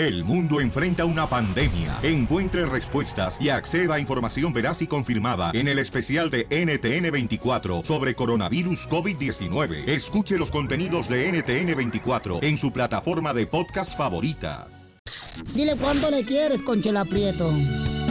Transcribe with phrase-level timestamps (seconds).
[0.00, 1.98] El mundo enfrenta una pandemia.
[2.02, 8.14] Encuentre respuestas y acceda a información veraz y confirmada en el especial de NTN24 sobre
[8.14, 9.86] coronavirus COVID-19.
[9.86, 14.68] Escuche los contenidos de NTN24 en su plataforma de podcast favorita.
[15.54, 17.52] Dile cuánto le quieres, Conchela Prieto.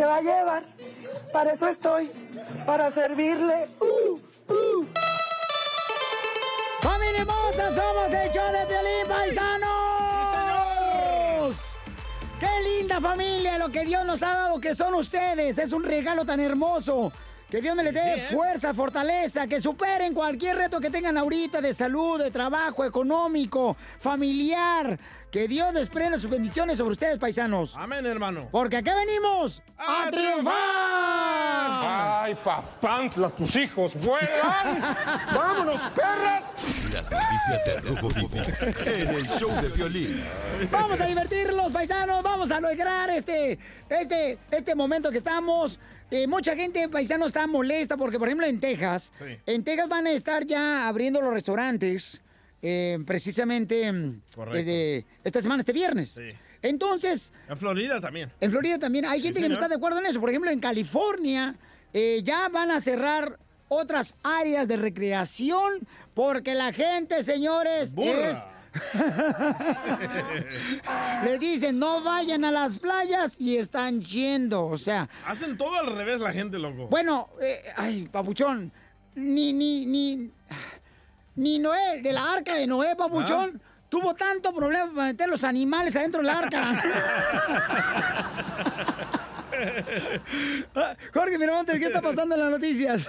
[0.00, 0.64] ¿Qué va a llevar?
[1.30, 2.10] Para eso estoy,
[2.64, 3.68] para servirle.
[3.78, 4.18] Uh,
[4.50, 4.86] uh.
[6.80, 7.74] ¡Familia hermosa!
[7.74, 9.66] ¡Somos el show de Violín Paisanos!
[12.38, 15.58] ¡Qué linda familia lo que Dios nos ha dado que son ustedes!
[15.58, 17.12] Es un regalo tan hermoso.
[17.50, 21.74] Que Dios me les dé fuerza, fortaleza, que superen cualquier reto que tengan ahorita de
[21.74, 24.96] salud, de trabajo, económico, familiar.
[25.30, 27.76] Que Dios desprenda sus bendiciones sobre ustedes, paisanos.
[27.76, 28.48] Amén, hermano.
[28.50, 30.54] Porque acá venimos a, triunfar.
[32.24, 34.80] ¡Ay, papantla, tus hijos vuelan!
[35.32, 36.44] ¡Vámonos, perras!
[36.92, 38.42] Las noticias del Rojo Vivo
[38.86, 40.20] en el show de Piolín.
[40.68, 42.24] Vamos a divertirlos, paisanos.
[42.24, 43.56] Vamos a lograr este,
[43.88, 45.78] este, este momento que estamos.
[46.10, 49.12] Eh, mucha gente, paisano, está molesta porque, por ejemplo, en Texas,
[49.46, 52.20] en Texas van a estar ya abriendo los restaurantes
[52.62, 54.56] eh, precisamente mm, Correcto.
[54.58, 56.10] desde esta semana, este viernes.
[56.12, 56.30] Sí.
[56.62, 58.30] Entonces, En Florida también.
[58.40, 60.20] en Florida también hay gente que no está de acuerdo en eso.
[60.20, 61.54] Por ejemplo, en California
[61.94, 63.38] eh, ya van a cerrar
[63.68, 68.30] otras áreas de recreación porque la gente, señores, Burra.
[68.30, 68.46] es...
[71.24, 74.66] Le dicen, no vayan a las playas y están yendo.
[74.66, 76.86] O sea, Hacen todo al revés la gente, loco.
[76.88, 78.72] bueno, eh, ay, papuchón,
[79.14, 80.30] ni, ni, ni,
[81.36, 85.96] ni Noé, de la arca de Noé, papuchón, tuvo tanto problema para meter los animales
[85.96, 86.82] adentro del arca.
[90.74, 93.08] Ah, Jorge Miramontes, ¿qué está pasando en las noticias?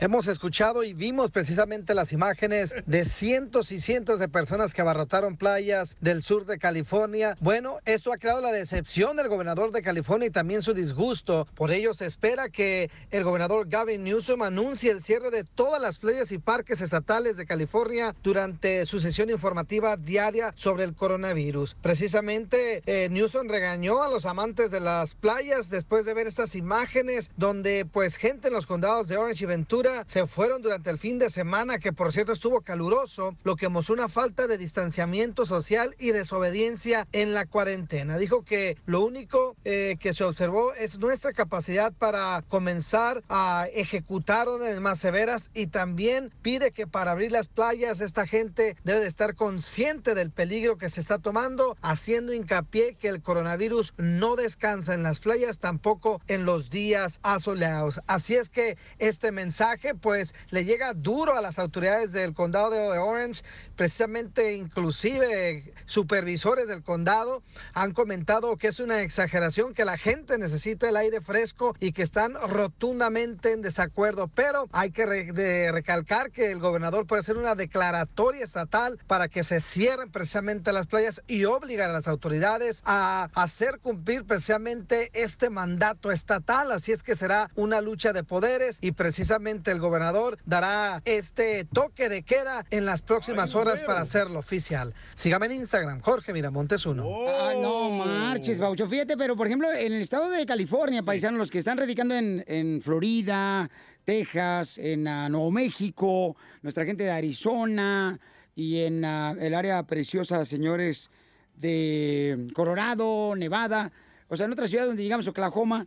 [0.00, 5.36] Hemos escuchado y vimos precisamente las imágenes de cientos y cientos de personas que abarrotaron
[5.36, 7.36] playas del sur de California.
[7.40, 11.46] Bueno, esto ha creado la decepción del gobernador de California y también su disgusto.
[11.54, 15.98] Por ello se espera que el gobernador Gavin Newsom anuncie el cierre de todas las
[15.98, 21.76] playas y parques estatales de California durante su sesión informativa diaria sobre el coronavirus.
[21.80, 25.29] Precisamente eh, Newsom regañó a los amantes de las playas
[25.70, 30.04] después de ver estas imágenes donde pues gente en los condados de Orange y Ventura
[30.08, 33.94] se fueron durante el fin de semana que por cierto estuvo caluroso, lo que mostró
[33.94, 38.18] una falta de distanciamiento social y desobediencia en la cuarentena.
[38.18, 44.48] Dijo que lo único eh, que se observó es nuestra capacidad para comenzar a ejecutar
[44.48, 49.06] órdenes más severas y también pide que para abrir las playas esta gente debe de
[49.06, 54.92] estar consciente del peligro que se está tomando, haciendo hincapié que el coronavirus no descansa
[54.94, 58.00] en las playas, tampoco en los días asoleados.
[58.06, 62.98] Así es que este mensaje pues le llega duro a las autoridades del condado de
[62.98, 63.42] Orange,
[63.76, 67.42] precisamente inclusive supervisores del condado
[67.74, 72.02] han comentado que es una exageración, que la gente necesita el aire fresco y que
[72.02, 78.44] están rotundamente en desacuerdo, pero hay que recalcar que el gobernador puede hacer una declaratoria
[78.44, 83.80] estatal para que se cierren precisamente las playas y obligar a las autoridades a hacer
[83.80, 89.70] cumplir precisamente este mandato estatal, así es que será una lucha de poderes y precisamente
[89.70, 94.94] el gobernador dará este toque de queda en las próximas horas para hacerlo oficial.
[95.14, 97.04] Sígame en Instagram, Jorge Miramontes uno.
[97.28, 98.86] Ah, no marches, Baucho.
[98.86, 102.44] Fíjate, pero por ejemplo, en el estado de California, paisanos, los que están radicando en,
[102.46, 103.70] en Florida,
[104.04, 108.18] Texas, en ah, Nuevo México, nuestra gente de Arizona
[108.54, 111.10] y en ah, el área preciosa, señores,
[111.56, 113.92] de Colorado, Nevada,
[114.30, 115.86] o sea, en otras ciudades donde llegamos, Oklahoma,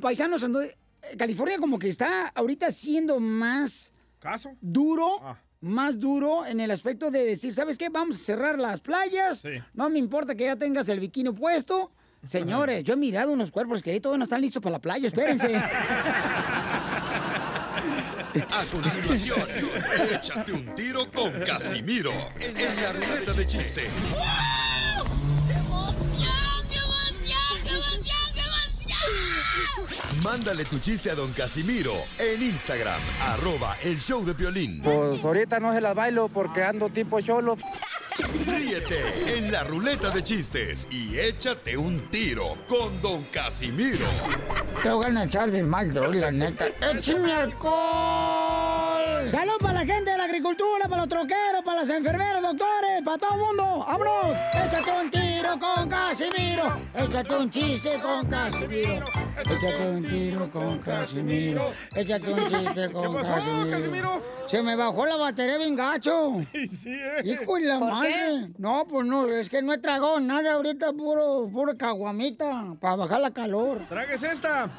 [0.00, 0.76] paisanos, eh,
[1.18, 4.50] California como que está ahorita siendo más ¿Caso?
[4.60, 7.88] duro, más duro en el aspecto de decir, ¿sabes qué?
[7.88, 9.42] Vamos a cerrar las playas.
[9.72, 11.90] No me importa que ya tengas el bikini puesto.
[12.26, 15.08] Señores, yo he mirado unos cuerpos que ahí todavía no están listos para la playa,
[15.08, 15.56] espérense.
[18.32, 19.40] A continuación,
[20.12, 23.82] échate un tiro con Casimiro en la ruleta de chiste.
[30.24, 34.82] Mándale tu chiste a don Casimiro en Instagram, arroba el show de violín.
[34.82, 37.56] Pues ahorita no se las bailo porque ando tipo cholo.
[38.46, 44.06] Ríete en la ruleta de chistes y échate un tiro con Don Casimiro.
[44.82, 46.66] Te voy a echar de mal, droga, la neta.
[46.66, 49.26] ¡Échame alcohol!
[49.26, 53.18] ¡Salud para la gente de la agricultura, para los troqueros, para los enfermeros, doctores, para
[53.18, 53.86] todo el mundo!
[53.86, 54.36] ¡Vámonos!
[54.54, 56.80] ¡Échate un tiro con Casimiro!
[56.94, 59.04] ¡Échate un chiste con Casimiro!
[59.50, 61.72] ¡Échate un tiro con Casimiro!
[61.94, 63.70] ¡Échate un chiste con pasó, Casimiro!
[63.70, 64.22] Casimiro?
[64.46, 66.38] Se me bajó la batería bien gacho.
[66.52, 67.22] Sí, eh.
[67.24, 68.10] Hijo de la ¿Por madre.
[68.12, 68.48] qué?
[68.58, 73.20] No, pues no, es que no he tragado nada ahorita, puro, puro caguamita, para bajar
[73.20, 73.80] la calor.
[73.88, 74.70] Tragues esta.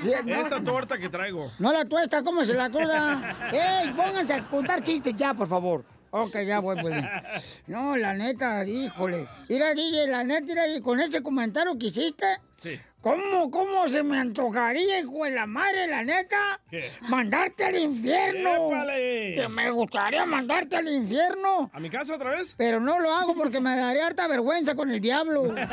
[0.00, 0.34] Sí, no.
[0.34, 1.50] Esta torta que traigo.
[1.58, 3.36] No la tuesta, ¿cómo se la cruda?
[3.82, 5.84] ¡Ey, pónganse a contar chistes ya, por favor!
[6.12, 7.04] Ok, ya voy, pues.
[7.66, 9.28] No, la neta, híjole.
[9.48, 12.26] Mira, DJ, la neta, mira, y con ese comentario que hiciste,
[12.62, 12.78] Sí.
[13.00, 16.60] ¿cómo, cómo se me antojaría, hijo de la madre, la neta?
[16.70, 16.90] ¿Qué?
[17.08, 18.68] Mandarte al infierno.
[18.68, 19.34] ¡Épale!
[19.36, 21.70] Que me gustaría mandarte al infierno.
[21.72, 22.54] ¿A mi casa otra vez?
[22.58, 25.44] Pero no lo hago porque me daría harta vergüenza con el diablo.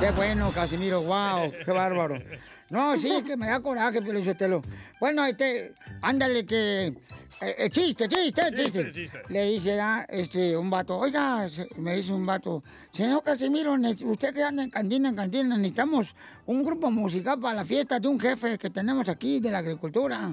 [0.00, 2.16] Qué bueno, Casimiro, wow, qué bárbaro.
[2.68, 4.60] No, sí, que me da coraje, pero Sotelo.
[5.00, 5.72] Bueno, este,
[6.02, 6.92] ándale que.
[7.40, 9.22] Eh, eh, chiste, chiste, chiste, Chiste, chiste.
[9.28, 11.46] Le dice ah, este, un vato, oiga,
[11.76, 12.62] me dice un vato,
[12.92, 13.74] señor Casimiro,
[14.04, 16.14] usted que anda en cantina, en cantina, necesitamos
[16.46, 20.30] un grupo musical para la fiesta de un jefe que tenemos aquí de la agricultura.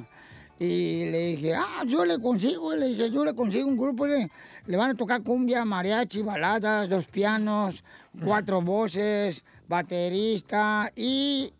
[0.59, 4.31] Y le dije, ah, yo le consigo, le dije, yo le consigo un grupo, le,
[4.65, 7.83] le van a tocar cumbia, mariachi, baladas, dos pianos,
[8.23, 11.51] cuatro voces, baterista y,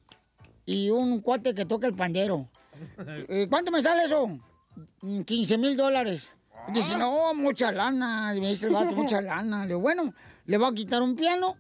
[0.66, 2.48] y un cuate que toca el pandero.
[3.30, 4.40] Eh, ¿Cuánto me sale eso?
[5.02, 6.30] "Mm, 15 mil dólares.
[6.74, 8.34] Dice, no, mucha lana.
[8.36, 9.62] Y me dice el vato, mucha lana.
[9.64, 10.14] Le digo, bueno,
[10.46, 11.58] le voy a quitar un piano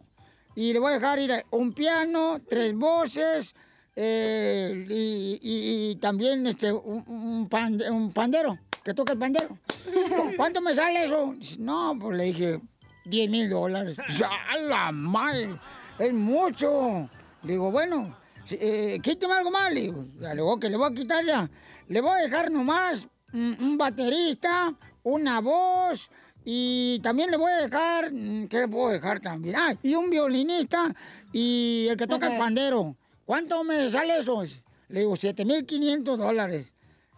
[0.56, 3.54] y le voy a dejar ir a- un piano, tres voces
[3.95, 9.50] eh, y, y- y también este, un, un pande- un pandero, que toca el pandero.
[9.50, 9.59] "¿Cu-
[10.38, 11.33] ¿Cuánto me sale eso?
[11.38, 12.59] Dice, no, pues le dije,
[13.06, 13.98] 10 mil dólares.
[14.50, 15.59] ¡A la madre!
[16.00, 17.09] Es mucho.
[17.44, 18.16] Le digo, bueno,
[18.50, 19.71] eh, quíteme algo más.
[19.74, 21.50] Le digo, ya, le digo, que le voy a quitar ya.
[21.88, 26.09] Le voy a dejar nomás un baterista, una voz
[26.45, 29.56] y también le voy a dejar, mm, ¿qué le puedo dejar también?
[29.56, 30.94] Ah, y un violinista
[31.31, 32.95] y el que toca el pandero.
[33.25, 34.44] ¿Cuánto me sale eso?
[34.89, 36.71] Le digo, 7.500 dólares.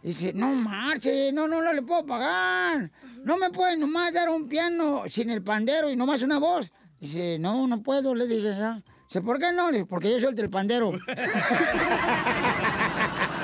[0.03, 2.91] Dice, no marche, no, no, no le puedo pagar.
[3.23, 6.69] No me pueden nomás dar un piano sin el pandero y nomás una voz.
[6.99, 8.83] Dice, no, no puedo, le dije ya.
[9.07, 9.71] Dice, ¿por qué no?
[9.71, 10.91] Le dije, porque yo soy el del pandero.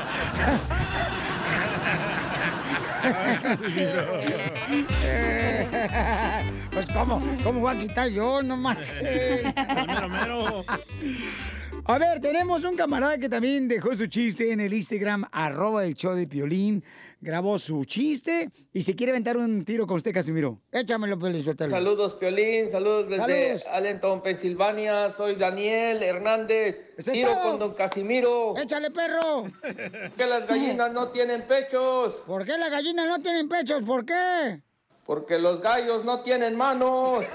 [6.72, 7.22] pues, ¿cómo?
[7.44, 8.42] ¿Cómo voy a quitar yo?
[8.44, 8.58] No.
[8.58, 10.66] Mero, mero.
[11.86, 15.96] A ver, tenemos un camarada que también dejó su chiste en el Instagram, arroba el
[15.96, 16.84] show de Piolín.
[17.24, 20.60] Grabó su chiste y se quiere aventar un tiro con usted, Casimiro.
[20.72, 21.70] Échamelo, Piolín, suéltalo.
[21.70, 22.72] Saludos, Piolín.
[22.72, 23.68] Saludos desde Saludos.
[23.68, 25.12] Allentown, Pensilvania.
[25.12, 26.84] Soy Daniel Hernández.
[26.98, 27.44] Eso es Tiro todo.
[27.44, 28.58] con Don Casimiro.
[28.58, 29.46] ¡Échale, perro!
[30.18, 32.16] Que las gallinas no tienen pechos.
[32.26, 33.84] ¿Por qué las gallinas no tienen pechos?
[33.84, 34.60] ¿Por qué?
[35.06, 37.24] Porque los gallos no tienen manos.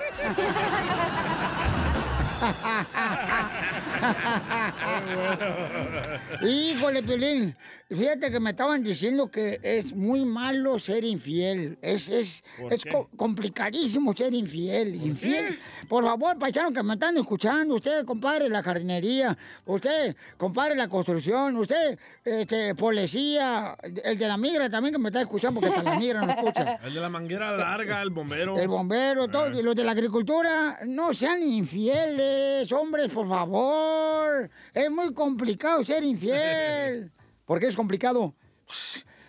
[6.42, 7.54] Híjole, Piolín.
[7.88, 11.78] Fíjate que me estaban diciendo que es muy malo ser infiel.
[11.80, 14.92] Es, es, ¿Por es co- complicadísimo ser infiel.
[14.96, 15.56] infiel.
[15.88, 21.56] Por favor, paisanos que me están escuchando, usted, compadre, la jardinería, usted, compadre, la construcción,
[21.58, 25.96] usted, este, policía, el de la migra también que me está escuchando porque hasta la
[25.96, 26.80] migra no escucha.
[26.86, 28.58] El de la manguera larga, el bombero.
[28.58, 34.50] El bombero, todo, y los de la agricultura, no sean infieles, hombres, por favor.
[34.74, 37.12] Es muy complicado ser infiel.
[37.46, 38.34] ¿Por qué es complicado?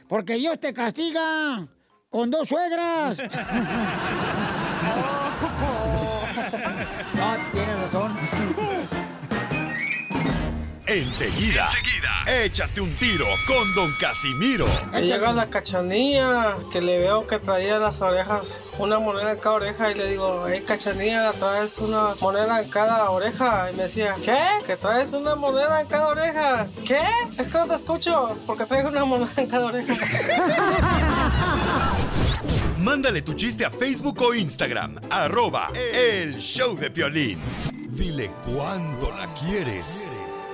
[0.10, 1.68] Porque Dios te castiga
[2.10, 3.20] con dos suegras.
[10.98, 11.70] Enseguida,
[12.26, 14.66] échate un tiro con Don Casimiro.
[14.92, 19.58] Me llega la cachanilla, que le veo que traía las orejas, una moneda en cada
[19.58, 23.70] oreja, y le digo, hey cachanilla, traes una moneda en cada oreja.
[23.72, 24.40] Y me decía, ¿qué?
[24.66, 26.66] ¿Que traes una moneda en cada oreja?
[26.84, 27.04] ¿Qué?
[27.38, 29.94] Es que no te escucho, porque traigo una moneda en cada oreja.
[32.80, 37.40] Mándale tu chiste a Facebook o Instagram, arroba el show de Piolín.
[37.88, 40.10] Dile cuándo la quieres.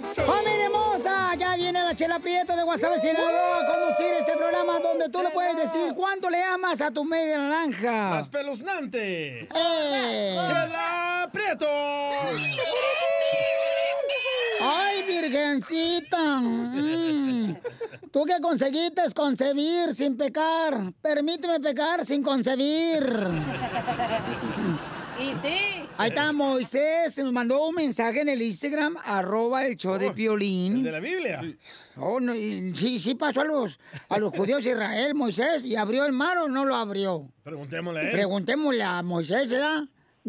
[1.91, 5.93] la chela Prieto de Guasave, Sinaloa, a conducir este programa donde tú le puedes decir
[5.93, 8.11] cuánto le amas a tu media naranja.
[8.11, 9.41] ¡Más peluznante!
[9.53, 10.37] ¡Eh!
[10.47, 11.67] ¡Chela Prieto!
[14.61, 16.39] ¡Ay, virgencita!
[16.39, 17.55] Mm.
[18.11, 19.01] ¿Tú qué conseguiste?
[19.15, 20.93] Concebir sin pecar.
[21.01, 23.03] Permíteme pecar sin concebir.
[25.19, 25.81] Y sí.
[25.97, 30.77] Ahí está Moisés, nos mandó un mensaje en el Instagram, arroba el show de Piolín.
[30.77, 31.41] ¿El de la Biblia?
[31.97, 35.75] Oh, no, y sí, sí pasó a los, a los judíos de Israel, Moisés, y
[35.75, 37.29] abrió el mar o no lo abrió.
[37.43, 38.11] Preguntémosle a él.
[38.11, 39.83] Preguntémosle a Moisés, ¿verdad?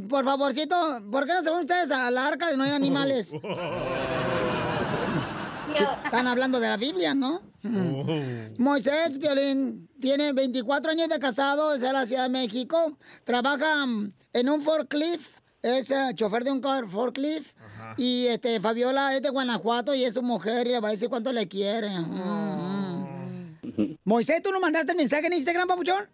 [0.08, 0.76] Por favorcito,
[1.10, 3.32] ¿por qué no se van ustedes a la arca de no hay animales?
[6.04, 7.42] Están hablando de la Biblia, ¿no?
[8.58, 12.96] Moisés Violín tiene 24 años de casado, es de la Ciudad de México.
[13.24, 17.56] Trabaja mm, en un forklift, es eh, chofer de un car forklift.
[17.96, 21.08] Y este Fabiola es de Guanajuato y es su mujer y le va a decir
[21.08, 21.90] cuánto le quiere.
[21.90, 23.98] Mm, mm.
[24.04, 26.04] Moisés, ¿tú nos mandaste el mensaje en Instagram, papuchón?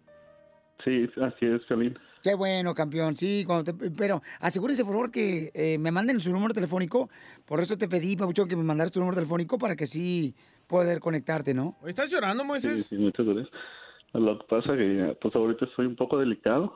[0.84, 1.98] Sí, así es, Piolín.
[2.22, 6.32] Qué bueno, campeón, sí, cuando te- pero asegúrense por favor que eh, me manden su
[6.32, 7.08] número telefónico.
[7.46, 10.34] Por eso te pedí, Papuchón, que me mandaras tu número telefónico para que sí
[10.66, 11.76] poder conectarte, ¿no?
[11.86, 12.86] ¿Estás llorando, Sí, Moisés?
[12.88, 13.48] sí, muchas gracias.
[14.14, 16.74] Lo que pasa que, pues ahorita estoy un poco delicado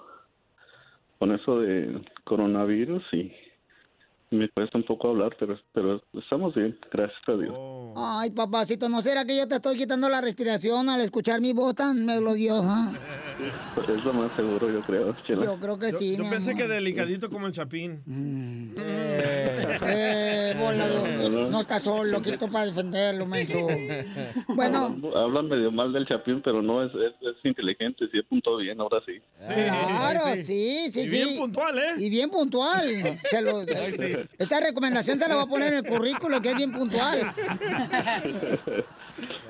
[1.18, 3.32] con eso de coronavirus y
[4.32, 7.54] me cuesta un poco hablar, pero, pero estamos bien, gracias a Dios.
[7.96, 11.74] Ay, papacito, ¿no será que yo te estoy quitando la respiración al escuchar mi voz
[11.74, 12.92] tan melodiosa?
[13.88, 15.44] Es lo más seguro, yo creo, Chela.
[15.44, 16.62] Yo creo que sí, Yo mi pensé amor.
[16.62, 18.02] que delicadito como el chapín.
[19.84, 23.66] Eh, bola de- No estás solo, quito para defenderlo, menso.
[24.48, 28.80] Bueno, Hablan, medio mal del Chapín, pero no, es, es, es inteligente, sí apuntó bien,
[28.80, 29.20] ahora sí.
[29.38, 31.00] claro, sí, sí, sí.
[31.00, 31.92] Y bien puntual, ¿eh?
[31.98, 32.86] Y bien puntual.
[33.30, 34.21] Se lo- Ay, sí.
[34.38, 37.34] Esa recomendación se la va a poner en el currículo, que es bien puntual.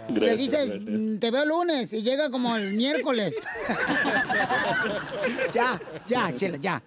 [0.08, 0.82] Le dices, gracias.
[0.82, 3.34] "Mm, te veo el lunes y llega como el miércoles.
[5.52, 6.82] ya, ya, chela, ya.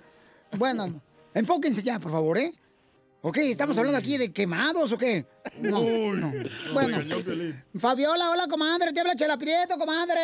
[0.58, 1.02] Bueno,
[1.34, 2.54] enfóquense ya, por favor, ¿eh?
[3.22, 5.26] Ok, ¿estamos hablando aquí de quemados o qué?
[5.60, 6.32] No, Uy, no.
[6.74, 6.98] Bueno.
[7.80, 10.20] Fabiola, hola, comadre, te habla Chela Prieto, comadre.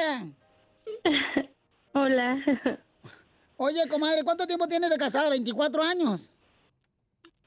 [1.93, 2.37] Hola.
[3.57, 5.29] Oye, comadre, ¿cuánto tiempo tienes de casada?
[5.35, 6.29] ¿24 años?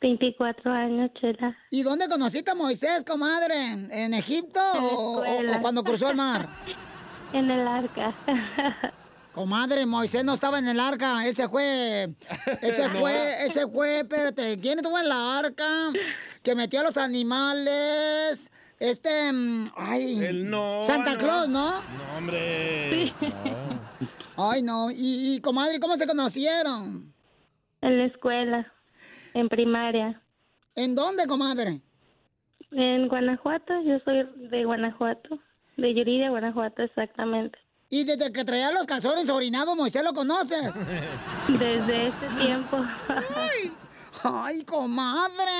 [0.01, 1.57] 24 años, Chela.
[1.71, 3.55] ¿Y dónde conociste a Moisés, comadre?
[3.91, 5.57] ¿En Egipto En o, o- escuela.
[5.57, 6.49] o cuando cruzó el mar?
[7.33, 8.15] En el arca.
[9.33, 12.15] Comadre, Moisés no estaba en el arca, ese fue,
[12.63, 13.01] ese No.
[13.01, 15.91] fue, ese fue, espérate, ¿quién estuvo en la arca?
[16.45, 21.19] Que metió a los animales, este, mm, ay, El no, Santa no.
[21.19, 21.71] Claus, ¿no?
[21.83, 23.13] No, hombre.
[24.37, 27.13] Ay, no, y, y comadre, ¿cómo se conocieron?
[27.81, 28.73] En la escuela.
[29.35, 30.23] En primaria.
[30.75, 31.81] ¿En dónde, comadre?
[32.71, 33.75] En Guanajuato.
[33.83, 35.39] Yo soy de Guanajuato.
[35.77, 37.59] De Yuriria, Guanajuato, exactamente.
[37.91, 40.73] Y desde que traía los calzones orinados, Moisés, ¿lo conoces?
[41.49, 42.79] Desde ese tiempo.
[44.23, 45.51] Ay, comadre.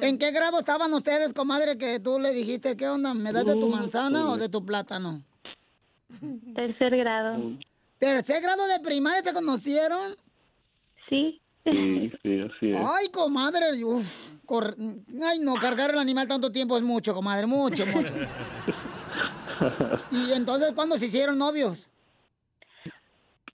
[0.00, 3.54] ¿En qué grado estaban ustedes, comadre, que tú le dijiste, qué onda, me das de
[3.54, 5.22] tu manzana o de tu plátano?
[6.54, 7.52] Tercer grado.
[7.98, 10.16] ¿Tercer grado de primaria te conocieron?
[11.08, 11.40] Sí.
[11.70, 12.76] Sí, sí, así es.
[12.94, 14.06] Ay, comadre, uf,
[14.46, 14.76] cor-
[15.22, 18.14] ay, no, cargar el animal tanto tiempo es mucho, comadre, mucho, mucho.
[20.10, 21.88] ¿Y entonces cuándo se hicieron novios?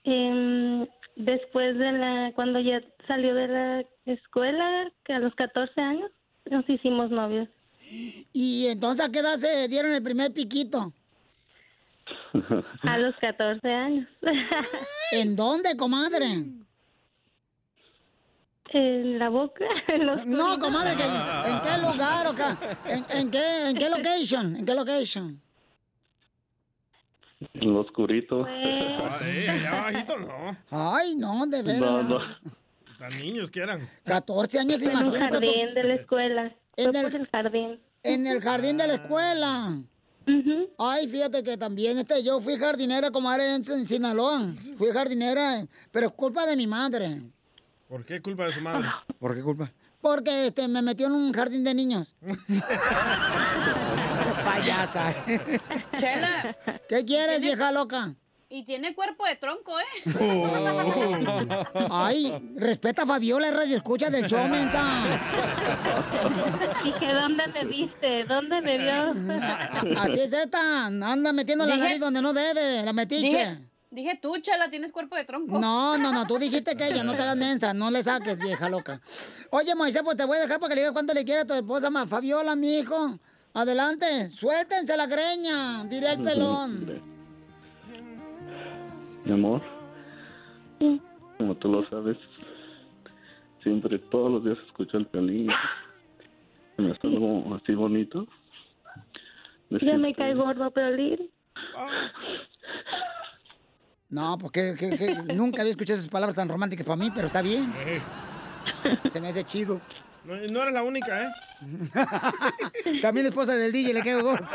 [0.03, 6.11] Em, después de la, cuando ya salió de la escuela, que a los 14 años,
[6.49, 7.49] nos hicimos novios.
[8.33, 10.93] ¿Y entonces a qué edad se dieron el primer piquito?
[12.83, 14.07] A los 14 años.
[15.11, 16.45] ¿En dónde, comadre?
[18.77, 19.63] En la boca.
[19.87, 22.43] en los No, comadre, ¿que- ¿en qué lugar o qué?
[22.93, 24.55] ¿En, en qué, ¿En qué location?
[24.57, 25.41] ¿En qué location?
[27.53, 28.45] En lo oscurito.
[28.45, 30.57] Ay, allá abajito no.
[30.71, 31.79] Ay, no, de veras.
[31.79, 32.19] No, no.
[32.99, 33.89] Tan niños que eran.
[34.03, 35.37] 14 años, En un imagínate.
[35.39, 35.45] tú.
[35.45, 36.55] jardín de la escuela.
[36.75, 37.79] En el- el jardín.
[38.03, 39.77] En el jardín de la escuela.
[40.77, 44.53] Ay, fíjate que también este, yo fui jardinera, comadre, en, en Sinaloa.
[44.77, 47.21] Fui jardinera, pero es culpa de mi madre.
[47.87, 48.87] ¿Por qué culpa de su madre?
[49.19, 49.71] ¿Por qué culpa?
[50.01, 52.13] Porque este, me metió en un jardín de niños.
[52.49, 52.65] Esa
[54.43, 55.15] payasa.
[55.97, 56.55] Chela.
[56.87, 58.13] ¿Qué quieres, vieja loca?
[58.47, 59.85] Y tiene cuerpo de tronco, ¿eh?
[61.89, 65.03] Ay, respeta a Fabiola, es radio escucha del show, mensa.
[66.83, 68.23] Dije, ¿dónde me viste?
[68.25, 69.15] ¿Dónde me vio?
[69.99, 73.25] Así es esta, anda metiendo la nariz donde no debe, la metiche.
[73.25, 73.57] Dije,
[73.95, 75.57] dije tú, Chela, tienes cuerpo de tronco.
[75.59, 78.69] No, no, no, tú dijiste que ella, no te hagas mensa, no le saques, vieja
[78.69, 79.01] loca.
[79.49, 81.45] Oye, Moisés, pues te voy a dejar para que le digas cuánto le quiere a
[81.45, 83.17] tu esposa, ma Fabiola, mi hijo.
[83.53, 87.01] Adelante, suéltense la greña, diré el pelón.
[89.23, 89.61] Mi amor,
[91.37, 92.17] como tú lo sabes,
[93.63, 95.07] siempre, todos los días escucho el.
[96.75, 98.27] Se me hace algo así bonito.
[99.69, 101.31] Ya me cae gordo, Piolín.
[104.09, 107.41] No, porque que, que- nunca había escuchado esas palabras tan románticas para mí, pero está
[107.41, 107.71] bien.
[109.09, 109.81] Se me hace chido.
[110.23, 111.31] No, no eres la única, ¿eh?
[113.01, 114.47] También la esposa del DJ le quedó gordo.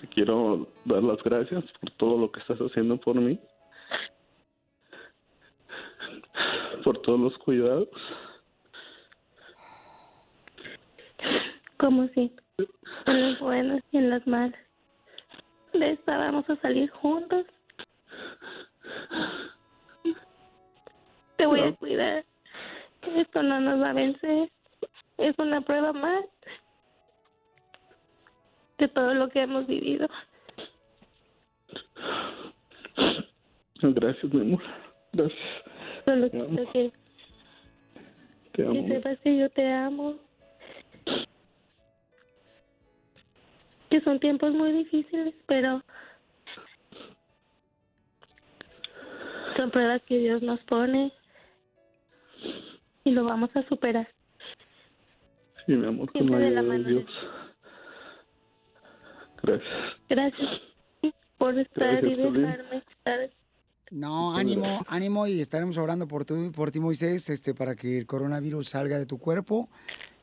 [0.00, 3.38] Te quiero dar las gracias por todo lo que estás haciendo por mí.
[6.84, 7.88] Por todos los cuidados.
[11.78, 12.32] Como si
[13.06, 14.58] en las buenas y en las malas.
[15.78, 17.46] De esta vamos a salir juntos.
[21.36, 22.24] Te voy a cuidar.
[23.14, 24.50] Esto no nos va a vencer.
[25.18, 26.24] Es una prueba más
[28.78, 30.08] de todo lo que hemos vivido.
[33.80, 34.62] Gracias, mi amor.
[35.12, 35.38] Gracias.
[36.04, 36.72] Solo Te amo.
[36.72, 36.92] que,
[38.52, 38.72] Te amo.
[38.74, 40.14] que sepas que yo te amo.
[43.90, 45.82] Que son tiempos muy difíciles, pero
[49.56, 51.12] son pruebas que Dios nos pone
[53.04, 54.08] y lo vamos a superar.
[55.66, 57.10] Sí, mi amor, con la de la ayuda de mano de Dios.
[59.42, 59.70] Gracias.
[60.08, 60.50] Gracias
[61.38, 63.30] por estar y Gracias, dejarme estar.
[63.90, 68.06] No, ánimo, ánimo y estaremos orando por, tu, por ti, Moisés, este, para que el
[68.06, 69.68] coronavirus salga de tu cuerpo.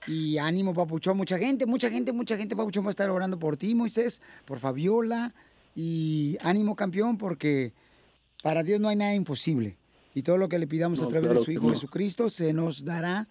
[0.07, 3.57] Y ánimo, Papuchón, mucha gente, mucha gente, mucha gente, Papuchón, va a estar orando por
[3.57, 5.33] ti, Moisés, por Fabiola.
[5.75, 7.73] Y ánimo, campeón, porque
[8.43, 9.77] para Dios no hay nada imposible.
[10.13, 11.73] Y todo lo que le pidamos a través de su Hijo no.
[11.73, 13.27] Jesucristo se nos dará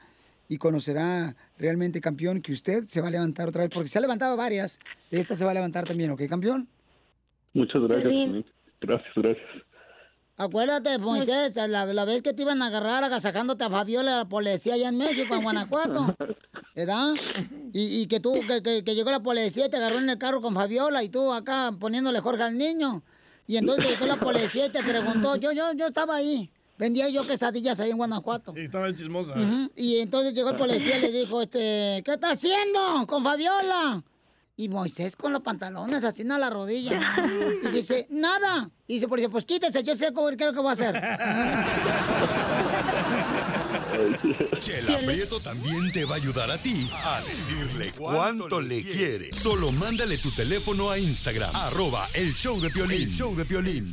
[0.49, 4.00] y conocerá realmente, campeón, que usted se va a levantar otra vez, porque se ha
[4.00, 4.78] levantado varias.
[5.11, 6.69] Esta se va a levantar también, ¿ok, campeón?
[7.54, 8.02] Muchas gracias.
[8.02, 8.45] Piolín.
[8.81, 9.47] Gracias, gracias.
[10.37, 14.75] Acuérdate, Moisés, la, la vez que te iban a agarrar agasajándote a Fabiola la policía
[14.75, 16.17] allá en México, en Guanajuato,
[16.75, 17.13] ¿verdad?
[17.73, 20.19] Y, y que tú, que, que- que llegó la policía y te agarró en el
[20.19, 23.02] carro con Fabiola y tú acá poniéndole Jorge al niño.
[23.47, 26.50] Y entonces llegó la policía y te preguntó, yo, yo, yo estaba ahí.
[26.78, 28.52] Vendía yo quesadillas ahí en Guanajuato.
[28.54, 29.34] Sí, estaba chismosa.
[29.76, 34.02] Y entonces llegó el policía y le dijo, este, ¿qué está haciendo con Fabiola?
[34.56, 37.00] Y Moisés con los pantalones así a la rodilla.
[37.65, 38.71] Y dice, nada.
[38.87, 40.95] Y dice, pues quítese, yo sé cómo, qué es lo que voy a hacer.
[44.61, 49.33] Chela Prieto también te va a ayudar a ti a decirle cuánto le quiere.
[49.33, 53.09] Solo mándale tu teléfono a Instagram, arroba el show de Piolín.
[53.11, 53.93] show de Piolín.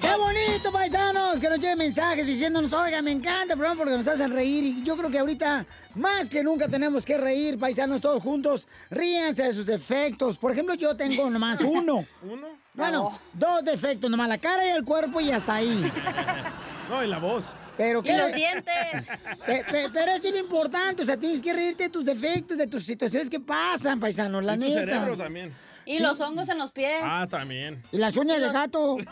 [0.00, 1.40] ¡Qué bonito, paisanos!
[1.40, 4.64] Que nos lleven mensajes diciéndonos, oiga, me encanta el programa porque nos hacen reír.
[4.64, 8.68] Y yo creo que ahorita, más que nunca, tenemos que reír, paisanos, todos juntos.
[8.90, 10.36] Ríanse de sus defectos.
[10.36, 12.04] Por ejemplo, yo tengo nomás uno.
[12.22, 12.48] ¿Uno?
[12.74, 15.90] Bueno, dos defectos, nomás la cara y el cuerpo y hasta ahí.
[16.90, 17.44] No, y la voz.
[17.76, 18.74] Pero Y los dientes.
[19.46, 22.66] Pe- pe- pero es lo importante, o sea, tienes que reírte de tus defectos, de
[22.66, 24.80] tus situaciones que pasan, paisanos, la y tu neta.
[24.80, 25.52] cerebro también.
[25.86, 27.00] Y los hongos en los pies.
[27.02, 27.82] Ah, también.
[27.92, 28.96] Y las uñas de gato.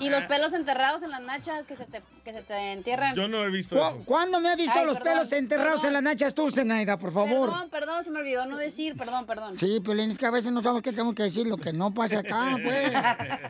[0.00, 3.14] Y los pelos enterrados en las nachas que se te, que se te entierran.
[3.14, 4.02] Yo no he visto ¿Cu- eso.
[4.06, 5.86] ¿Cuándo me has visto Ay, los perdón, pelos enterrados perdón.
[5.88, 7.50] en las nachas tú, Zenaida, por favor?
[7.50, 9.58] Perdón, perdón, se me olvidó no decir, perdón, perdón.
[9.58, 11.92] Sí, Pelín, es que a veces no sabemos qué tenemos que decir, lo que no
[11.92, 12.92] pasa acá, pues.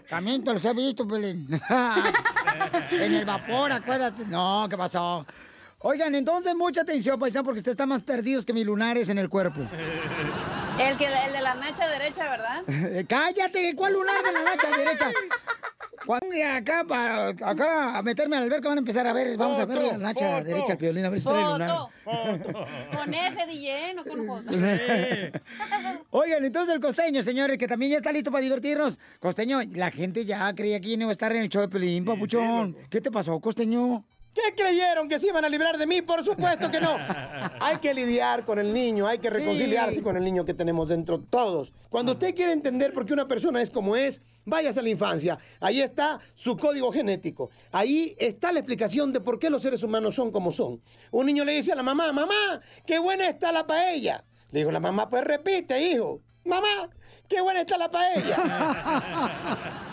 [0.10, 1.48] También te los he visto, Pelín.
[2.90, 4.24] en el vapor, acuérdate.
[4.26, 5.24] No, ¿qué pasó?
[5.86, 9.28] Oigan, entonces mucha atención, paisano, porque ustedes están más perdidos que mis lunares en el
[9.28, 9.60] cuerpo.
[10.80, 12.62] El, que, el de la nacha derecha, ¿verdad?
[12.68, 15.12] Eh, Cállate, ¿cuál lunar de la nacha derecha?
[16.06, 19.66] Cuando acá para acá a meterme al alberca van a empezar a ver, vamos a
[19.66, 21.70] ver la nacha foto, derecha al piolín, a ver si trae lunar.
[21.70, 22.66] Foto.
[22.92, 24.52] Con F, DJ, no con J.
[26.10, 28.98] Oigan, entonces el costeño, señores, que también ya está listo para divertirnos.
[29.20, 32.76] Costeño, la gente ya creía que iba a estar en el show de Pelín, papuchón.
[32.90, 34.04] ¿Qué te pasó, costeño?
[34.34, 35.08] ¿Qué creyeron?
[35.08, 36.02] ¿Que se iban a librar de mí?
[36.02, 36.96] Por supuesto que no.
[37.60, 40.02] Hay que lidiar con el niño, hay que reconciliarse Sí.
[40.02, 41.72] con el niño que tenemos dentro todos.
[41.88, 45.38] Cuando usted quiere entender por qué una persona es como es, váyase a la infancia.
[45.60, 47.50] Ahí está su código genético.
[47.70, 50.82] Ahí está la explicación de por qué los seres humanos son como son.
[51.12, 54.24] Un niño le dice a la mamá, mamá, qué buena está la paella.
[54.50, 56.20] Le dijo la mamá, pues repite, hijo.
[56.44, 56.90] Mamá,
[57.28, 58.36] qué buena está la paella.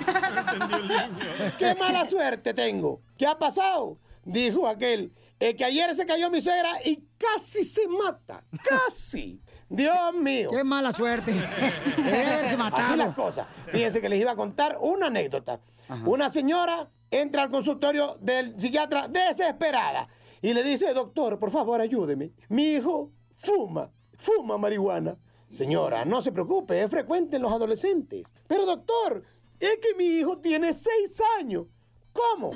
[1.59, 3.01] ¡Qué mala suerte tengo!
[3.17, 3.97] ¿Qué ha pasado?
[4.23, 5.13] Dijo aquel.
[5.39, 8.43] "Es que ayer se cayó mi suegra y casi se mata.
[8.63, 9.41] ¡Casi!
[9.69, 10.49] Dios mío.
[10.51, 11.31] ¡Qué mala suerte!
[11.97, 12.83] Debe haberse matado.
[12.83, 13.47] Así las cosas.
[13.71, 15.61] Fíjense que les iba a contar una anécdota.
[16.05, 20.07] Una señora entra al consultorio del psiquiatra desesperada
[20.41, 22.31] y le dice, doctor, por favor, ayúdeme.
[22.47, 25.17] Mi hijo fuma, fuma marihuana.
[25.49, 28.23] Señora, no se preocupe, es frecuente en los adolescentes.
[28.47, 29.21] Pero doctor,
[29.59, 31.65] es que mi hijo tiene seis años.
[32.13, 32.51] ¿Cómo?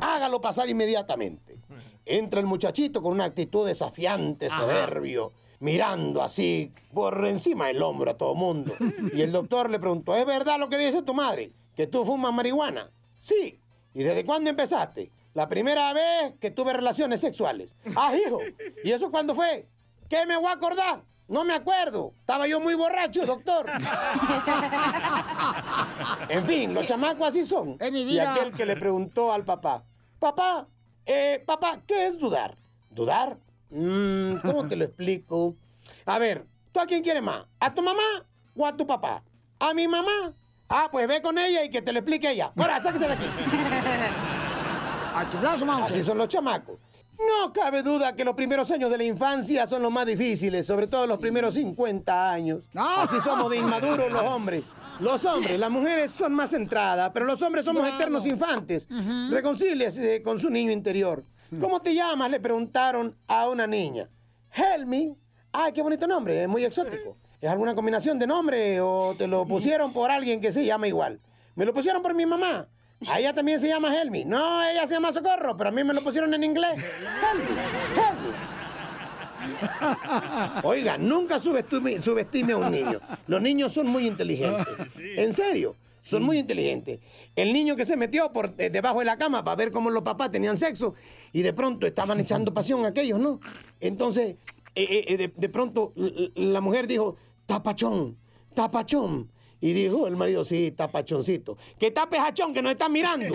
[0.00, 1.58] Hágalo pasar inmediatamente.
[2.04, 8.16] Entra el muchachito con una actitud desafiante, soberbio, mirando así por encima del hombro a
[8.16, 8.74] todo mundo.
[9.12, 11.52] Y el doctor le preguntó, ¿es verdad lo que dice tu madre?
[11.76, 12.90] ¿Que tú fumas marihuana?
[13.18, 13.60] Sí.
[13.94, 15.12] ¿Y desde cuándo empezaste?
[15.34, 17.76] La primera vez que tuve relaciones sexuales.
[17.94, 18.40] Ah, hijo.
[18.82, 19.68] ¿Y eso cuándo fue?
[20.08, 21.04] ¿Qué me voy a acordar?
[21.28, 22.12] No me acuerdo.
[22.20, 23.70] Estaba yo muy borracho, doctor.
[26.28, 27.78] En fin, los chamacos así son.
[27.92, 28.34] mi Y vida.
[28.34, 29.82] aquel que le preguntó al papá,
[30.18, 30.66] papá,
[31.06, 32.56] eh, papá, ¿qué es dudar?
[32.90, 33.38] ¿Dudar?
[33.70, 35.56] Mm, ¿Cómo te lo explico?
[36.04, 37.46] A ver, ¿tú a quién quieres más?
[37.60, 38.02] ¿A tu mamá
[38.56, 39.22] o a tu papá?
[39.58, 40.34] ¿A mi mamá?
[40.68, 42.52] Ah, pues ve con ella y que te lo explique ella.
[42.56, 43.26] Ahora, sáquese de aquí.
[45.86, 46.76] Así son los chamacos.
[47.18, 50.86] No cabe duda que los primeros años de la infancia son los más difíciles, sobre
[50.86, 52.64] todo los primeros 50 años.
[52.74, 54.64] Así somos de inmaduros los hombres.
[55.00, 58.88] Los hombres, las mujeres son más centradas, pero los hombres somos eternos infantes.
[59.30, 61.24] Reconcíliese con su niño interior.
[61.60, 62.30] ¿Cómo te llamas?
[62.30, 64.08] Le preguntaron a una niña.
[64.52, 65.16] Helmi.
[65.52, 67.16] Ay, qué bonito nombre, es muy exótico.
[67.40, 71.20] ¿Es alguna combinación de nombre o te lo pusieron por alguien que se llama igual?
[71.54, 72.68] Me lo pusieron por mi mamá.
[73.06, 74.24] A ella también se llama Helmi.
[74.24, 76.74] No, ella se llama Socorro, pero a mí me lo pusieron en inglés.
[76.74, 77.60] Helmi,
[77.94, 78.34] Helmi.
[80.64, 83.00] Oiga, nunca subestime, subestime a un niño.
[83.26, 84.66] Los niños son muy inteligentes.
[85.16, 87.00] En serio, son muy inteligentes.
[87.36, 90.02] El niño que se metió por eh, debajo de la cama para ver cómo los
[90.02, 90.94] papás tenían sexo
[91.32, 93.40] y de pronto estaban echando pasión aquellos, ¿no?
[93.80, 94.36] Entonces,
[94.74, 98.16] eh, eh, de, de pronto la mujer dijo, tapachón,
[98.54, 99.30] tapachón.
[99.60, 101.58] Y dijo el marido, sí, tapachoncito.
[101.78, 103.34] Que tape jachón, que nos están mirando.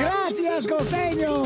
[0.00, 1.44] Gracias, costeño.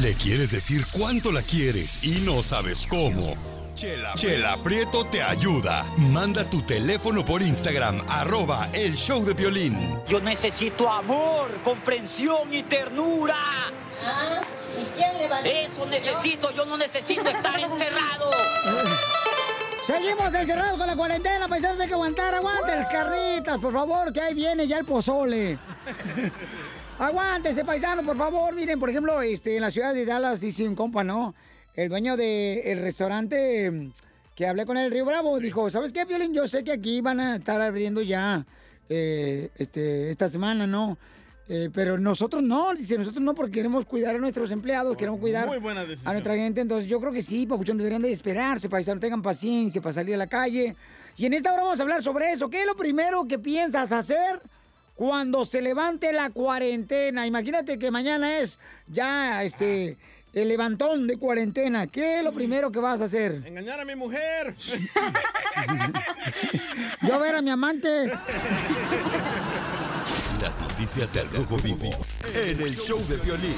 [0.00, 3.34] Le quieres decir cuánto la quieres y no sabes cómo.
[3.74, 5.84] Chela, Chela Prieto te ayuda.
[5.96, 9.98] Manda tu teléfono por Instagram, arroba el show de violín.
[10.08, 13.36] Yo necesito amor, comprensión y ternura.
[14.76, 18.30] ¿Y quién le va Eso necesito, yo no necesito estar encerrado.
[19.82, 24.20] Seguimos encerrados con la cuarentena, paisanos, hay que aguantar, aguanten las carnitas, por favor, que
[24.20, 25.58] ahí viene ya el pozole.
[26.98, 28.54] Aguántese, paisano, por favor.
[28.54, 31.34] Miren, por ejemplo, este, en la ciudad de Dallas, dice un compa, ¿no?
[31.74, 33.92] El dueño del restaurante mm,
[34.34, 36.32] que hablé con él, Río Bravo, dijo, ¿sabes qué, Violín?
[36.32, 38.46] Yo sé que aquí van a estar abriendo ya
[38.88, 40.96] eh, este, esta semana, ¿no?
[41.46, 45.46] Eh, pero nosotros no, dice, nosotros no, porque queremos cuidar a nuestros empleados, queremos cuidar
[45.46, 46.62] Muy buena a nuestra gente.
[46.62, 50.18] Entonces, yo creo que sí, Papuchón, deberían de esperarse, paisano, tengan paciencia para salir a
[50.18, 50.74] la calle.
[51.16, 52.48] Y en esta hora vamos a hablar sobre eso.
[52.48, 54.40] ¿Qué es lo primero que piensas hacer
[54.94, 57.26] cuando se levante la cuarentena?
[57.26, 59.98] Imagínate que mañana es ya este
[60.32, 61.86] el levantón de cuarentena.
[61.86, 63.42] ¿Qué es lo primero que vas a hacer?
[63.44, 64.56] Engañar a mi mujer.
[67.02, 67.88] Yo ver a mi amante.
[70.44, 71.88] Las noticias del Rojo Vivo
[72.34, 73.56] en el show de violín.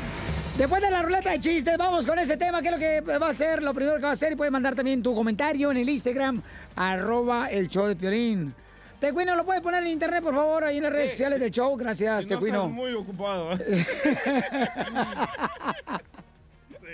[0.56, 2.62] Después de la ruleta de chistes, vamos con ese tema.
[2.62, 3.60] ¿Qué es lo que va a ser?
[3.60, 6.40] Lo primero que va a hacer y puedes mandar también tu comentario en el Instagram,
[6.76, 8.54] arroba el show de Piolín.
[9.00, 11.76] Tecuino, ¿lo puedes poner en internet, por favor, ahí en las redes sociales del show?
[11.76, 12.58] Gracias, No Tecuino.
[12.58, 13.50] estás muy ocupado.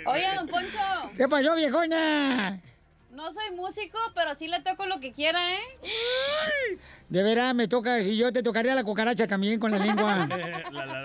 [0.07, 0.79] Oye, don Poncho,
[1.15, 2.59] ¿Qué pasó, viejona?
[3.13, 5.59] No soy músico, pero sí le toco lo que quiera, ¿eh?
[7.09, 10.27] De veras, me toca, si yo te tocaría la cucaracha también con la lengua.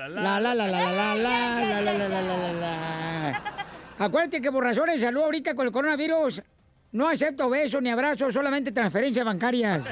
[0.08, 3.42] La, la, la, la, la, la, la, la, la, la, la, la, la, la.
[3.98, 6.40] Acuérdate que por razones de salud ahorita con el coronavirus
[6.92, 9.84] no acepto besos ni abrazos, solamente transferencias bancarias.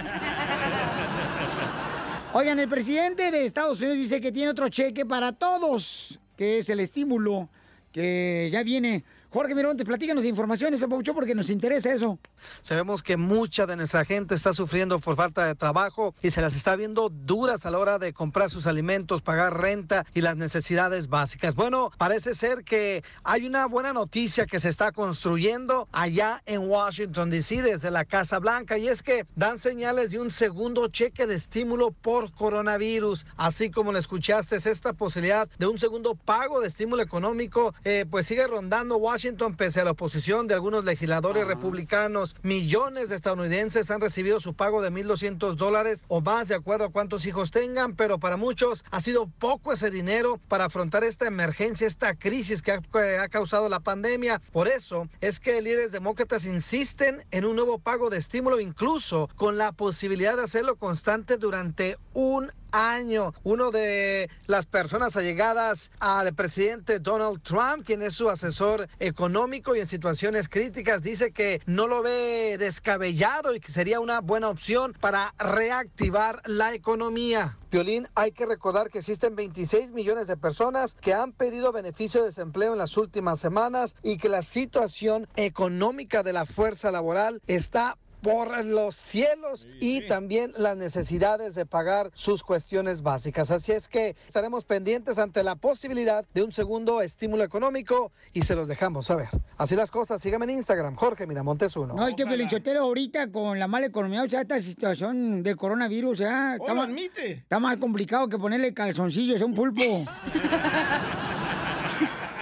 [2.33, 6.69] Oigan, el presidente de Estados Unidos dice que tiene otro cheque para todos, que es
[6.71, 7.49] el estímulo
[7.93, 9.05] que ya viene.
[9.37, 12.19] Jorge Miramontes, platícanos informaciones, Paucho, porque nos interesa eso.
[12.63, 16.55] Sabemos que mucha de nuestra gente está sufriendo por falta de trabajo y se las
[16.55, 21.09] está viendo duras a la hora de comprar sus alimentos, pagar renta y las necesidades
[21.09, 21.55] básicas.
[21.55, 27.31] Bueno, parece ser que hay una buena noticia que se está construyendo allá en Washington,
[27.31, 31.35] D.C., desde la Casa Blanca, y es que dan señales de un segundo cheque de
[31.35, 33.27] estímulo por coronavirus.
[33.37, 38.27] Así como le escuchaste, esta posibilidad de un segundo pago de estímulo económico, eh, pues
[38.27, 42.36] sigue rondando Washington pese a la oposición de algunos legisladores republicanos.
[42.43, 46.93] Millones de estadounidenses han recibido su pago de 1.200 dólares o más de acuerdo a
[46.93, 51.87] cuántos hijos tengan, pero para muchos ha sido poco ese dinero para afrontar esta emergencia,
[51.87, 54.41] esta crisis que ha, que ha causado la pandemia.
[54.53, 59.59] Por eso es que líderes demócratas insisten en un nuevo pago de estímulo, incluso con
[59.59, 63.35] la posibilidad de hacerlo constante durante un año.
[63.43, 69.81] Uno de las personas allegadas al presidente Donald Trump, quien es su asesor económico y
[69.81, 74.93] en situaciones críticas, dice que no lo ve descabellado y que sería una buena opción
[75.01, 77.59] para reactivar la economía.
[77.71, 82.29] Violín, hay que recordar que existen 26 millones de personas que han pedido beneficio de
[82.29, 87.99] desempleo en las últimas semanas y que la situación económica de la fuerza laboral está
[88.27, 93.53] por los cielos y también las necesidades de pagar sus cuestiones básicas.
[93.53, 98.57] Así es que estaremos pendientes ante la posibilidad de un segundo estímulo económico y se
[98.57, 99.29] los dejamos saber.
[99.57, 101.95] Así las cosas, síganme en Instagram, Jorge Miramontes uno.
[101.95, 106.19] No, es que Pelinchotero ahorita con la mala economía, o sea, esta situación del coronavirus,
[106.19, 107.31] ya Oh, está, lo más, admite.
[107.33, 109.83] está más complicado que ponerle calzoncillos a un pulpo.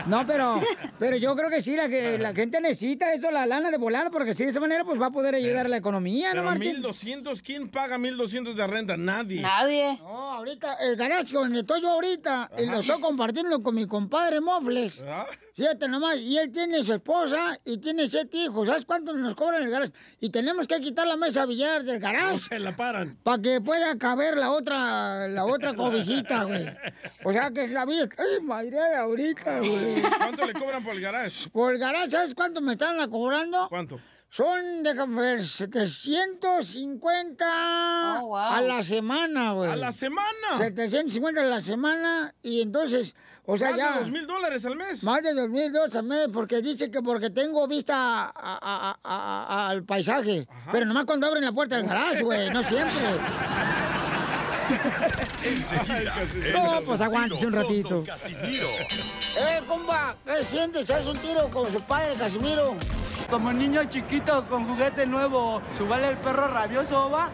[0.06, 0.60] No, pero,
[0.98, 4.10] pero yo creo que sí, la, que, la gente necesita eso, la lana de volada,
[4.10, 6.44] porque sí, de esa manera pues va a poder ayudar a la economía, ¿no, Pero
[6.44, 6.72] Martín?
[6.72, 8.96] 1200, ¿quién paga 1200 de renta?
[8.96, 9.40] Nadie.
[9.42, 14.40] No, ahorita, el garage donde estoy yo ahorita, eh, lo estoy compartiendo con mi compadre
[14.40, 15.02] Mofles.
[15.06, 15.26] ¿Ah?
[15.54, 18.66] Fíjate nomás, y él tiene su esposa y tiene siete hijos.
[18.68, 19.92] ¿Sabes cuánto nos cobran el garage?
[20.18, 23.16] Y tenemos que quitar la mesa billar del No garage se la paran.
[23.22, 26.66] para que pueda caber la otra, la otra cobijita, güey.
[27.24, 28.08] O sea que es la vida.
[28.18, 29.93] Ay, madre de ahorita, güey.
[30.18, 31.48] ¿Cuánto le cobran por el garage?
[31.50, 33.66] Por el garage, ¿sabes cuánto me están cobrando?
[33.68, 34.00] ¿Cuánto?
[34.28, 39.70] Son, déjame ver, 750 a la semana, güey.
[39.70, 40.58] ¿A la semana?
[40.58, 43.14] 750 a la semana y entonces,
[43.46, 43.92] o sea, Más ya...
[43.92, 45.04] de dos mil dólares al mes.
[45.04, 48.98] Más de dos mil dólares al mes, porque dice que porque tengo vista a- a-
[49.04, 50.48] a- a- al paisaje.
[50.72, 52.92] Pero nomás cuando abren la puerta del garage, güey, no siempre.
[55.44, 56.14] Enseguida,
[56.54, 57.88] No, pues aguántese un ratito.
[57.90, 58.68] Don Casimiro.
[59.36, 60.90] Eh, compa, ¿qué sientes?
[60.90, 62.76] ¿Haz un tiro con su padre, Casimiro?
[63.30, 67.30] Como niño chiquito con juguete nuevo, ¿subale el perro rabioso, va?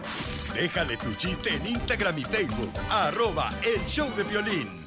[0.54, 4.80] Déjale tu chiste en Instagram y Facebook, arroba el show de violín.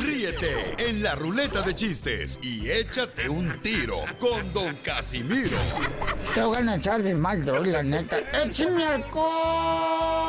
[0.00, 5.58] Ríete en la ruleta de chistes y échate un tiro con Don Casimiro.
[6.34, 8.18] Te voy a echar de mal, droga, la neta.
[8.32, 10.28] ¡Échame alcohol!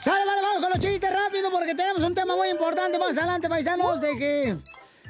[0.00, 1.50] ¡Sale, vale, vamos con los chistes rápido!
[1.50, 4.56] Porque tenemos un tema muy importante más adelante, paisanos, de que...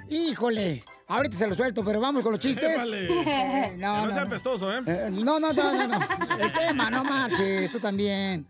[0.08, 0.82] ¡Híjole!
[1.06, 2.76] Ahorita se lo suelto, pero vamos con los chistes.
[2.92, 3.08] Eh,
[3.70, 4.30] Que no, no no, sea no.
[4.30, 4.82] pestoso, ¿eh?
[4.86, 6.00] Eh, no, no, no, no, no.
[6.40, 8.46] El tema, no marches, tú también.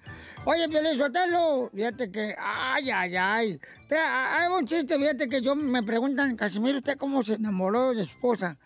[0.46, 1.70] Oye, Piolín, suéltalo.
[1.74, 3.60] Fíjate que, ay, ay, ay.
[3.90, 8.10] Hay un chiste, fíjate que yo me preguntan, Casimiro, ¿usted cómo se enamoró de su
[8.12, 8.56] esposa?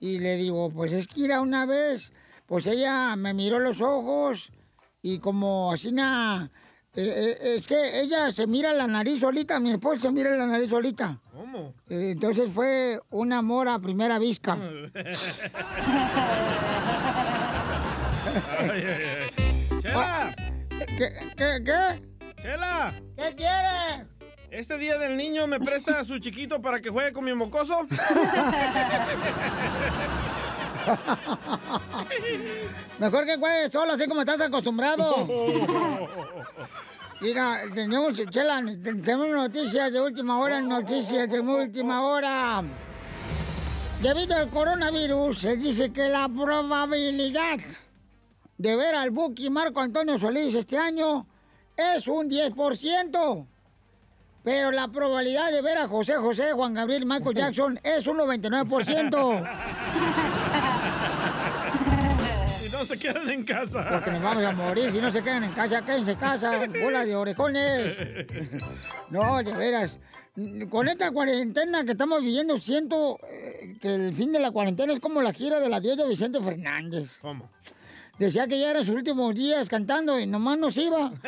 [0.00, 2.12] Y le digo, pues es que era una vez,
[2.46, 4.50] pues ella me miró los ojos
[5.02, 6.50] y como así na,
[7.00, 10.46] eh, eh, es que ella se mira la nariz solita, mi esposa se mira la
[10.46, 11.20] nariz solita.
[11.32, 11.72] ¿Cómo?
[11.88, 14.58] Eh, Entonces fue un amor a primera vista.
[19.80, 20.34] ¡Chela!
[20.98, 21.12] ¿Qué?
[21.36, 21.62] ¿Qué?
[21.64, 22.00] ¿Qué?
[22.42, 22.92] ¡Chela!
[23.16, 24.08] ¿Qué quiere?
[24.50, 27.86] ¿Este día del niño me presta a su chiquito para que juegue con mi mocoso?
[32.98, 35.26] Mejor que juegues solo, así como estás acostumbrado.
[37.20, 42.62] Mira, tenemos, Chela, tenemos noticias de última hora, noticias de última hora.
[44.00, 47.58] Debido al coronavirus, se dice que la probabilidad
[48.56, 51.26] de ver al Buki Marco Antonio Solís este año
[51.76, 53.46] es un 10%.
[54.44, 60.77] Pero la probabilidad de ver a José José, Juan Gabriel Michael Jackson es un 99%.
[62.88, 63.86] Se quedan en casa.
[63.90, 64.90] Porque nos vamos a morir.
[64.90, 66.58] Si no se quedan en casa, quédense en casa.
[66.82, 67.96] Bola de orejones.
[69.10, 69.98] No, de veras.
[70.70, 75.00] Con esta cuarentena que estamos viviendo, siento eh, que el fin de la cuarentena es
[75.00, 77.10] como la gira de la diosa Vicente Fernández.
[77.20, 77.50] ¿Cómo?
[78.18, 81.12] Decía que ya eran sus últimos días cantando y nomás nos iba.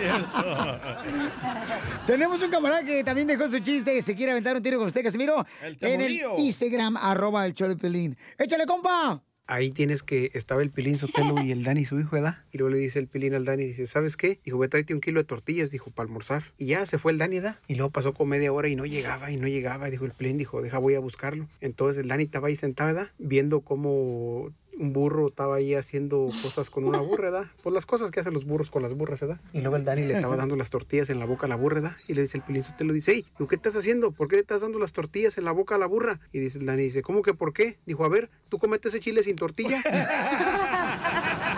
[2.06, 4.86] Tenemos un camarada que también dejó su chiste que se quiere aventar un tiro con
[4.86, 5.46] usted, Casimiro.
[5.62, 6.20] El en el.
[6.38, 8.16] Instagram, arroba el show de Pelín.
[8.38, 9.22] ¡Échale, compa!
[9.46, 12.44] Ahí tienes que estaba el Pilín Sotelo y el Dani, su hijo, ¿verdad?
[12.52, 14.38] Y luego le dice el Pilín al Dani, dice, ¿sabes qué?
[14.44, 16.44] Dijo, ve, tráete un kilo de tortillas, dijo, para almorzar.
[16.56, 17.56] Y ya se fue el Dani, ¿verdad?
[17.66, 19.88] Y luego pasó como media hora y no llegaba y no llegaba.
[19.88, 21.48] Y dijo el Pilín, dijo, deja, voy a buscarlo.
[21.60, 23.10] Entonces el Dani estaba ahí sentado, ¿verdad?
[23.18, 27.50] Viendo cómo un burro estaba ahí haciendo cosas con una burra, ¿verdad?
[27.62, 29.38] Pues las cosas que hacen los burros con las burras, ¿verdad?
[29.52, 31.80] Y luego el Dani le estaba dando las tortillas en la boca a la burra,
[31.82, 31.96] ¿verdad?
[32.08, 34.10] Y le dice el Pilín Sotelo, dice, hey, ¿qué estás haciendo?
[34.10, 36.18] ¿Por qué le estás dando las tortillas en la boca a la burra?
[36.32, 37.78] Y dice el Dani, dice, ¿cómo que por qué?
[37.84, 39.82] Dijo, a ver, ¿tú cometes ese chile sin tortilla?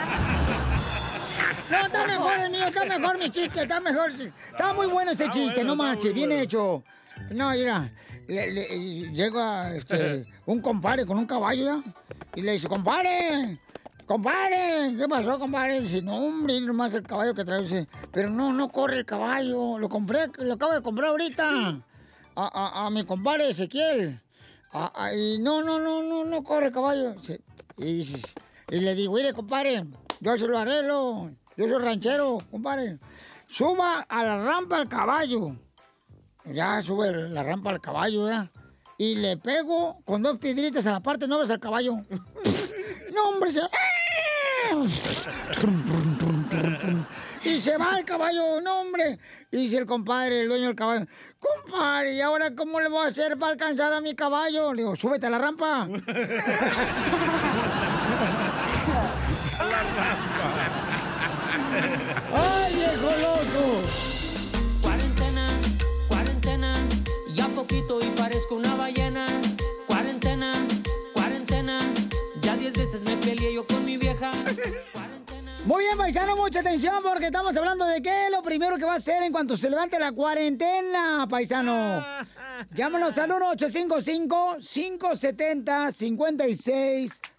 [1.70, 4.10] No, está mejor el mío, está mejor mi chiste, está mejor.
[4.10, 6.82] Está muy bueno ese chiste, no marches, bien hecho.
[7.30, 7.90] No, mira,
[8.32, 11.82] le- le- llega este, un compadre con un caballo ya
[12.34, 13.58] y le dice, compadre,
[14.04, 15.80] Compadre, ¿qué pasó, compadre?
[15.80, 17.62] Dice, no, hombre, nomás el caballo que trae.
[17.62, 19.78] Dice, pero no, no corre el caballo.
[19.78, 21.44] Lo compré, lo acabo de comprar ahorita.
[21.48, 21.80] A,
[22.34, 24.20] a- a mi compadre Ezequiel.
[24.72, 27.14] A- a- y no, no, no, no, no corre el caballo.
[27.78, 28.02] Y,
[28.70, 29.84] y le digo, mire, compadre,
[30.20, 31.30] yo se lo arreglo.
[31.56, 32.98] Yo soy ranchero, compadre.
[33.48, 35.56] Suba a la rampa al caballo.
[36.44, 38.50] Ya sube la rampa al caballo, ¿ya?
[38.98, 42.04] Y le pego con dos piedritas en la parte nobles al caballo.
[43.14, 43.60] no, hombre, se...
[47.44, 49.18] Y se va el caballo, no, hombre.
[49.50, 51.06] Y dice el compadre, el dueño del caballo,
[51.40, 54.72] compadre, ¿y ahora cómo le voy a hacer para alcanzar a mi caballo?
[54.72, 55.88] Le digo, súbete a la rampa.
[62.32, 64.11] ¡Ay, viejo loco!
[67.62, 69.24] Poquito y parezco una ballena.
[69.86, 70.52] Cuarentena,
[71.12, 71.78] cuarentena,
[72.40, 74.32] ya diez veces me peleé yo con mi vieja.
[75.64, 78.94] Muy bien, paisano, mucha atención porque estamos hablando de qué es lo primero que va
[78.94, 82.04] a hacer en cuanto se levante la cuarentena, paisano.
[82.74, 83.30] Llámanos al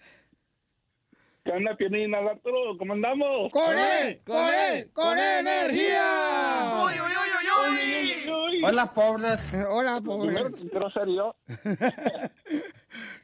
[1.46, 2.14] ¿Qué onda, Piolín?
[2.16, 3.52] Arturo, ¿cómo andamos?
[3.52, 4.22] ¡Con él!
[4.26, 4.90] ¡Con él!
[4.94, 6.72] ¡Con energía!
[6.86, 8.64] ¡Uy, uy, uy, uy, uy!
[8.64, 9.54] Hola, pobres.
[9.70, 10.70] Hola, Primero pobres.
[10.70, 11.36] quiero ser yo.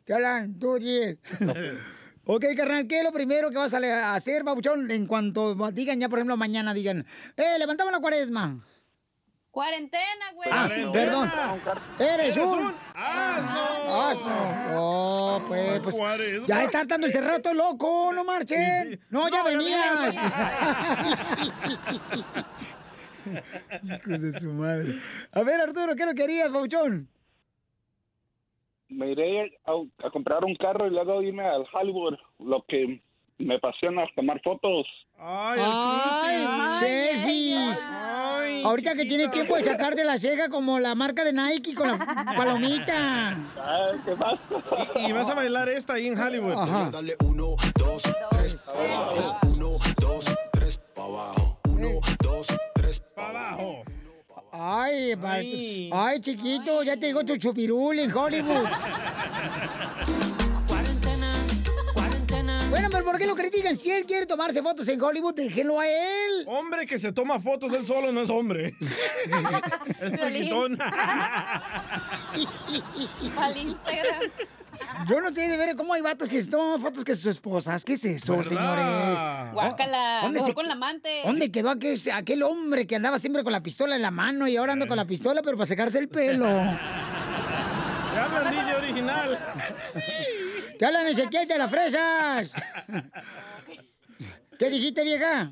[0.05, 0.57] ¿Qué hablan?
[0.59, 0.77] Tú.
[2.31, 4.91] Ok, carnal, ¿qué es lo primero que vas a hacer, babuchón?
[4.91, 7.03] En cuanto digan ya, por ejemplo, mañana digan,
[7.35, 8.63] eh, levantamos la cuaresma.
[9.51, 10.49] Cuarentena, güey.
[10.51, 11.31] Ah, perdón.
[11.99, 14.01] Eres Eres un un asno.
[14.01, 14.31] Asno.
[14.75, 15.97] Oh, pues, pues.
[16.47, 18.99] Ya está dando el cerrato loco, no marchen.
[19.09, 20.01] No, ya No, venías.
[20.05, 20.21] venía.
[24.05, 24.93] Hijos de su madre.
[25.33, 27.09] A ver, Arturo, ¿qué lo querías, babuchón?
[28.89, 29.71] Me iré a,
[30.05, 32.15] a comprar un carro y luego irme al Hollywood.
[32.39, 33.01] Lo que
[33.39, 34.87] me apasiona es tomar fotos.
[35.21, 37.77] Ay, ¡Ay, selfies!
[38.63, 41.97] Ahorita que tienes tiempo de sacarte la ceja como la marca de Nike con la
[42.37, 43.37] palomita.
[44.05, 44.39] ¿Qué pasa?
[44.95, 46.53] Y, y vas a bailar esta ahí en Hollywood.
[46.53, 46.89] Ajá.
[46.89, 49.39] Dale uno, dos, tres, para abajo.
[49.43, 51.59] Uno, dos, tres, para abajo.
[51.69, 51.89] Uno,
[52.21, 53.83] dos, tres, para abajo.
[54.51, 55.89] Ay, ay.
[55.93, 58.65] ay, chiquito, ya te digo tu chupirul en Hollywood.
[62.69, 63.75] Bueno, pero ¿por qué lo critican?
[63.75, 66.45] Si él quiere tomarse fotos en Hollywood, déjenlo a él.
[66.45, 68.75] Hombre que se toma fotos él solo no es hombre.
[68.79, 70.79] es friquitón.
[73.37, 74.21] Al Instagram.
[75.09, 77.83] Yo no sé de ver cómo hay vatos que se toman fotos que sus esposas.
[77.83, 78.49] ¿Qué es eso, ¿Verdad?
[78.49, 79.53] señores?
[79.53, 80.19] Guácala.
[80.21, 81.21] ¿Dónde se- con la amante.
[81.25, 84.55] ¿Dónde quedó aquel, aquel hombre que andaba siempre con la pistola en la mano y
[84.57, 86.45] ahora anda con la pistola pero para secarse el pelo?
[88.19, 89.39] Hablan DJ original.
[90.79, 92.53] ¡Te hablan Ezequiel de las fresas!
[94.57, 95.51] ¿Qué dijiste, vieja?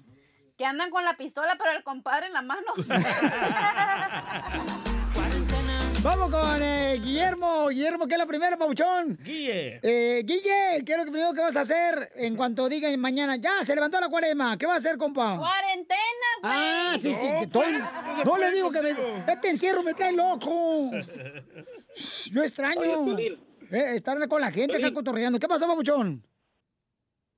[0.57, 2.71] Que andan con la pistola, pero el compadre en la mano.
[6.01, 7.67] Vamos con eh, Guillermo.
[7.67, 9.19] Guillermo, ¿qué es lo primero, Pauchón?
[9.21, 9.81] Guille.
[9.83, 13.35] Eh, Guille, ¿qué es lo primero que vas a hacer en cuanto digan mañana?
[13.35, 14.57] Ya, se levantó la cuaresma.
[14.57, 15.37] ¿Qué vas a hacer, compa?
[15.37, 15.99] Cuarentena,
[16.41, 16.53] güey.
[16.55, 17.27] Ah, sí, sí.
[17.33, 18.95] No, que pues, no se no puede le digo que me,
[19.27, 20.89] este encierro me trae loco.
[22.31, 23.37] Yo extraño Oye.
[23.71, 24.93] Eh, estar con la gente acá Piolín.
[24.93, 25.39] cotorreando.
[25.39, 26.23] ¿Qué pasó, papuchón?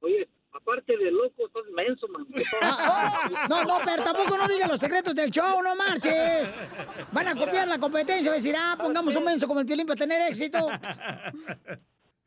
[0.01, 2.25] Oye, aparte de loco, estás menso, man.
[3.49, 6.53] No, no, pero tampoco no digan los secretos del show, no marches.
[7.11, 10.29] Van a copiar la competencia, decir, ah, pongamos un menso como el Piolín para tener
[10.29, 10.59] éxito.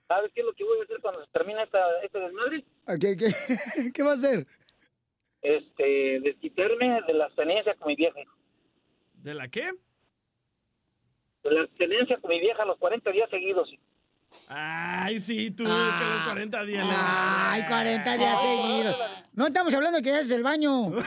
[0.09, 2.65] ¿Sabes qué es lo que voy a hacer cuando se termine esta, este desmadre?
[3.01, 4.47] ¿Qué, qué, qué va a hacer?
[5.41, 8.21] Este, desquitarme de la abstenencia con mi vieja.
[9.15, 9.71] ¿De la qué?
[11.43, 13.73] De la abstenencia con mi vieja los 40 días seguidos.
[14.49, 16.87] Ay, sí, tú, que los 40 días.
[16.87, 18.97] le- Ay, 40 días seguidos.
[19.35, 20.93] No estamos hablando de que haces el baño.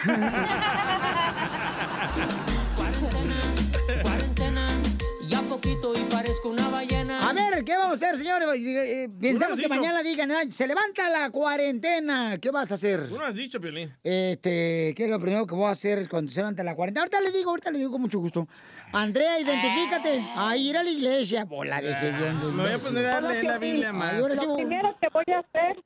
[6.35, 7.29] parezco una ballena.
[7.29, 8.47] A ver, ¿qué vamos a hacer, señores?
[8.59, 9.75] Eh, Pensamos que dicho.
[9.75, 12.37] mañana digan, "Ay, se levanta la cuarentena.
[12.39, 13.07] ¿Qué vas a hacer?
[13.09, 13.93] Tú no has dicho, Piolín.
[14.03, 17.03] Este, ¿qué es lo primero que voy a hacer es cuando se levanta la cuarentena?
[17.03, 18.47] Ahorita le digo, ahorita le digo con mucho gusto.
[18.91, 20.25] Andrea, identifícate.
[20.35, 21.45] A ir a la iglesia.
[21.45, 24.13] Bola de que yo Me voy a poner a leer la Biblia más.
[24.13, 25.83] Ay, ahora sí Lo primero que voy a hacer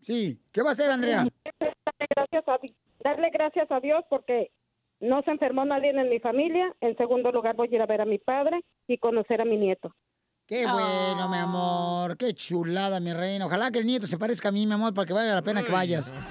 [0.00, 1.26] Sí, ¿qué va a hacer, Andrea?
[2.14, 2.58] gracias, a,
[3.02, 4.50] darle gracias a Dios porque
[5.00, 6.72] no se enfermó nadie en mi familia.
[6.80, 9.56] En segundo lugar, voy a ir a ver a mi padre y conocer a mi
[9.56, 9.92] nieto.
[10.46, 12.16] Qué bueno, mi amor.
[12.16, 13.46] Qué chulada, mi reina.
[13.46, 15.64] Ojalá que el nieto se parezca a mí, mi amor, para que valga la pena
[15.64, 16.14] que vayas.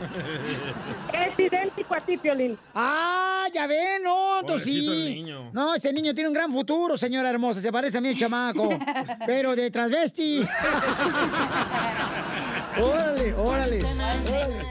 [1.13, 2.57] Es idéntico a ti, Piolín.
[2.73, 5.15] Ah, ya ven, no, entonces sí.
[5.15, 5.51] niño.
[5.51, 7.59] No, ese niño tiene un gran futuro, señora hermosa.
[7.59, 8.69] Se parece a mí el chamaco.
[9.25, 10.43] pero de transvesti.
[12.81, 13.83] órale, órale.
[13.83, 14.63] Órale,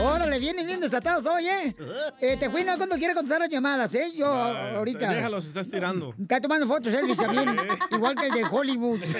[0.00, 1.76] Órale, vienen bien desatados hoy, ¿eh?
[2.20, 4.12] eh Tejuino, cuando quiere contestar las llamadas, ¿eh?
[4.14, 5.10] Yo ahorita.
[5.10, 6.14] Déjalo, se está estirando.
[6.20, 7.56] Está tomando fotos, Elvis, también.
[7.90, 9.00] igual que el de Hollywood.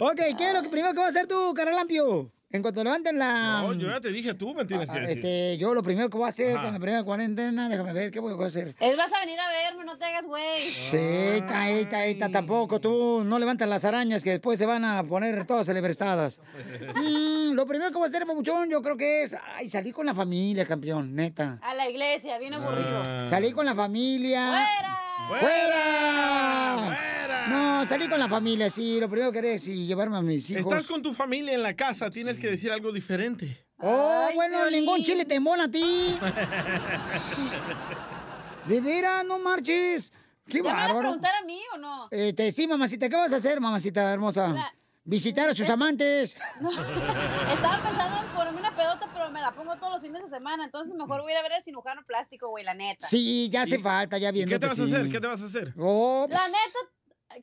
[0.00, 2.30] Ok, ¿qué es lo que primero que va a hacer tú, Caralampio?
[2.54, 3.62] En cuanto levanten la...
[3.62, 5.16] No, yo ya te dije, tú me tienes que Ah, decir.
[5.18, 6.62] Este, yo lo primero que voy a hacer Ajá.
[6.66, 8.76] con la primera cuarentena, déjame ver, ¿qué voy a hacer?
[8.78, 10.60] Es vas a venir a verme, no te hagas güey.
[10.62, 12.80] Sí, está, está, está, tampoco.
[12.80, 16.40] Tú no levantas las arañas que después se van a poner todas celebrestadas.
[16.94, 20.06] Mm, lo primero que voy a hacer, papuchón, yo creo que es, ay, salir con
[20.06, 21.58] la familia, campeón, neta.
[21.60, 23.02] A la iglesia, bien aburrido.
[23.04, 23.26] Ah.
[23.28, 24.64] Salir con la familia.
[25.28, 26.96] ¡Fuera!
[27.48, 28.98] No, salir con la familia, sí.
[29.00, 30.62] Lo primero que haré es sí, llevarme a mis hijos.
[30.64, 33.66] Estás con tu familia en la casa, tienes que decir algo diferente.
[33.78, 36.18] Oh, bueno, ningún chile te mola a ti.
[38.68, 40.12] De veras, no marches.
[40.46, 41.00] Qué ¿Ya me van a bárbaro.
[41.00, 42.08] preguntar a mí o no?
[42.10, 44.72] Este, sí, mamacita, ¿qué vas a hacer, mamacita hermosa?
[45.04, 46.34] Visitar a sus amantes.
[47.54, 50.64] Estaba pensando en ponerme una pedota, pero me la pongo todos los fines de semana.
[50.64, 53.06] Entonces mejor voy a ir a ver el cirujano plástico, güey, la neta.
[53.06, 55.08] Sí, ya hace falta, ya ¿Y viendo qué te vas a hacer?
[55.10, 55.74] ¿Qué te vas a hacer?
[55.78, 56.78] Oh, La neta,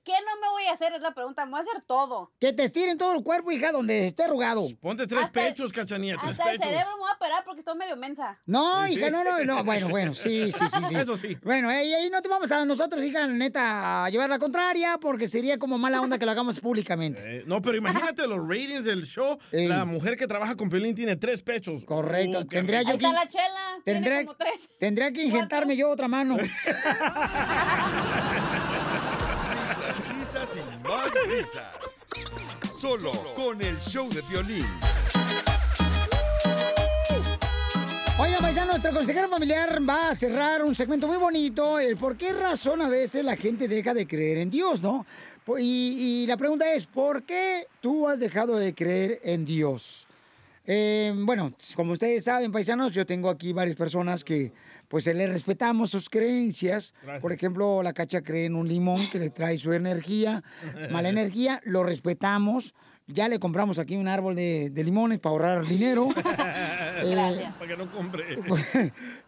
[0.03, 0.93] ¿qué no me voy a hacer?
[0.93, 1.45] Es la pregunta.
[1.45, 2.31] Me voy a hacer todo.
[2.39, 4.65] que te estiren todo el cuerpo, hija, donde esté arrugado.
[4.81, 7.59] Ponte tres Hasta el- pechos, cachanía, tres Hasta el cerebro me voy a operar porque
[7.59, 8.39] estoy medio mensa.
[8.45, 9.11] No, Sí, hija, sí.
[9.11, 9.63] no, no, no.
[9.63, 10.77] Bueno, bueno, sí, sí, sí.
[10.89, 10.95] sí.
[10.95, 11.37] Eso sí.
[11.43, 15.27] Bueno, ahí, ahí no te vamos a nosotros, hija, neta, a llevar la contraria, porque
[15.27, 17.39] sería como mala onda que lo hagamos públicamente.
[17.39, 19.37] Eh, no, pero imagínate los ratings del show.
[19.51, 21.83] La mujer que trabaja con Piolín tiene tres pechos.
[21.85, 22.39] Correcto.
[22.39, 22.91] Uh, Tendría rico.
[22.93, 23.13] yo que.
[23.13, 24.69] La chela Tendría, tiene como tres.
[24.79, 26.37] tendría que injertarme yo otra mano.
[30.53, 32.05] Y más risas.
[32.77, 34.65] Solo con el show de violín.
[38.19, 42.33] Oiga, paisano, nuestro consejero familiar va a cerrar un segmento muy bonito, el por qué
[42.33, 45.05] razón a veces la gente deja de creer en Dios, ¿no?
[45.57, 50.07] Y la pregunta es, ¿por qué tú has dejado de creer en Dios?
[50.65, 54.51] Eh, bueno, como ustedes saben, paisanos, yo tengo aquí varias personas que
[54.87, 56.93] pues le respetamos sus creencias.
[57.01, 57.21] Gracias.
[57.21, 60.43] Por ejemplo, la cacha cree en un limón que le trae su energía,
[60.91, 62.73] mala energía, lo respetamos.
[63.07, 66.09] Ya le compramos aquí un árbol de, de limones para ahorrar dinero.
[67.03, 68.35] Eh, Para que no compre.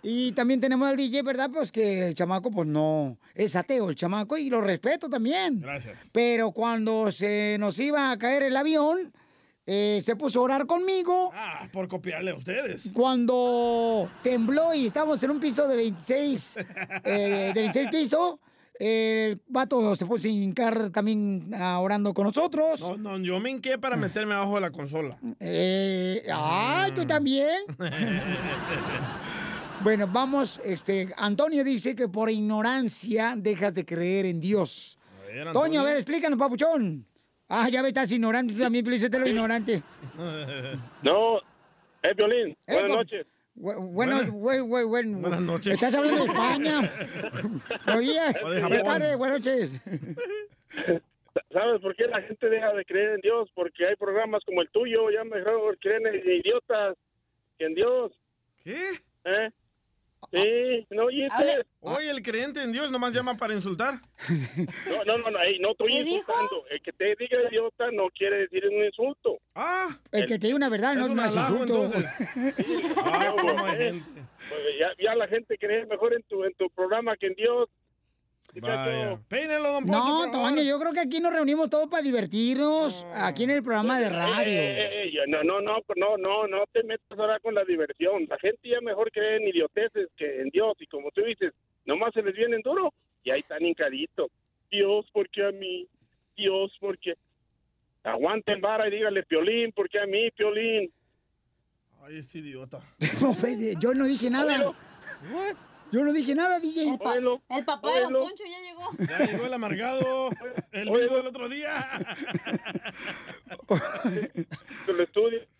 [0.03, 1.49] y también tenemos al DJ, ¿verdad?
[1.51, 5.59] Pues que el chamaco, pues no, es ateo el chamaco y lo respeto también.
[5.61, 5.97] Gracias.
[6.11, 9.11] Pero cuando se nos iba a caer el avión,
[9.65, 11.31] eh, se puso a orar conmigo.
[11.33, 12.89] Ah, por copiarle a ustedes.
[12.93, 16.57] Cuando tembló y estábamos en un piso de 26,
[17.05, 18.35] eh, de 26 pisos,
[18.79, 22.79] el vato se puso a hincar también ah, orando con nosotros.
[22.81, 25.17] No, no, yo me hinqué para meterme abajo de la consola.
[25.39, 26.95] Eh, ay, Mm.
[26.95, 27.57] tú también.
[29.81, 34.97] Bueno, vamos, este, Antonio dice que por ignorancia dejas de creer en Dios.
[35.27, 35.81] ver, Toño, Antonio.
[35.81, 37.05] a ver, explícanos, papuchón.
[37.55, 38.83] Ah, ya ves, estás ignorante, tú también,
[39.19, 39.83] lo ignorante.
[41.03, 41.37] No,
[42.01, 43.27] eh, Violín, Eh, buenas noches.
[43.55, 45.73] Bu- Bueno, buen- buen- buen- Buenas noches.
[45.75, 46.79] Estás hablando de España.
[47.95, 49.71] Oye, buenas tardes, buenas noches.
[51.51, 53.47] ¿Sabes por qué la gente deja de creer en Dios?
[53.53, 56.95] Porque hay programas como el tuyo, ya mejor creen en idiotas
[57.59, 58.11] que en Dios.
[58.63, 58.75] ¿Qué?
[59.25, 59.51] ¿Eh?
[60.31, 61.65] Sí, no oíste.
[61.81, 63.99] Oye, el creyente en Dios nomás llama para insultar.
[64.87, 66.17] No, no, no, no, ey, no estoy ¿Qué dijo?
[66.31, 66.65] insultando.
[66.69, 69.37] El que te diga idiota no quiere decir un insulto.
[69.55, 69.89] Ah.
[70.11, 71.91] El que te diga una verdad, no es un más halago, insulto.
[73.05, 73.93] Ah, pues,
[74.49, 77.69] pues, ya, ya la gente cree mejor en tu, en tu programa que en Dios.
[78.61, 80.31] Don Poncho, No.
[80.31, 84.09] Toño, yo creo que aquí nos reunimos todos para divertirnos, aquí en el programa de
[84.09, 84.51] radio.
[84.51, 88.25] Eh, eh, eh, no, no, no, no, no, no te metas ahora con la diversión.
[88.29, 90.73] La gente ya mejor cree en idioteces que en Dios.
[90.79, 91.53] Y como tú dices,
[91.85, 92.93] nomás se les vienen duro
[93.23, 94.29] y ahí están hincaditos.
[94.69, 95.87] Dios, ¿por qué a mí?
[96.35, 97.15] Dios, ¿por qué?
[98.03, 100.91] Aguanten vara y dígale, Piolín, ¿por qué a mí, Piolín?
[102.03, 102.81] Ay, este idiota.
[103.79, 104.73] Yo no dije nada.
[105.93, 106.89] Yo no dije nada, DJ.
[106.89, 108.89] El, pa- el papá de Don Poncho ya llegó.
[109.07, 110.29] Ya llegó el amargado.
[110.71, 111.87] El vivo del otro día.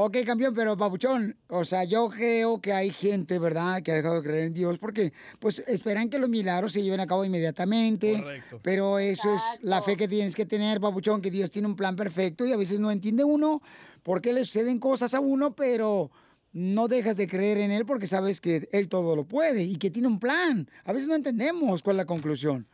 [0.00, 4.16] Ok, campeón, pero Papuchón, o sea, yo creo que hay gente, ¿verdad?, que ha dejado
[4.16, 8.20] de creer en Dios porque, pues, esperan que los milagros se lleven a cabo inmediatamente.
[8.22, 8.60] Correcto.
[8.62, 11.96] Pero eso es la fe que tienes que tener, Papuchón, que Dios tiene un plan
[11.96, 13.60] perfecto y a veces no entiende uno
[14.04, 16.12] por qué le suceden cosas a uno, pero
[16.58, 19.90] no dejas de creer en Él porque sabes que Él todo lo puede y que
[19.90, 20.68] tiene un plan.
[20.84, 22.66] A veces no entendemos cuál es la conclusión.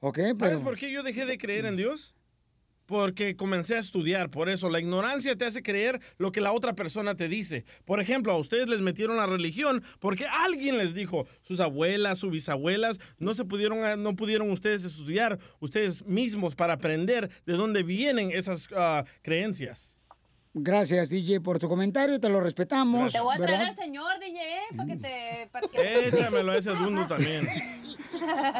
[0.00, 0.18] ¿Ok?
[0.18, 0.62] ¿Sabes Pero...
[0.62, 2.14] por qué yo dejé de creer en Dios?
[2.84, 6.74] Porque comencé a estudiar, por eso la ignorancia te hace creer lo que la otra
[6.74, 7.64] persona te dice.
[7.86, 12.30] Por ejemplo, a ustedes les metieron la religión porque alguien les dijo, sus abuelas, sus
[12.30, 18.30] bisabuelas, no se pudieron, no pudieron ustedes estudiar ustedes mismos para aprender de dónde vienen
[18.30, 19.93] esas ah, creencias.
[20.56, 23.12] Gracias, DJ, por tu comentario, te lo respetamos.
[23.12, 23.68] Te voy a traer ¿verdad?
[23.70, 24.40] al señor, DJ,
[24.76, 25.48] para que te...
[25.50, 26.08] Para que...
[26.08, 27.48] Échamelo a ese dundo también.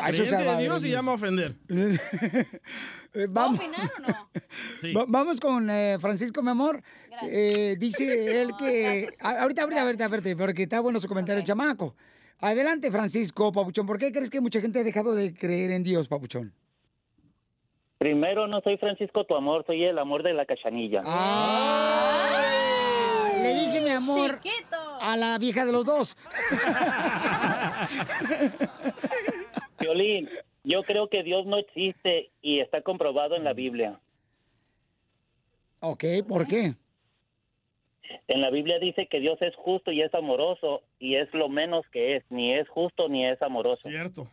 [0.09, 0.57] Creyente de.
[0.59, 1.57] Dios y llama a ofender.
[3.17, 3.61] Eh, Vamos.
[4.81, 4.93] Sí.
[4.93, 6.83] Va- Vamos con eh, Francisco, mi amor.
[7.23, 9.09] Eh, dice él que.
[9.21, 11.95] a- ahorita, ahorita, ahorita, ahorita, porque está bueno su comentario, chamaco.
[12.41, 13.87] Adelante, Francisco, Papuchón.
[13.87, 16.53] ¿Por qué crees que mucha gente ha dejado de creer en Dios, Papuchón?
[18.05, 21.01] Primero, no soy Francisco tu amor, soy el amor de la cachanilla.
[23.43, 24.41] Le dije, mi amor,
[25.01, 26.15] a la vieja de los dos.
[29.81, 30.29] Violín,
[30.65, 33.99] yo creo que Dios no existe y está comprobado en la Biblia.
[35.81, 36.75] Ok, ¿por qué?
[38.29, 41.87] En la Biblia dice que Dios es justo y es amoroso y es lo menos
[41.91, 43.89] que es, ni es justo ni es amoroso.
[43.89, 44.29] Cierto.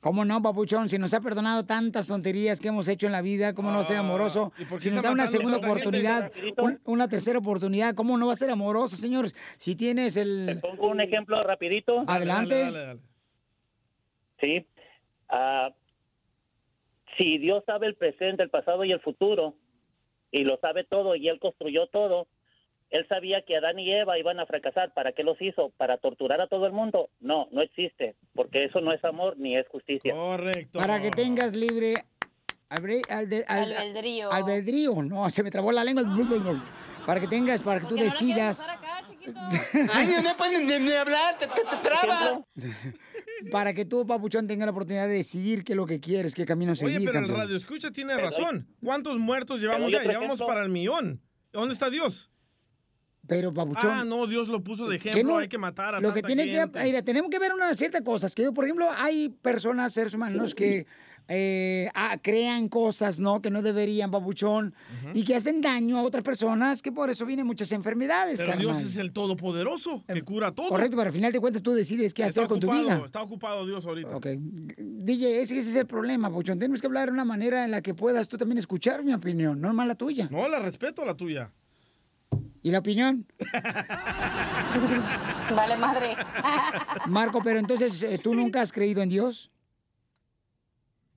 [0.00, 0.88] ¿Cómo no, Papuchón?
[0.88, 3.80] Si nos ha perdonado tantas tonterías que hemos hecho en la vida, ¿cómo no va
[3.80, 4.52] a ser amoroso?
[4.56, 8.28] ¿y por qué Si nos da una segunda oportunidad, un- una tercera oportunidad, ¿cómo no
[8.28, 9.34] va a ser amoroso, señores?
[9.56, 10.60] Si tienes el...
[10.62, 12.04] Pongo un ejemplo rapidito.
[12.06, 12.96] Adelante.
[14.40, 14.64] Sí.
[15.28, 15.70] Ah,
[17.16, 19.56] si Dios sabe el presente, el pasado y el futuro,
[20.30, 22.28] y lo sabe todo, y Él construyó todo,
[22.90, 24.94] Él sabía que Adán y Eva iban a fracasar.
[24.94, 25.70] ¿Para qué los hizo?
[25.76, 27.10] ¿Para torturar a todo el mundo?
[27.20, 30.14] No, no existe, porque eso no es amor ni es justicia.
[30.14, 30.78] Correcto.
[30.78, 31.94] Para que tengas libre
[32.70, 34.32] albre- alde- al- Albedrío.
[34.32, 35.02] albedrío.
[35.02, 36.04] No, se me trabó la lengua.
[37.04, 38.66] Para que tengas, para que tú decidas.
[39.92, 42.42] Ay, no pueden ni, ni hablar, te, te, te traba.
[43.50, 46.44] Para que tú, papuchón, tengas la oportunidad de decidir qué es lo que quieres, qué
[46.44, 46.96] camino seguir.
[46.98, 48.66] Oye, pero el radio escucha tiene razón.
[48.84, 50.02] ¿Cuántos muertos llevamos ya?
[50.02, 51.22] Llevamos para el millón.
[51.52, 52.30] ¿Dónde está Dios?
[53.28, 53.90] Pero, papuchón.
[53.90, 55.34] Ah, no, Dios lo puso de que ejemplo.
[55.34, 56.72] no- hay que matar a Lo que tiene gente.
[56.78, 56.84] que.
[56.84, 58.34] Mira, tenemos que ver unas ciertas cosas.
[58.34, 60.86] Que, por ejemplo, hay personas, seres humanos, que
[61.30, 63.42] eh, ah, crean cosas, ¿no?
[63.42, 64.74] Que no deberían, papuchón.
[65.12, 68.80] Y que hacen daño a otras personas, que por eso vienen muchas enfermedades, Pero Dios
[68.80, 70.70] es el todopoderoso que cura todo.
[70.70, 73.02] Correcto, pero al final de cuentas tú decides qué Está hacer con tu vida.
[73.04, 74.16] Está ocupado Dios ahorita.
[74.16, 74.26] Ok.
[74.78, 76.58] DJ, ese, ese es el problema, Papuchón.
[76.58, 79.60] Tenemos que hablar de una manera en la que puedas tú también escuchar mi opinión,
[79.60, 80.28] no más la tuya.
[80.30, 81.52] No, la respeto la tuya.
[82.68, 83.26] ¿Y la opinión?
[85.56, 86.14] Vale, madre.
[87.08, 89.50] Marco, pero entonces, eh, ¿tú nunca has creído en Dios?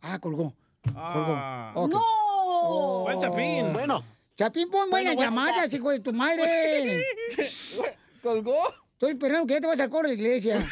[0.02, 0.54] Ah, colgó.
[0.96, 1.72] Ah.
[1.74, 2.00] Colgó.
[2.00, 3.02] ¡No!
[3.04, 3.74] Fue el Chapín.
[3.74, 4.02] Bueno.
[4.38, 7.04] Chapín, pon buenas bueno, llamadas, hijo de tu madre.
[8.24, 8.74] ¿Colgó?
[8.94, 10.66] Estoy esperando que ya te vayas al coro de la iglesia.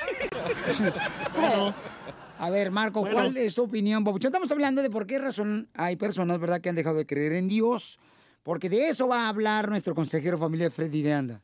[2.38, 3.18] A ver, Marco, Bueno.
[3.18, 4.06] ¿cuál es tu opinión?
[4.18, 7.50] Estamos hablando de por qué razón hay personas, ¿verdad?, que han dejado de creer en
[7.50, 8.00] Dios.
[8.44, 11.42] Porque de eso va a hablar nuestro consejero familiar Freddy de Anda.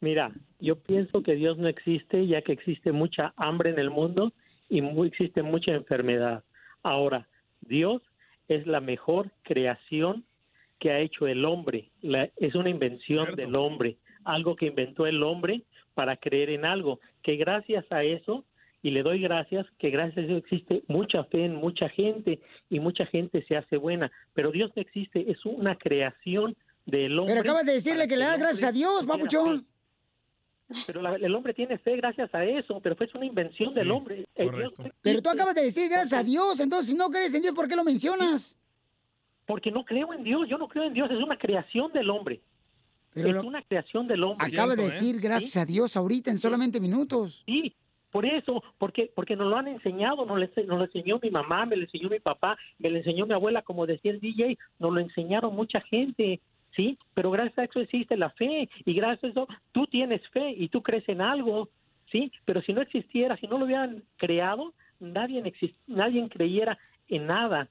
[0.00, 4.32] Mira, yo pienso que Dios no existe ya que existe mucha hambre en el mundo
[4.68, 6.42] y mu- existe mucha enfermedad.
[6.82, 7.28] Ahora,
[7.60, 8.02] Dios
[8.48, 10.24] es la mejor creación
[10.80, 11.90] que ha hecho el hombre.
[12.00, 15.62] La- es una invención del hombre, algo que inventó el hombre
[15.94, 18.44] para creer en algo, que gracias a eso,
[18.82, 22.80] y le doy gracias, que gracias a eso existe mucha fe en mucha gente y
[22.80, 26.56] mucha gente se hace buena, pero Dios no existe, es una creación
[26.86, 27.34] del hombre.
[27.34, 29.66] Pero acabas de decirle que le das gracias a Dios, Papuchón.
[30.86, 34.26] Pero la- el hombre tiene fe gracias a eso, pero fue una invención del hombre.
[34.36, 37.42] Dios no Pero tú acabas de decir gracias a Dios, entonces si no crees en
[37.42, 38.56] Dios, ¿por qué lo mencionas?
[39.46, 42.40] Porque no creo en Dios, yo no creo en Dios, es una creación del hombre.
[43.12, 44.46] Pero es lo- una creación del hombre.
[44.46, 47.42] Acaba de decir gracias a Dios ahorita en solamente minutos.
[47.44, 47.74] Sí,
[48.12, 51.66] por eso, porque porque nos lo han enseñado, nos lo, nos lo enseñó mi mamá,
[51.66, 54.92] me lo enseñó mi papá, me lo enseñó mi abuela, como decía el DJ, nos
[54.92, 56.40] lo enseñaron mucha gente,
[56.76, 56.98] ¿sí?
[57.14, 60.68] Pero gracias a eso existe la fe y gracias a eso tú tienes fe y
[60.68, 61.68] tú crees en algo,
[62.12, 62.30] ¿sí?
[62.44, 67.68] Pero si no existiera, si no lo hubieran creado, nadie, exist- nadie creyera en nada,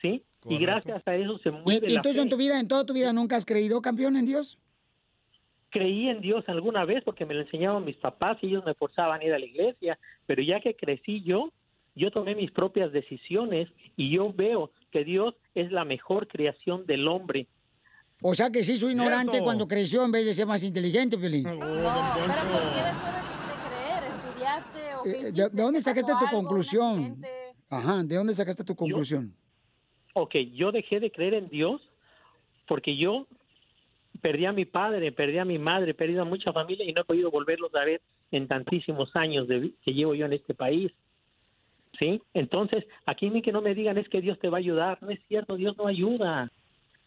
[0.00, 0.22] ¿sí?
[0.48, 2.22] Y gracias a eso se ¿Y, mueve y la entonces fe.
[2.22, 4.58] en tu vida, en toda tu vida, nunca has creído, campeón, en Dios?
[5.72, 9.20] Creí en Dios alguna vez porque me lo enseñaban mis papás y ellos me forzaban
[9.20, 11.50] a ir a la iglesia, pero ya que crecí yo,
[11.96, 17.08] yo tomé mis propias decisiones y yo veo que Dios es la mejor creación del
[17.08, 17.48] hombre.
[18.22, 19.44] O sea que sí, soy ignorante Cierto.
[19.44, 21.42] cuando creció en vez de ser más inteligente, Piolín.
[21.42, 21.70] No, pero
[22.14, 22.92] ¿por qué de,
[23.48, 24.04] de creer?
[24.04, 27.16] ¿Estudiaste o qué Eh, ¿De, dónde ¿Te sacaste tu algo, conclusión?
[27.68, 29.34] Ajá, ¿de dónde sacaste tu conclusión?
[30.14, 31.80] Ok, yo dejé de creer en Dios
[32.68, 33.26] porque yo
[34.22, 37.04] perdí a mi padre, perdí a mi madre, perdí a mucha familia y no he
[37.04, 38.00] podido volverlos a ver
[38.30, 40.90] en tantísimos años de que llevo yo en este país.
[41.98, 42.22] ¿Sí?
[42.32, 44.98] Entonces, aquí ni que no me digan es que Dios te va a ayudar.
[45.02, 46.50] No es cierto, Dios no ayuda.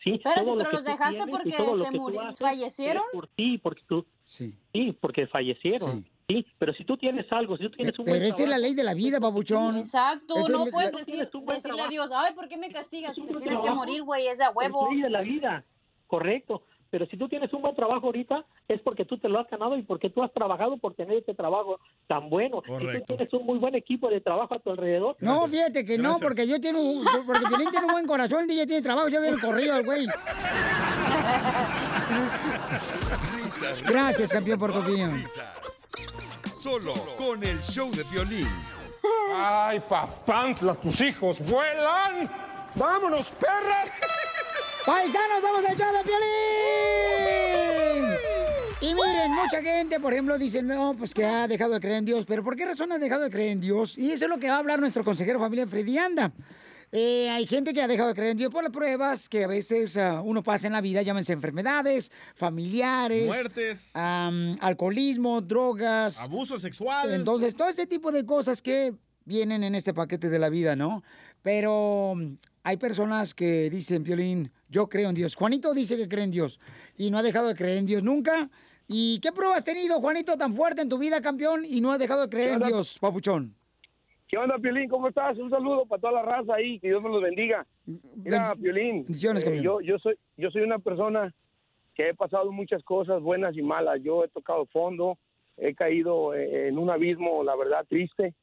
[0.04, 0.12] ¿Sí?
[0.12, 3.04] Espérate, Todo lo pero que los dejaste porque lo se que tú muri- haces fallecieron.
[3.12, 4.06] por ti, porque tú...
[4.26, 4.54] Sí.
[4.74, 6.06] Sí, porque fallecieron.
[6.28, 6.46] Sí.
[6.58, 8.74] pero si tú tienes algo, si tú tienes un Pero buen esa es la ley
[8.76, 9.78] de la vida, babuchón.
[9.78, 11.88] Exacto, es no la- puedes la- decir, decirle a.
[11.88, 13.16] Dios, ay, ¿por qué me castigas?
[13.16, 14.86] Te tienes que morir, güey, es de a huevo.
[14.88, 15.64] Es ley de la vida,
[16.08, 16.64] correcto.
[16.96, 19.78] Pero si tú tienes un buen trabajo ahorita, es porque tú te lo has ganado
[19.78, 21.78] y porque tú has trabajado por tener este trabajo
[22.08, 22.62] tan bueno.
[22.64, 23.00] Y Correcto.
[23.06, 25.18] tú tienes un muy buen equipo de trabajo a tu alrededor.
[25.20, 28.48] No, fíjate que no, porque yo tengo un, porque Piolín tiene un buen corazón, el
[28.48, 30.08] DJ tiene trabajo, ya viene corrido al güey.
[33.86, 35.22] Gracias, campeón, por tu opinión.
[36.58, 38.48] Solo con el show de violín.
[39.36, 42.32] Ay, papantla, tus hijos vuelan.
[42.74, 43.92] ¡Vámonos, perras!
[44.86, 46.26] ¡Paisanos, vamos a echar de Piolín!
[48.82, 52.06] Y miren, mucha gente, por ejemplo, dice, no, pues que ha dejado de creer en
[52.06, 52.26] Dios.
[52.28, 53.98] ¿Pero por qué razón ha dejado de creer en Dios?
[53.98, 56.32] Y eso es lo que va a hablar nuestro consejero familia Freddy Anda.
[56.92, 59.48] Eh, hay gente que ha dejado de creer en Dios por las pruebas que a
[59.48, 63.92] veces ah, uno pasa en la vida, llámense enfermedades, familiares, Muertes.
[63.96, 67.12] alcoholismo, drogas, Abuso sexual.
[67.12, 68.94] entonces, todo este tipo de cosas que
[69.26, 71.04] vienen en este paquete de la vida, ¿no?
[71.42, 72.14] Pero
[72.64, 75.36] hay personas que dicen, Piolín, yo creo en Dios.
[75.36, 76.60] Juanito dice que cree en Dios
[76.98, 78.50] y no ha dejado de creer en Dios nunca.
[78.88, 82.00] ¿Y qué prueba has tenido, Juanito, tan fuerte en tu vida, campeón, y no has
[82.00, 82.60] dejado de creer en.
[82.60, 83.56] Dios, papuchón?
[84.28, 84.90] ¿Qué onda, Piolín?
[84.90, 85.38] ¿Cómo estás?
[85.38, 87.66] Un saludo para toda la raza ahí, que Dios me los bendiga.
[87.86, 89.64] Mira, Piolín, bendiciones, eh, campeón.
[89.64, 91.34] yo, yo, soy, yo soy una persona
[91.96, 94.02] que he pasado muchas cosas buenas y malas.
[94.04, 95.18] Yo he tocado fondo,
[95.58, 98.34] he caído eh, en un abismo, la verdad, triste,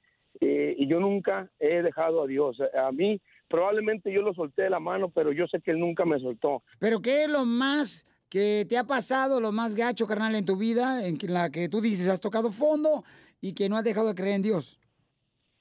[0.41, 2.59] eh, y yo nunca he dejado a Dios.
[2.61, 3.21] A mí,
[3.53, 6.63] probablemente yo lo solté de la mano, pero yo sé que Él nunca me soltó.
[6.81, 10.57] Pero ¿qué es lo más que te ha pasado, lo más gacho, carnal, en tu
[10.57, 13.05] vida, en la que tú dices has tocado fondo
[13.43, 14.81] y que no has dejado de creer en Dios?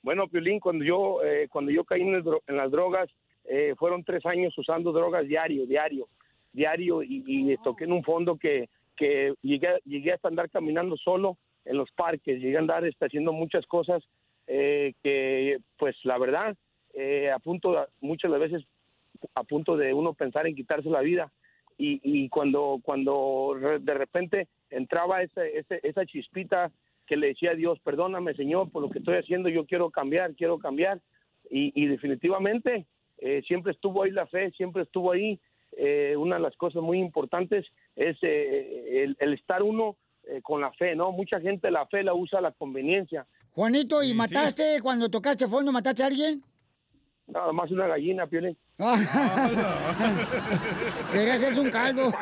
[0.01, 3.09] Bueno, Piolín, cuando yo, eh, cuando yo caí en, el dro- en las drogas,
[3.43, 6.07] eh, fueron tres años usando drogas diario, diario,
[6.53, 11.37] diario, y, y toqué en un fondo que, que llegué, llegué hasta andar caminando solo
[11.65, 14.01] en los parques, llegué a andar este, haciendo muchas cosas
[14.47, 16.55] eh, que, pues, la verdad,
[16.93, 18.67] eh, a punto, de- muchas de las veces,
[19.35, 21.31] a punto de uno pensar en quitarse la vida.
[21.77, 26.71] Y, y cuando, cuando de repente entraba ese, ese- esa chispita
[27.07, 30.35] que le decía a Dios, perdóname Señor por lo que estoy haciendo, yo quiero cambiar,
[30.35, 30.99] quiero cambiar.
[31.49, 32.85] Y, y definitivamente
[33.17, 35.39] eh, siempre estuvo ahí la fe, siempre estuvo ahí.
[35.77, 37.65] Eh, una de las cosas muy importantes
[37.95, 39.95] es eh, el, el estar uno
[40.27, 41.11] eh, con la fe, ¿no?
[41.11, 43.25] Mucha gente la fe la usa a la conveniencia.
[43.51, 46.41] Juanito, ¿y mataste cuando tocaste fondo, mataste a alguien?
[47.33, 48.57] Nada más una gallina, Piolín.
[51.13, 52.09] Quería hacerse un caldo.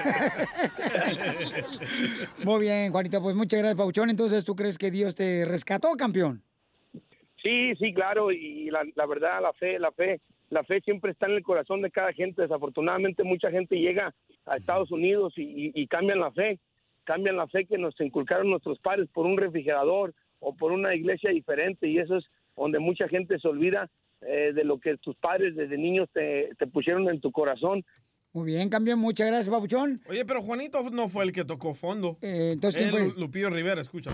[2.43, 4.09] Muy bien, Juanito, pues muchas gracias, Pauchón.
[4.09, 6.41] Entonces, ¿tú crees que Dios te rescató, campeón?
[7.41, 11.25] Sí, sí, claro, y la, la verdad, la fe, la fe, la fe siempre está
[11.27, 12.41] en el corazón de cada gente.
[12.41, 14.13] Desafortunadamente, mucha gente llega
[14.45, 16.59] a Estados Unidos y, y- y cambian la fe,
[17.05, 21.31] cambian la fe que nos inculcaron nuestros padres por un refrigerador o por una iglesia
[21.31, 23.89] diferente, y eso es donde mucha gente se olvida
[24.21, 27.83] eh, de lo que tus padres desde niños te, te pusieron en tu corazón.
[28.31, 30.01] Muy bien, campeón, muchas gracias, Papuchón.
[30.07, 32.17] Oye, pero Juanito no fue el que tocó fondo.
[32.21, 33.19] Eh, entonces, ¿quién Él, fue?
[33.21, 34.11] Lupillo Rivera, escucha.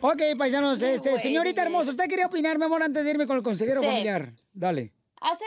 [0.00, 3.42] Ok, paisanos, este, señorita hermosa, ¿usted quería opinar, mi amor, antes de irme con el
[3.42, 3.86] consejero Sí.
[3.86, 4.32] familiar?
[4.52, 4.92] Dale.
[5.20, 5.44] Hace,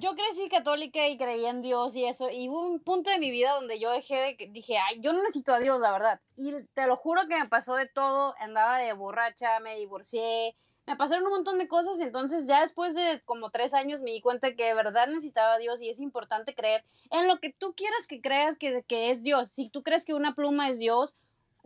[0.00, 3.30] yo crecí católica y creía en Dios y eso, y hubo un punto de mi
[3.30, 6.20] vida donde yo dejé de, dije, ay, yo no necesito a Dios, la verdad.
[6.36, 10.96] Y te lo juro que me pasó de todo, andaba de borracha, me divorcié, me
[10.96, 14.54] pasaron un montón de cosas, entonces ya después de como tres años me di cuenta
[14.54, 18.06] que de verdad necesitaba a Dios y es importante creer en lo que tú quieras
[18.06, 19.50] que creas que, que es Dios.
[19.50, 21.14] Si tú crees que una pluma es Dios,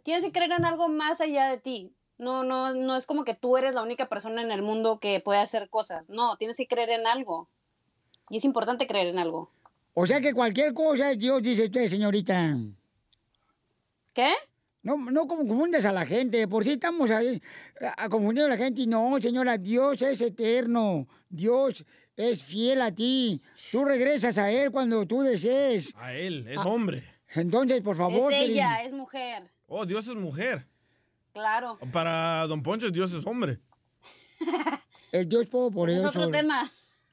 [0.04, 1.92] tienes que creer en algo más allá de ti.
[2.18, 5.20] No, no, no es como que tú eres la única persona en el mundo que
[5.20, 6.10] puede hacer cosas.
[6.10, 7.48] No, tienes que creer en algo.
[8.30, 9.50] Y es importante creer en algo.
[9.94, 12.56] O sea que cualquier cosa es Dios, dice usted, señorita.
[14.12, 14.32] ¿Qué?
[14.82, 16.46] No, no confundes a la gente.
[16.48, 17.42] Por si estamos ahí
[17.80, 18.82] a, a confundir a la gente.
[18.82, 21.06] Y no, señora, Dios es eterno.
[21.28, 21.84] Dios
[22.16, 23.42] es fiel a ti.
[23.72, 25.94] Tú regresas a Él cuando tú desees.
[25.96, 26.66] A él, es Ah.
[26.66, 27.04] hombre.
[27.34, 28.32] Entonces, por favor.
[28.32, 29.42] es ella, es mujer.
[29.66, 30.66] Oh, Dios es mujer.
[31.32, 31.78] Claro.
[31.92, 33.58] Para Don Poncho, Dios es hombre.
[35.12, 36.08] El Dios poderoso.
[36.08, 36.70] Es otro tema.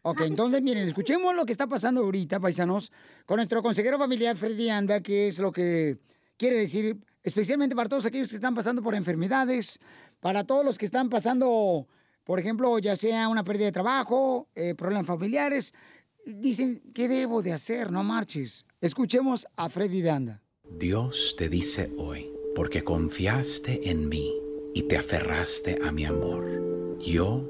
[0.07, 2.91] Ok, entonces miren, escuchemos lo que está pasando ahorita, paisanos,
[3.25, 5.97] con nuestro consejero familiar Freddy Anda, que es lo que
[6.37, 9.79] quiere decir, especialmente para todos aquellos que están pasando por enfermedades,
[10.19, 11.87] para todos los que están pasando,
[12.23, 15.73] por ejemplo, ya sea una pérdida de trabajo, eh, problemas familiares.
[16.23, 17.91] Dicen, ¿qué debo de hacer?
[17.91, 18.63] No marches.
[18.81, 20.39] Escuchemos a Freddy Anda.
[20.69, 24.35] Dios te dice hoy, porque confiaste en mí
[24.75, 27.49] y te aferraste a mi amor, yo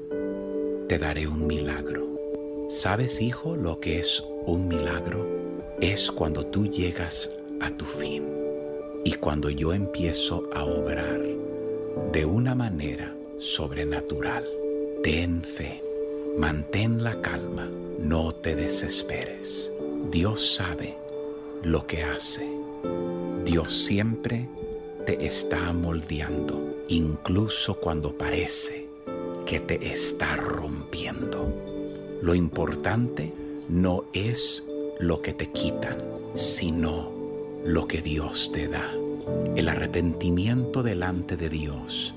[0.88, 2.15] te daré un milagro.
[2.68, 5.24] ¿Sabes, hijo, lo que es un milagro?
[5.80, 8.26] Es cuando tú llegas a tu fin
[9.04, 11.20] y cuando yo empiezo a obrar
[12.12, 14.44] de una manera sobrenatural.
[15.04, 15.80] Ten fe,
[16.36, 19.72] mantén la calma, no te desesperes.
[20.10, 20.96] Dios sabe
[21.62, 22.50] lo que hace.
[23.44, 24.48] Dios siempre
[25.04, 28.88] te está moldeando, incluso cuando parece
[29.46, 31.65] que te está rompiendo.
[32.22, 33.32] Lo importante
[33.68, 34.66] no es
[34.98, 36.02] lo que te quitan,
[36.34, 37.12] sino
[37.64, 38.92] lo que Dios te da.
[39.56, 42.14] El arrepentimiento delante de Dios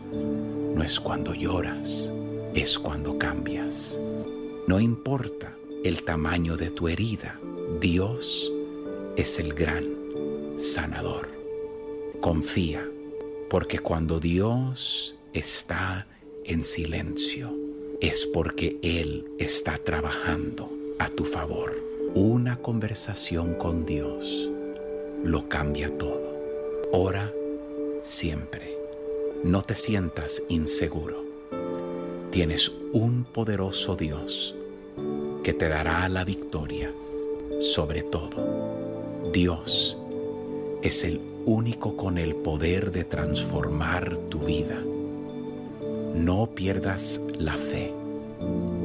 [0.76, 2.10] no es cuando lloras,
[2.54, 4.00] es cuando cambias.
[4.68, 7.40] No importa el tamaño de tu herida,
[7.80, 8.52] Dios
[9.16, 9.86] es el gran
[10.58, 11.30] sanador.
[12.22, 12.88] Confía,
[13.50, 16.08] porque cuando Dios está
[16.46, 17.69] en silencio,
[18.02, 20.70] es porque Él está trabajando
[21.00, 21.76] a tu favor.
[22.16, 24.50] Una conversación con Dios
[25.24, 26.38] lo cambia todo.
[26.92, 27.34] Ora
[28.02, 28.78] siempre.
[29.44, 31.24] No te sientas inseguro.
[32.32, 34.56] Tienes un poderoso Dios
[35.44, 36.94] que te dará la victoria
[37.60, 39.32] sobre todo.
[39.34, 39.98] Dios
[40.82, 44.82] es el único con el poder de transformar tu vida.
[46.14, 47.94] No pierdas la fe,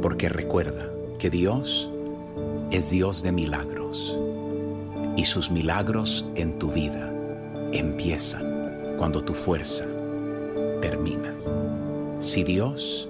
[0.03, 1.91] porque recuerda que Dios
[2.71, 4.19] es Dios de milagros
[5.17, 7.13] y sus milagros en tu vida
[7.73, 9.87] empiezan cuando tu fuerza
[10.81, 11.35] termina.
[12.19, 13.09] Si Dios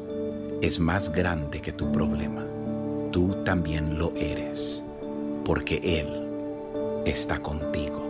[0.60, 2.46] es más grande que tu problema,
[3.10, 4.84] tú también lo eres,
[5.44, 8.03] porque Él está contigo.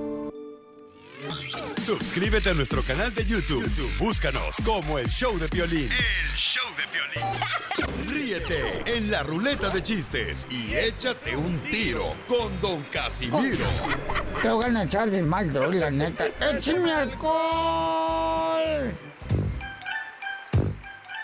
[1.84, 3.62] Suscríbete a nuestro canal de YouTube.
[3.62, 5.90] YouTube, Búscanos como el show de violín.
[5.92, 8.08] El show de violín.
[8.08, 13.66] Ríete en la ruleta de chistes y échate un tiro con Don Casimiro.
[14.40, 16.24] Te voy a echar de mal, droga, la neta.
[16.40, 18.90] ¡Échame alcohol!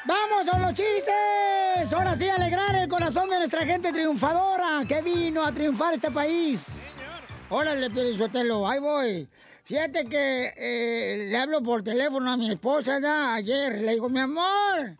[0.04, 1.90] ¡Vamos a los chistes!
[1.94, 6.82] Ahora sí, alegrar el corazón de nuestra gente triunfadora que vino a triunfar este país.
[7.48, 9.26] Órale, Pielichotelo, ahí voy.
[9.70, 13.80] Fíjate que eh, le hablo por teléfono a mi esposa ya ayer.
[13.80, 14.96] Le digo, mi amor,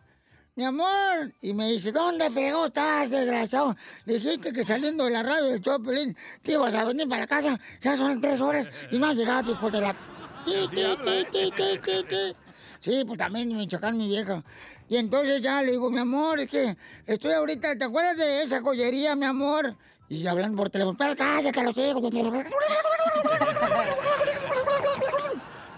[0.55, 1.33] mi amor.
[1.41, 3.75] Y me dice, ¿dónde fregó estás, desgraciado?
[4.05, 7.59] Dijiste que saliendo de la radio del Chopelín te ibas a venir para casa.
[7.81, 9.93] Ya son tres horas y no has llegado, hijo de la...
[10.45, 12.35] Ti, ti, ti, ti.
[12.79, 14.41] Sí, pues también me chocan mi vieja.
[14.87, 18.61] Y entonces ya le digo, mi amor, es que estoy ahorita, ¿te acuerdas de esa
[18.61, 19.75] joyería, mi amor?
[20.07, 22.13] Y hablan por teléfono, pero cállate, los hijos.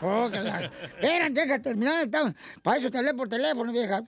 [0.04, 2.06] Oh, deja terminar.
[2.06, 4.04] está- Para eso te hablé por teléfono, vieja.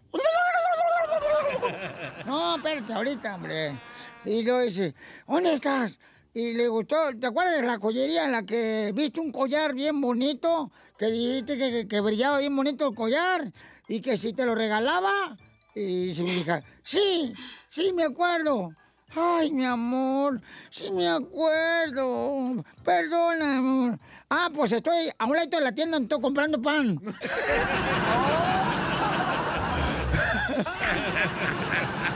[2.26, 3.80] No, espérate, ahorita, hombre.
[4.26, 4.93] Y luego dice,
[5.28, 5.98] ¿dónde estás?
[6.34, 10.02] Y le gustó, ¿te acuerdas de la joyería en la que viste un collar bien
[10.02, 10.72] bonito?
[10.98, 13.46] Que dijiste que, brillaba bien bonito el collar
[13.88, 15.38] y que si te lo regalaba.
[15.74, 17.34] Y dice mi hija, sí,
[17.70, 18.74] sí, me acuerdo.
[19.16, 20.41] Ay, mi amor,
[20.72, 22.64] sí me acuerdo.
[22.84, 24.00] Perdona, amor.
[24.30, 26.99] Ah, pues estoy a un lado de la tienda, estoy comprando pan.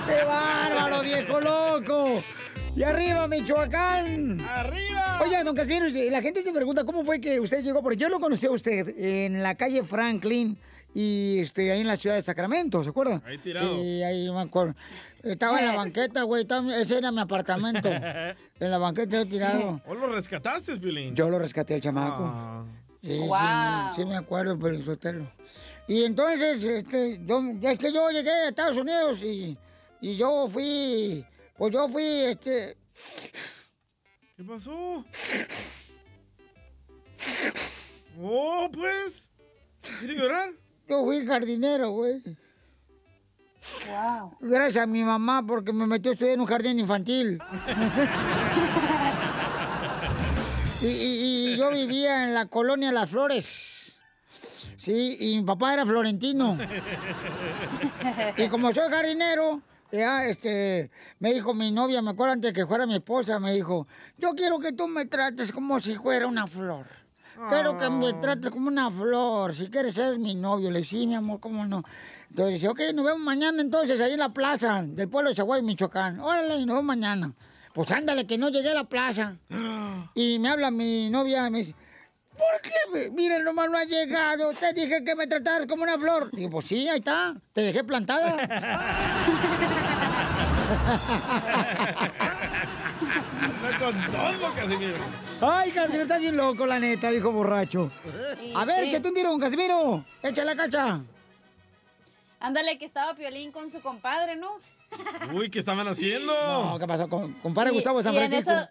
[0.07, 2.24] ¡Qué bárbaro, viejo loco!
[2.76, 4.41] ¡Y arriba, Michoacán!
[4.41, 5.20] ¡Arriba!
[5.22, 8.20] Oye, don Casimiro, la gente se pregunta cómo fue que usted llegó, porque yo lo
[8.20, 10.57] conocí a usted en la calle Franklin
[10.93, 13.22] y este, ahí en la ciudad de Sacramento, ¿se acuerdan?
[13.26, 13.76] Ahí tirado.
[13.76, 14.76] Sí, ahí me acuerdo.
[15.24, 16.46] Estaba en la banqueta, güey,
[16.76, 17.90] ese era mi apartamento.
[18.60, 19.82] En la banqueta he tirado.
[19.86, 21.16] ¿O lo rescataste, Piolín?
[21.16, 22.24] Yo lo rescaté al chamaco.
[22.26, 22.66] Ah.
[23.02, 23.96] Sí, sí, Wow.
[23.96, 25.32] sí, me acuerdo, pero Sotelo.
[25.88, 29.58] Y entonces, este, yo, es que yo llegué a Estados Unidos y,
[30.02, 31.26] y yo fui,
[31.58, 32.76] pues yo fui, este...
[34.36, 35.06] ¿Qué pasó?
[38.22, 39.30] Oh, pues.
[40.00, 40.50] ¿Quiere llorar?
[40.88, 42.22] Yo fui jardinero, güey.
[43.90, 44.38] Wow.
[44.42, 47.40] Gracias a mi mamá porque me metió a estudiar en un jardín infantil.
[50.82, 53.94] y, y- y yo vivía en la colonia Las Flores.
[54.78, 56.58] Sí, y mi papá era florentino.
[58.38, 59.62] Y como soy jardinero,
[59.92, 60.90] ya, este,
[61.20, 64.34] me dijo mi novia, me acuerdo antes de que fuera mi esposa, me dijo, yo
[64.36, 66.86] quiero que tú me trates como si fuera una flor.
[67.50, 70.72] Quiero que me trates como una flor, si quieres ser mi novio.
[70.72, 71.84] Le dije, sí, mi amor, cómo no.
[72.30, 75.62] Entonces dice, ok, nos vemos mañana entonces ahí en la plaza del pueblo de Zaguay,
[75.62, 76.20] Michoacán.
[76.20, 77.34] Órale, nos vemos mañana.
[77.74, 79.36] Pues ándale, que no llegué a la plaza.
[80.14, 81.76] Y me habla mi novia y me dice,
[82.32, 83.10] ¿por qué?
[83.12, 84.50] Miren, nomás no ha llegado.
[84.52, 86.30] Te dije que me trataras como una flor.
[86.32, 87.36] Digo, pues sí, ahí está.
[87.54, 88.38] Te dejé plantada.
[93.80, 94.98] Con todo, Casimiro.
[95.42, 97.90] Ay, Casimiro, está bien loco, la neta, hijo borracho.
[98.56, 98.90] A ver, sí.
[98.90, 100.06] échate un tiro Casimiro.
[100.22, 101.02] Échale la cacha.
[102.40, 104.50] Ándale, que estaba Piolín con su compadre, ¿no?
[105.34, 106.34] Uy, ¿qué estaban haciendo?
[106.34, 107.10] No, ¿qué pasó?
[107.10, 108.52] Com- Compadre Y- Gustavo San y en Francisco.
[108.52, 108.70] eso-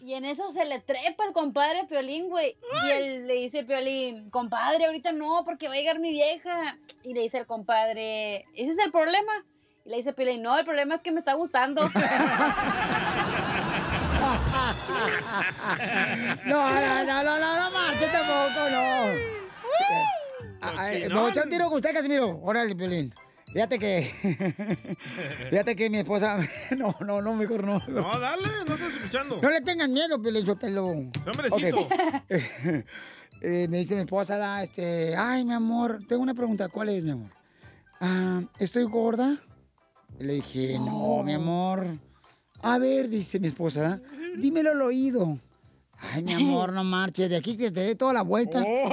[0.00, 2.56] Y en eso se le trepa el compadre a Piolín, güey.
[2.84, 6.76] Y él le dice a Piolín, compadre, ahorita no, porque va a llegar mi vieja.
[7.04, 9.32] Y le dice el compadre, ¿ese es el problema?
[9.84, 11.88] Y le dice Piolín, no, el problema es que me está gustando.
[16.44, 19.14] No, no, no, no, no, no marche tampoco, no.
[20.62, 22.40] Me voy a echar un tiro con usted, Casimiro.
[22.42, 23.12] Órale, Piolín.
[23.52, 24.96] Fíjate que.
[25.50, 26.38] Fíjate que mi esposa.
[26.76, 27.78] No, no, no, mejor no.
[27.88, 29.38] No, dale, no estás escuchando.
[29.42, 30.86] No le tengan miedo, Piolín, Sotelo.
[30.86, 31.80] hombrecito.
[31.80, 31.92] Ok.
[33.44, 35.16] Eh, me dice mi esposa, da, este.
[35.16, 36.68] Ay, mi amor, tengo una pregunta.
[36.68, 37.30] ¿Cuál es, mi amor?
[38.00, 39.36] Ah, ¿Estoy gorda?
[40.20, 41.98] Le dije, no, mi amor.
[42.60, 44.00] A ver, dice mi esposa,
[44.36, 45.40] dímelo al oído.
[45.98, 47.28] Ay, mi amor, no marches.
[47.30, 48.60] De aquí que te dé toda la vuelta.
[48.60, 48.92] Dile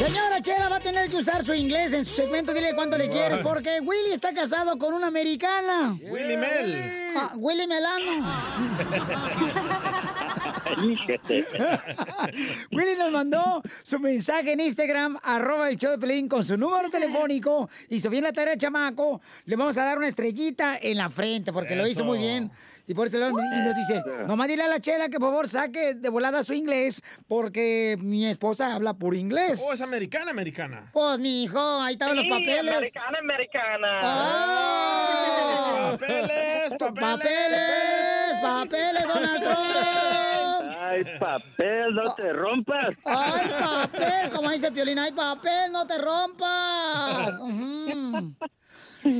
[0.00, 2.54] Señora Chela va a tener que usar su inglés en su segmento.
[2.54, 5.94] Dile cuánto le quiere, porque Willy está casado con una americana.
[6.00, 7.12] Willy Mel.
[7.14, 8.26] Ah, Willy Melano.
[12.72, 16.88] Willy nos mandó su mensaje en Instagram, arroba el show de Pelín, con su número
[16.88, 17.68] telefónico.
[17.90, 21.52] Y si viene la tarea, chamaco, le vamos a dar una estrellita en la frente,
[21.52, 22.50] porque lo hizo muy bien.
[22.86, 25.48] Y por eso lo- y nos dice, nomás dile a la chela que por favor
[25.48, 29.62] saque de volada su inglés, porque mi esposa habla puro inglés.
[29.64, 30.90] Oh, es americana, americana.
[30.92, 32.74] Pues, mi hijo, ahí estaban los papeles.
[32.76, 34.00] americana, americana.
[34.02, 35.96] ¡Ah!
[36.00, 38.38] ¡Papeles, papeles!
[38.42, 40.76] ¡Papeles, Donald Trump!
[40.82, 42.88] Ay, papel, no te rompas.
[43.04, 44.30] ¡Ay, papel!
[44.34, 47.38] Como dice Piolín, ¡ay, papel, no te rompas!
[47.40, 48.34] Ujú.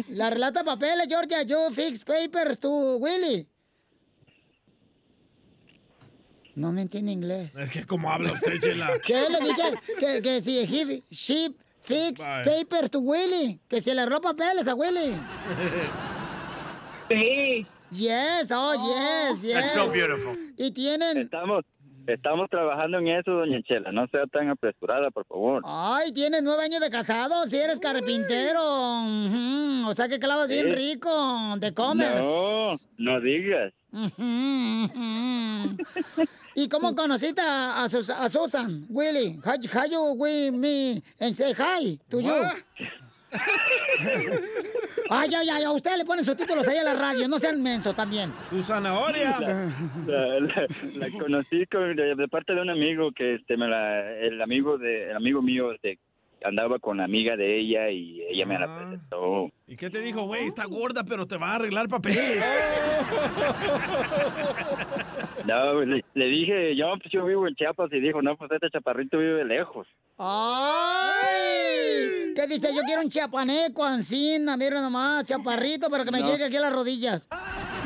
[0.09, 3.47] La relata papeles, Georgia, yo fix papers, tú, Willy.
[6.55, 7.55] No me entiende inglés.
[7.57, 8.99] Es que como habla usted, Chela.
[9.07, 9.75] ¿Qué le dije?
[9.99, 12.45] Que, que si he, she fix Bye.
[12.45, 13.61] papers to Willy.
[13.69, 15.15] Que se le roba papeles a Willy.
[17.09, 17.67] Sí.
[17.93, 19.55] Yes, oh, yes, yes.
[19.55, 20.37] That's so beautiful.
[20.57, 21.19] Y tienen...
[21.19, 21.65] Estamos,
[22.15, 23.93] estamos trabajando en eso, doña Chela.
[23.93, 25.63] No sea tan apresurada, por favor.
[25.65, 28.61] Ay, tienes nueve años de casado, si eres carpintero.
[29.87, 31.11] O sea que clavas bien rico,
[31.59, 32.19] de commerce.
[32.19, 33.73] No, no digas.
[36.55, 39.41] ¿Y cómo conociste a Susan, Willy?
[39.45, 42.43] How, how you with me and say hi to you?
[45.13, 47.97] Ay, ay, ay, a usted le ponen subtítulos ahí a la radio, no sean mensos
[47.97, 48.33] también.
[48.49, 49.41] Su zanahoria.
[50.07, 54.09] La, la- la conocí con- de, de parte de un amigo que este me la,
[54.19, 55.99] el amigo de el amigo mío este
[56.45, 59.51] andaba con la amiga de ella y ella me la presentó.
[59.67, 60.47] ¿Y qué te dijo, güey?
[60.47, 62.43] Está gorda, pero te va a arreglar papeles.
[65.47, 68.71] No, le, le dije, yo, pues yo vivo en Chiapas y dijo, no, pues este
[68.71, 69.87] chaparrito vive lejos.
[70.19, 72.35] ¡Ay!
[72.37, 72.75] ¿Qué dice?
[72.75, 76.31] Yo quiero un chiapaneco, ancina, mira nomás, chaparrito, pero que me No.
[76.31, 77.29] llegue aquí a las rodillas.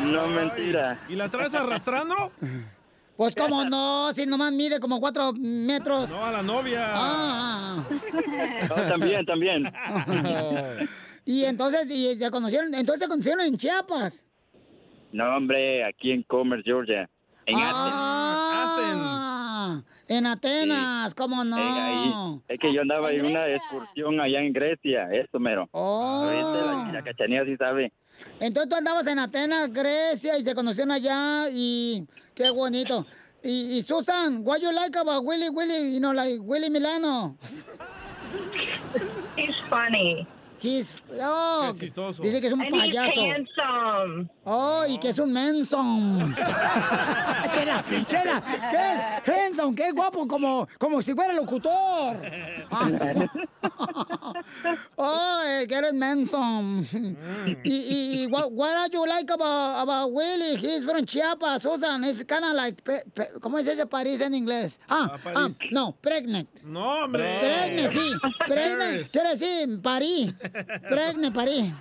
[0.05, 1.01] No, mentira.
[1.09, 2.33] ¿Y la traes arrastrando?
[3.17, 6.11] Pues cómo no, si nomás mide como cuatro metros.
[6.11, 6.91] No, a la novia.
[6.95, 7.85] Ah.
[8.69, 9.73] No, también, también.
[11.27, 14.13] Y entonces, y se conocieron, entonces se conocieron en Chiapas.
[15.11, 17.09] No, hombre, aquí en Commerce, Georgia.
[17.47, 21.57] En Ah, en Atenas, ¿cómo no?
[21.57, 22.13] ahí.
[22.49, 25.67] Es que yo andaba en una excursión allá en Grecia, eso mero.
[25.73, 26.29] Oh.
[26.31, 27.91] La, la cachanilla sí sabe.
[28.41, 32.05] Entonces tú andabas en Atenas, Grecia, y se conocieron allá, y
[32.35, 33.07] qué bonito.
[33.43, 37.37] Y, y Susan, what you like about Willy Willy, you know, like Willy Milano?
[39.37, 40.27] He's funny.
[40.61, 42.23] He's, oh, chistoso.
[42.23, 43.21] dice que es un And he's payaso.
[43.21, 44.31] handsome.
[44.47, 46.35] Oh, y que es un menson.
[47.53, 49.75] chela, chela, ¿qué es handsome?
[49.75, 50.27] ¿Qué es guapo?
[50.27, 52.17] Como, como si fuera locutor.
[55.07, 56.87] oh, que eres menson.
[57.65, 60.57] y, y, y what, what do you like about, about Willie?
[60.57, 62.03] He's from Chiapas, Susan.
[62.05, 64.79] It's kind of like, pe- pe- ¿cómo es ese París en inglés?
[64.89, 66.49] Ah, Ah, ah, no, pregnant.
[66.65, 67.23] No, hombre.
[67.41, 68.13] Pregne, sí.
[68.49, 68.79] Pregne.
[68.79, 69.11] Paris.
[69.13, 70.33] Quiere decir París.
[70.89, 71.73] Pregne, París.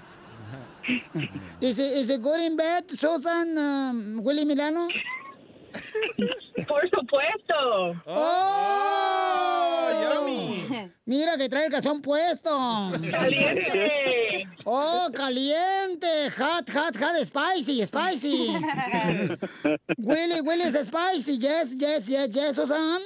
[1.62, 4.90] Is it, is it good in bed, Susan, um, Willy Milano?
[6.68, 7.96] Por supuesto.
[8.06, 9.90] ¡Oh!
[11.06, 12.50] Mira que trae el calzón puesto.
[13.12, 14.48] Caliente.
[14.66, 16.30] Oh, caliente.
[16.38, 18.50] Hot, hot, hot, spicy, spicy.
[19.98, 21.38] Willy, Willy is spicy.
[21.38, 23.02] Yes, yes, yes, yes, Susan.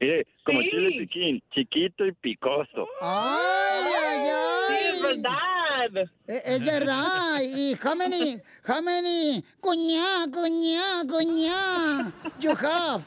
[0.00, 0.70] Mire, como Sí.
[0.70, 2.86] chile piquín, chiquito y picoso.
[3.00, 4.76] Ay, ay, ay.
[4.78, 6.10] Sí, es verdad.
[6.28, 7.40] E- Es verdad.
[7.42, 13.04] Y how many, how many, cuñá, cuñá, cuñá, you have?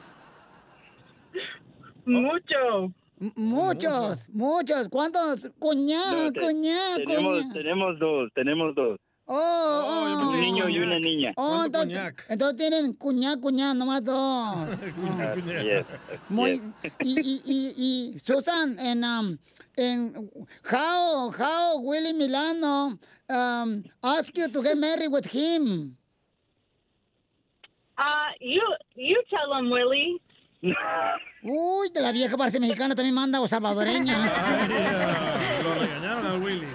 [2.06, 2.94] Mucho.
[3.36, 4.90] Muchos, muchos.
[4.90, 5.48] ¿Cuántos?
[5.60, 7.54] Cuñá, No, te- cuñá, tenemos, cuñá.
[7.54, 9.00] tenemos dos, tenemos dos.
[9.26, 10.30] Oh, oh.
[10.32, 11.32] Un niño y una niña.
[11.38, 14.16] Oh, entonces, entonces tienen cuñá, cuñá, nomás dos.
[15.20, 15.86] Ah, yes,
[16.30, 16.94] Muy, yes.
[17.04, 17.74] y, y, y,
[18.16, 19.38] y Susan, en, um,
[19.78, 20.14] en
[20.64, 22.98] how, how Willy Milano
[23.30, 25.96] um, ask you to get married with him?
[27.98, 28.62] Uh, you
[28.96, 30.20] you tell him, Willie.
[30.62, 34.18] Uy, de la vieja parece mexicana, también manda o salvadoreña.
[35.64, 36.68] Lo regañaron al Willy.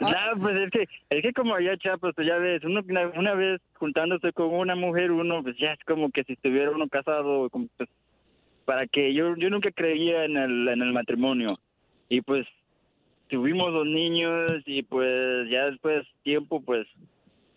[0.00, 3.34] No, pues es que, es que como allá Chiapas, pues ya ves, uno una, una
[3.34, 7.50] vez juntándose con una mujer, uno pues ya es como que si estuviera uno casado,
[7.50, 7.90] como, pues,
[8.64, 11.58] para que yo yo nunca creía en el, en el matrimonio.
[12.08, 12.46] Y pues
[13.28, 16.86] tuvimos dos niños y pues ya después tiempo pues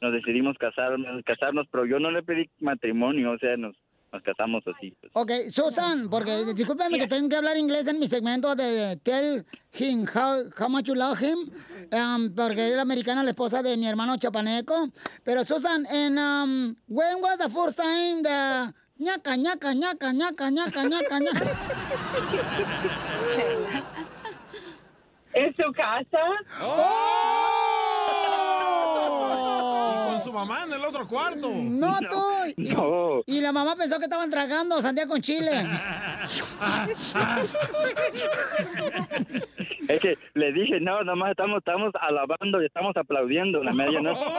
[0.02, 3.76] nos decidimos casarnos, casarnos, pero yo no le pedí matrimonio, o sea, nos,
[4.12, 4.94] nos casamos así.
[5.00, 5.12] pues.
[5.14, 10.06] Ok, Susan, porque discúlpeme que tengo que hablar inglés en mi segmento de Tell Him
[10.14, 11.50] How, how Much You Love Him,
[11.94, 14.90] um, porque es la americana, la esposa de mi hermano chapaneco.
[15.24, 20.84] Pero Susan, en, um, when was the first time the ñaca, ñaca, ñaca, ñaca, ñaca,
[20.84, 21.46] ñaca, ñaca?
[25.34, 26.20] ¿En su casa?
[26.60, 27.41] Con
[30.32, 31.50] su mamá en el otro cuarto.
[31.54, 32.24] No, tú.
[32.58, 33.22] Y, No.
[33.26, 35.68] y la mamá pensó que estaban tragando sandía con chile.
[39.88, 44.22] Es que le dije, no, nomás estamos, estamos alabando y estamos aplaudiendo la medianoche.
[44.24, 44.30] Oh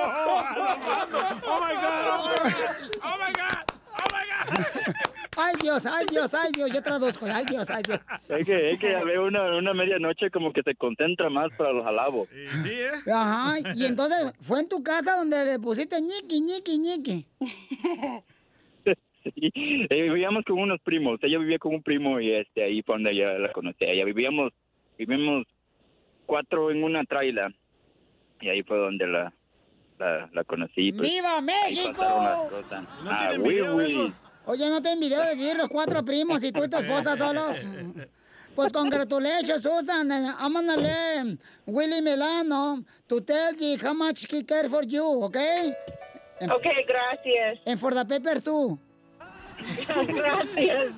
[0.40, 2.70] my God, oh my God,
[3.02, 5.21] oh my God, oh my God.
[5.36, 6.70] Ay, Dios, ay, Dios, ay, Dios.
[6.72, 7.26] Yo traduzco.
[7.26, 8.00] Ay, Dios, ay, Dios.
[8.28, 11.72] Es que, es que a ver, una, una medianoche como que se concentra más para
[11.72, 12.28] los alabos.
[12.62, 12.90] Sí, ¿eh?
[13.12, 17.26] Ajá, y entonces fue en tu casa donde le pusiste ñiqui, ñiqui, ñiqui.
[19.24, 19.52] Sí.
[19.54, 21.20] Eh, vivíamos con unos primos.
[21.22, 23.76] Ella vivía con un primo y este ahí fue donde ella la conocí.
[23.84, 24.52] Ella vivíamos,
[24.98, 25.46] vivimos
[26.26, 27.52] cuatro en una traila
[28.40, 29.32] y ahí fue donde la,
[30.00, 30.90] la, la conocí.
[30.90, 31.92] pues, ¡Viva México!
[31.98, 32.82] pasaron las cosas.
[33.04, 33.58] ¿No Ah, tienen oui,
[33.92, 34.12] eso?
[34.46, 37.16] Oye, ¿no te han video de vivir los cuatro primos y tú y tu esposa
[37.16, 37.56] solos?
[38.54, 40.10] Pues congratulations, Susan.
[40.12, 45.24] and I'm gonna let Willie Milano to tell you how much he care for you,
[45.24, 45.72] okay?
[46.42, 47.58] Okay, gracias.
[47.66, 48.78] and for the paper too.
[49.86, 50.92] gracias.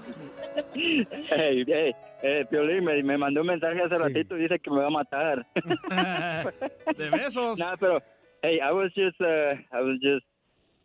[0.74, 4.80] Hey, hey, eh, Piolín me, me mandó un mensaje hace ratito y dice que me
[4.80, 5.46] va a matar.
[6.96, 7.58] De besos.
[7.58, 8.00] no, pero,
[8.42, 10.24] hey, I was just, uh, I was just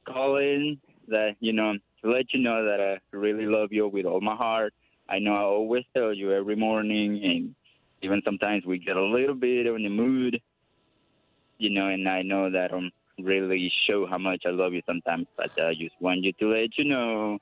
[0.05, 1.73] calling that, you know,
[2.03, 4.73] to let you know that I really love you with all my heart.
[5.09, 7.55] I know I always tell you every morning, and
[8.01, 10.41] even sometimes we get a little bit in the mood,
[11.57, 15.27] you know, and I know that I'm really show how much I love you sometimes,
[15.35, 17.39] but I just want you to let you know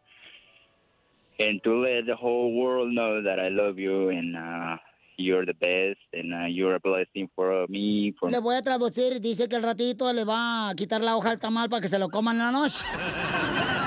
[1.39, 4.78] and to let the whole world know that I love you and uh,
[5.18, 8.14] you're the best and uh, you're a blessing for me.
[8.20, 9.20] For Le voy a traducir.
[9.20, 11.99] Dice que el ratito le va a quitar la hoja al tamal para que se
[11.99, 12.86] lo coman en la noche.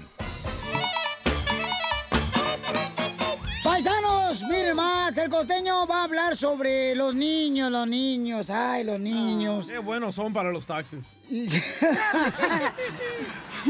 [4.31, 8.97] Paisanos, miren más, el costeño va a hablar sobre los niños, los niños, ay, los
[8.97, 9.67] niños.
[9.67, 11.03] Qué buenos son para los taxis.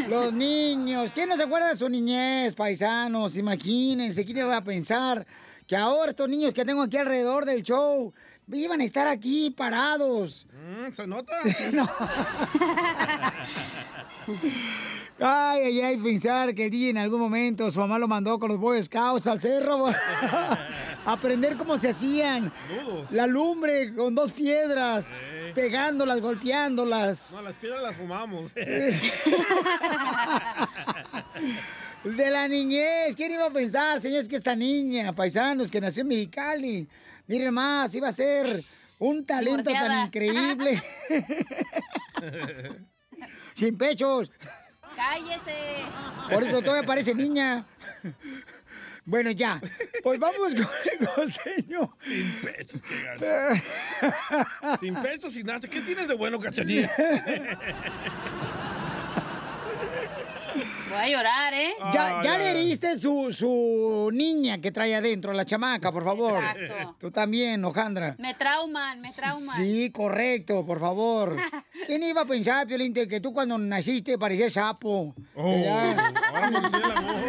[0.08, 1.12] Los niños.
[1.14, 3.36] ¿Quién no se acuerda de su niñez, paisanos?
[3.38, 5.26] Imagínense, ¿quién iba a pensar
[5.68, 8.14] que ahora estos niños que tengo aquí alrededor del show
[8.54, 10.46] iban a estar aquí parados?
[10.72, 11.34] Mm, ¿Se nota?
[11.74, 11.90] No.
[15.20, 18.50] Ay, ay, ay, pensar que el día en algún momento su mamá lo mandó con
[18.50, 19.86] los Boy Scouts al cerro
[21.06, 22.54] aprender cómo se hacían.
[22.70, 23.12] Nudos.
[23.12, 25.08] La lumbre con dos piedras,
[25.54, 27.32] pegándolas, golpeándolas.
[27.34, 28.54] No, las piedras las fumamos.
[32.04, 36.08] De la niñez, ¿quién iba a pensar, señores, que esta niña, paisanos, que nació en
[36.08, 36.88] Mexicali,
[37.28, 38.64] miren más, iba a ser
[39.02, 40.82] un talento tan increíble,
[43.56, 44.32] sin pechos,
[44.96, 45.56] ¡Cállese!
[46.32, 47.66] por eso todavía parece niña.
[49.04, 49.60] Bueno, ya,
[50.04, 51.98] pues vamos con el costeño.
[52.04, 54.78] Sin pechos, qué gacho.
[54.80, 55.60] Sin pechos, sin nada.
[55.62, 56.92] ¿Qué tienes de bueno, cachanilla?
[60.54, 61.74] Voy a llorar, ¿eh?
[61.94, 66.44] Ya, ya le heriste su, su niña que trae adentro, la chamaca, por favor.
[66.44, 66.96] Exacto.
[67.00, 68.16] Tú también, Ojandra.
[68.20, 69.56] Me trauman, me trauman.
[69.56, 71.38] Sí, correcto, por favor.
[71.88, 75.16] ¿Quién iba a pensar, Piolín, que tú cuando naciste parecías sapo?
[75.36, 77.24] Oh, me decía el amor.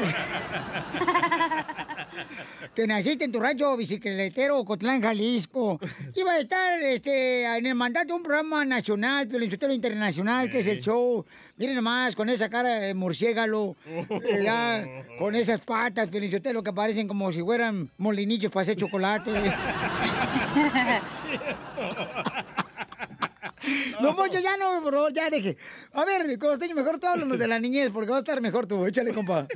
[2.75, 5.79] Que naciste en tu rancho bicicletero, Cotlán, Jalisco.
[6.15, 10.67] Iba a estar este, en el mandato de un programa nacional, Sotelo Internacional, que es
[10.67, 11.25] el show.
[11.59, 13.77] Miren nomás, con esa cara de murciégalo,
[14.09, 14.87] ¿verdad?
[15.19, 19.31] con esas patas, Sotelo, que parecen como si fueran molinillos para hacer chocolate.
[24.01, 25.57] No, Poncho, ya no, por favor, ya deje.
[25.93, 28.87] A ver, Costeño, mejor tú háblanos de la niñez, porque va a estar mejor tú.
[28.87, 29.47] Échale, compa.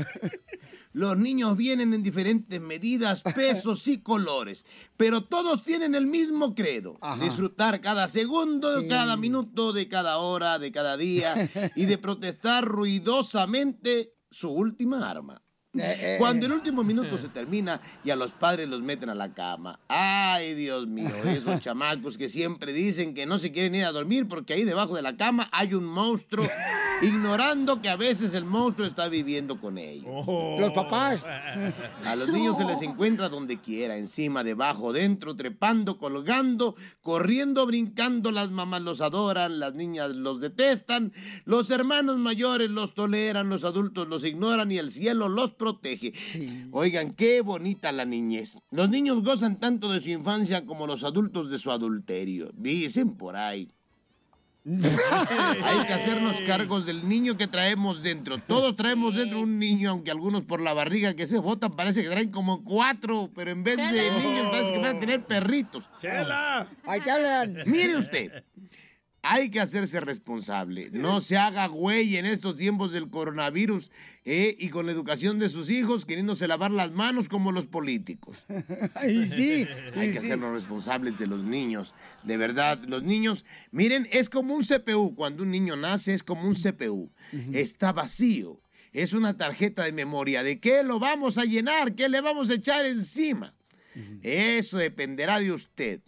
[0.96, 4.64] Los niños vienen en diferentes medidas, pesos y colores,
[4.96, 6.98] pero todos tienen el mismo credo.
[7.20, 8.88] Disfrutar cada segundo, Sí.
[8.88, 15.42] cada minuto, de cada hora, de cada día y de protestar ruidosamente su última arma.
[15.78, 19.32] Eh, Cuando el último minuto se termina y a los padres los meten a la
[19.32, 19.78] cama.
[19.88, 24.28] Ay, Dios mío, esos chamacos que siempre dicen que no se quieren ir a dormir
[24.28, 26.46] porque ahí debajo de la cama hay un monstruo,
[27.02, 30.04] ignorando que a veces el monstruo está viviendo con ellos.
[30.58, 31.22] Los papás.
[32.04, 38.30] A los niños se les encuentra donde quiera, encima, debajo, dentro, trepando, colgando, corriendo, brincando.
[38.30, 41.12] Las mamás los adoran, las niñas los detestan,
[41.44, 45.65] los hermanos mayores los toleran, los adultos los ignoran y el cielo los protege.
[46.72, 48.58] Oigan, qué bonita la niñez.
[48.70, 52.50] Los niños gozan tanto de su infancia como los adultos de su adulterio.
[52.54, 53.68] Dicen por ahí.
[54.66, 58.38] Hay que hacernos cargos del niño que traemos dentro.
[58.38, 62.08] Todos traemos dentro un niño, aunque algunos por la barriga que se botan parece que
[62.08, 65.84] traen como cuatro, pero en vez de niños parece que van a tener perritos.
[66.00, 66.68] ¡Chela!
[66.84, 67.58] Ahí te hablan.
[67.66, 68.42] Mire usted,
[69.28, 70.90] hay que hacerse responsable.
[70.92, 73.90] No se haga güey en estos tiempos del coronavirus
[74.24, 74.54] ¿eh?
[74.58, 78.44] y con la educación de sus hijos queriéndose lavar las manos como los políticos.
[78.94, 79.66] Ay, sí.
[79.96, 81.94] Hay que hacernos responsables de los niños.
[82.22, 85.14] De verdad, los niños, miren, es como un CPU.
[85.14, 87.10] Cuando un niño nace es como un CPU.
[87.52, 88.60] Está vacío.
[88.92, 90.42] Es una tarjeta de memoria.
[90.42, 91.94] ¿De qué lo vamos a llenar?
[91.94, 93.54] ¿Qué le vamos a echar encima?
[94.22, 96.00] Eso dependerá de usted.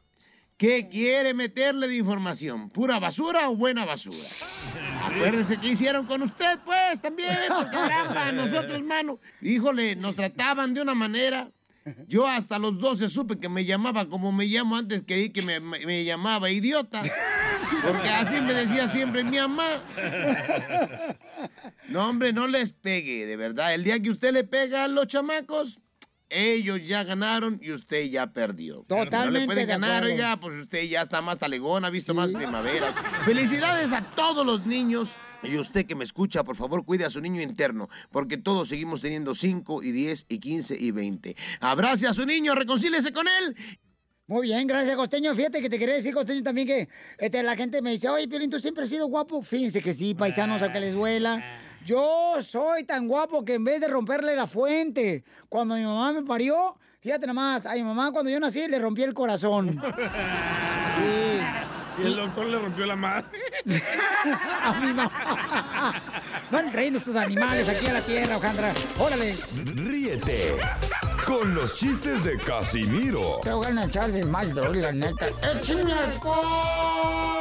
[0.58, 2.68] ¿Qué quiere meterle de información?
[2.68, 4.16] ¿Pura basura o buena basura?
[5.04, 9.20] Acuérdense qué hicieron con usted, pues, también, porque caramba, nosotros, mano.
[9.40, 11.48] Híjole, nos trataban de una manera.
[12.08, 15.60] Yo hasta los 12 supe que me llamaba como me llamo antes, creí que me,
[15.60, 17.02] me- me llamaba idiota.
[17.86, 19.64] Porque así me decía siempre mi mamá.
[21.88, 23.72] No, hombre, no les pegue, de verdad.
[23.74, 25.80] El día que usted le pega a los chamacos,
[26.30, 28.82] ellos ya ganaron y usted ya perdió.
[28.88, 32.14] no le Totalmente pueden de ganar, ya, pues usted ya está más talegón, ha visto
[32.14, 32.94] más primaveras.
[33.24, 35.10] Felicidades a todos los niños.
[35.42, 39.00] Y usted que me escucha, por favor, cuide a su niño interno, porque todos seguimos
[39.00, 41.36] teniendo 5 y 10 y 15 y 20.
[41.60, 43.56] Abrace a su niño, reconcíliese con él.
[44.26, 45.34] Muy bien, gracias, Costeño.
[45.34, 46.88] Fíjate que te quería decir, Costeño, también que
[47.18, 49.40] este, la gente me dice, oye, Piolín, tú siempre has sido guapo.
[49.42, 51.42] Fíjense que sí, paisanos, a que les duela.
[51.84, 56.22] Yo soy tan guapo que en vez de romperle la fuente, cuando mi mamá me
[56.22, 59.80] parió, fíjate nomás, a mi mamá cuando yo nací le rompí el corazón.
[60.98, 62.02] Sí.
[62.02, 63.38] Y el doctor le rompió la madre.
[64.64, 66.02] a mi mamá.
[66.50, 68.72] Van trayendo estos animales aquí a la tierra, Ojandra.
[68.98, 69.36] Órale.
[69.64, 70.56] Ríete
[71.24, 75.26] con los chistes de Casimiro Te voy a echar de mal, doy, la neta.
[75.54, 77.38] ¡Échame alcohol!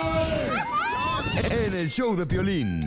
[1.49, 2.81] en el show de Piolín.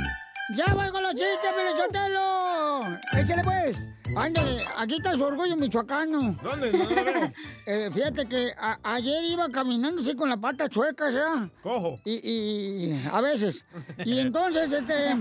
[0.57, 2.81] ¡Ya voy con los chistes, Pelizotelo!
[3.17, 3.89] ¡Échale pues!
[4.17, 6.37] Ándale, aquí está su orgullo michoacano.
[6.43, 6.71] ¿Dónde?
[6.71, 7.33] Veo.
[7.67, 8.53] Eh, fíjate que
[8.83, 11.49] ayer iba caminando así con la pata chueca, ¿ya?
[11.63, 12.01] Cojo.
[12.05, 13.65] Y, y a veces.
[14.05, 15.15] Y entonces, este,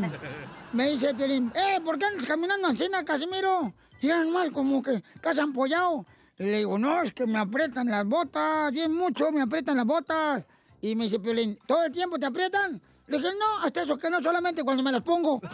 [0.74, 3.72] me dice el Piolín, eh, ¿por qué andas caminando así, Casimiro?
[4.02, 6.06] Y era nomás como que estás ampollado.
[6.38, 10.46] Le digo, no, es que me aprietan las botas, bien mucho, me aprietan las botas.
[10.82, 12.82] Y me dice Piolín, ¿todo el tiempo te aprietan?
[13.10, 15.42] Le dije, no, hasta eso que no, solamente cuando me las pongo.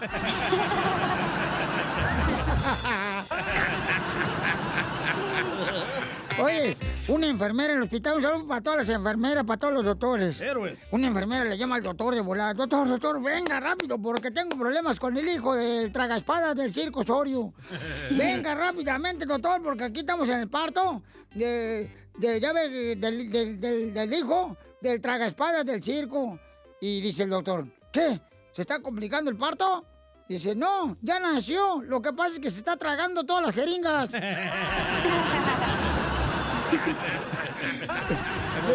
[6.41, 6.76] Oye,
[7.07, 10.41] una enfermera en el hospital, un saludo para todas las enfermeras, para todos los doctores.
[10.41, 10.80] Héroes.
[10.91, 12.53] Una enfermera le llama al doctor de volada.
[12.53, 17.53] Doctor, doctor, venga rápido porque tengo problemas con el hijo del tragaespadas del circo Osorio.
[18.11, 21.02] Venga rápidamente, doctor, porque aquí estamos en el parto
[21.34, 26.38] de, de ya ve, del, del, del- del hijo del tragaespadas del circo.
[26.81, 28.22] Y dice el doctor, ¿qué?
[28.53, 29.85] ¿Se está complicando el parto?
[30.27, 31.81] Dice, no, ya nació.
[31.84, 34.10] Lo que pasa es que se está tragando todas las jeringas.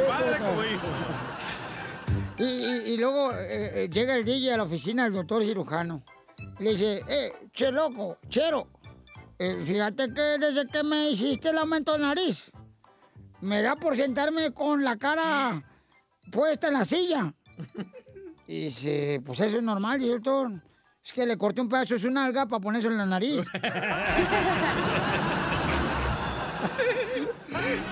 [0.08, 0.86] Padre, como hijo.
[2.38, 6.02] Y, y- y luego eh, eh, llega el DJ a la oficina del doctor cirujano.
[6.58, 8.68] Le dice, eh, che loco, chero,
[9.38, 12.50] eh, fíjate que desde que me hiciste el aumento de nariz,
[13.40, 15.62] me da por sentarme con la cara
[16.30, 17.34] puesta en la silla.
[18.46, 20.50] Y dice, pues eso es normal, doctor.
[21.04, 23.44] Es que le corté un pedazo de su nalga para ponerse en la nariz.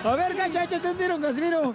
[0.05, 1.73] A ver, cacha, échate un tiro, Casimiro.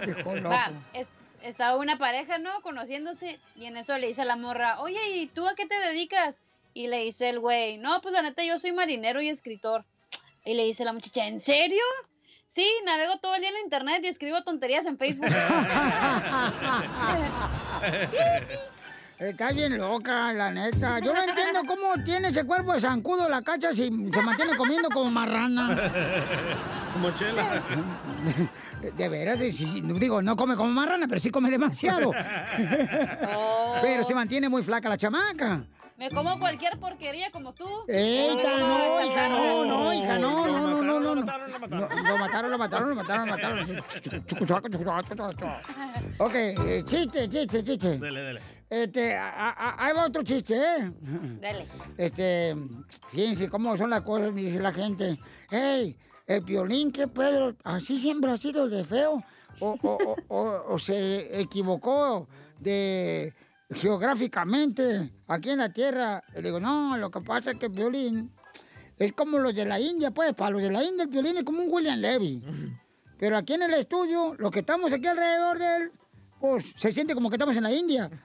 [0.50, 1.12] Va, es-
[1.42, 2.62] estaba una pareja, ¿no?
[2.62, 3.40] Conociéndose.
[3.56, 6.42] Y en eso le dice a la morra, oye, ¿y tú a qué te dedicas?
[6.74, 9.86] Y le dice el güey, no, pues la neta, yo soy marinero y escritor.
[10.46, 11.82] Y le dice la muchacha, ¿en serio?
[12.54, 15.26] Sí, navego todo el día en internet y escribo tonterías en Facebook.
[19.18, 21.00] Estás bien loca, la neta.
[21.00, 24.90] Yo no entiendo cómo tiene ese cuerpo de zancudo la cacha si se mantiene comiendo
[24.90, 25.92] como marrana.
[26.94, 27.64] Como chela.
[28.96, 32.12] De veras, sí, digo, no come como marrana, pero sí come demasiado.
[33.82, 35.64] Pero se mantiene muy flaca la chamaca.
[36.04, 37.66] Me como cualquier porquería como tú.
[37.88, 41.16] Eita, no, hija, no, no, hija, no, no, no, no, no.
[41.16, 43.78] Lo mataron, lo mataron, lo mataron, lo mataron.
[46.18, 47.98] Ok, eh, chiste, chiste, chiste.
[48.00, 48.42] Dele, dele.
[48.70, 50.92] Este, a- a- ahí va otro chiste, ¿eh?
[51.40, 51.68] Dale.
[51.98, 52.54] Este,
[53.12, 55.18] fíjense cómo son las cosas, dice la gente.
[55.52, 55.96] Hey,
[56.28, 57.56] el violín, ¿qué Pedro?
[57.64, 59.24] ¿Así siempre ha sido de feo?
[59.62, 62.28] ¿O, o- o- o- o se equivocó
[62.60, 63.34] de
[63.74, 66.22] geográficamente aquí en la Tierra?
[66.36, 68.32] Le digo, no, lo que pasa es que el violín
[68.98, 71.44] es como los de la India, pues, para los de la India el violín es
[71.44, 72.42] como un William Levy.
[73.20, 75.92] Pero aquí en el estudio, los que estamos aquí alrededor de él,
[76.40, 78.10] pues se siente como que estamos en la India.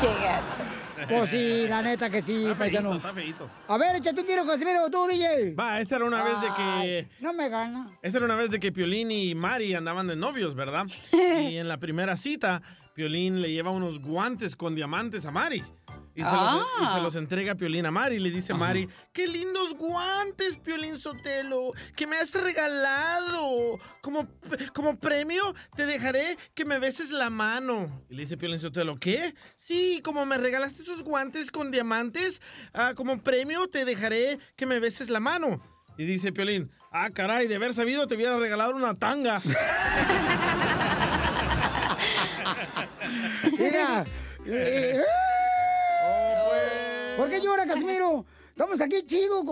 [0.00, 0.62] Qué gacho.
[1.08, 2.94] Pues sí, la neta que sí, Está feíto, paisano.
[2.94, 3.48] está feíto.
[3.68, 5.54] A ver, échate un tiro, Casimiro, tú, DJ.
[5.54, 7.08] Va, esta era una vez de Ay, que...
[7.20, 7.86] No me gana.
[8.02, 10.86] Esta era una vez de que Piolín y Mari andaban de novios, ¿verdad?
[11.12, 12.60] Y en la primera cita,
[13.02, 15.62] Piolín le lleva unos guantes con diamantes a Mari.
[16.16, 16.92] Y se, los, y Ah.
[16.96, 18.16] se los entrega Piolín a Mari.
[18.16, 23.78] Y le dice Mari, qué lindos guantes, Piolín Sotelo, que me has regalado.
[24.00, 24.26] Como,
[24.74, 28.02] como premio, te dejaré que me beses la mano.
[28.10, 29.32] Y le dice Piolín Sotelo, ¿qué?
[29.54, 32.42] Sí, como me regalaste esos guantes con diamantes,
[32.74, 35.62] ah, como premio te dejaré que me beses la mano.
[35.96, 39.40] Y dice Piolín, ah, caray, de haber sabido te hubiera regalado una tanga.
[43.58, 44.04] Mira.
[44.46, 45.02] eh,
[47.16, 48.24] ¿Por qué llora, Casimiro?
[48.50, 49.44] Estamos aquí chido,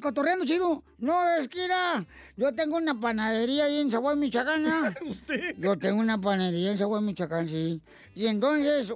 [0.00, 0.82] cotorreando chido.
[0.98, 2.06] No, es que mira,
[2.36, 4.64] yo tengo una panadería ahí en Zaguay, Michoacán.
[5.06, 5.56] ¿Usted?
[5.58, 7.82] Yo tengo una panadería en Zaguay, Michoacán, sí.
[8.14, 8.94] Y entonces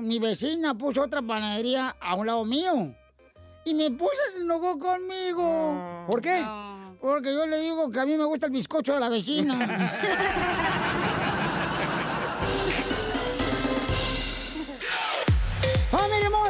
[0.00, 2.94] mi vecina puso otra panadería a un lado mío.
[3.66, 6.06] Y mi esposa se enojó conmigo.
[6.10, 6.42] ¿Por qué?
[6.98, 10.76] Porque yo le digo que a mí me gusta el bizcocho de la vecina.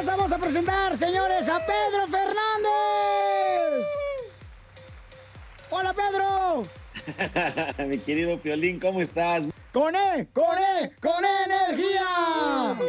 [0.05, 3.85] Vamos a presentar, señores, a Pedro Fernández.
[5.69, 6.63] ¡Hola, Pedro!
[7.87, 9.43] Mi querido Piolín, ¿cómo estás?
[9.73, 10.27] ¡Con E!
[10.33, 10.91] ¡Con E!
[11.01, 12.79] ¡Con energía!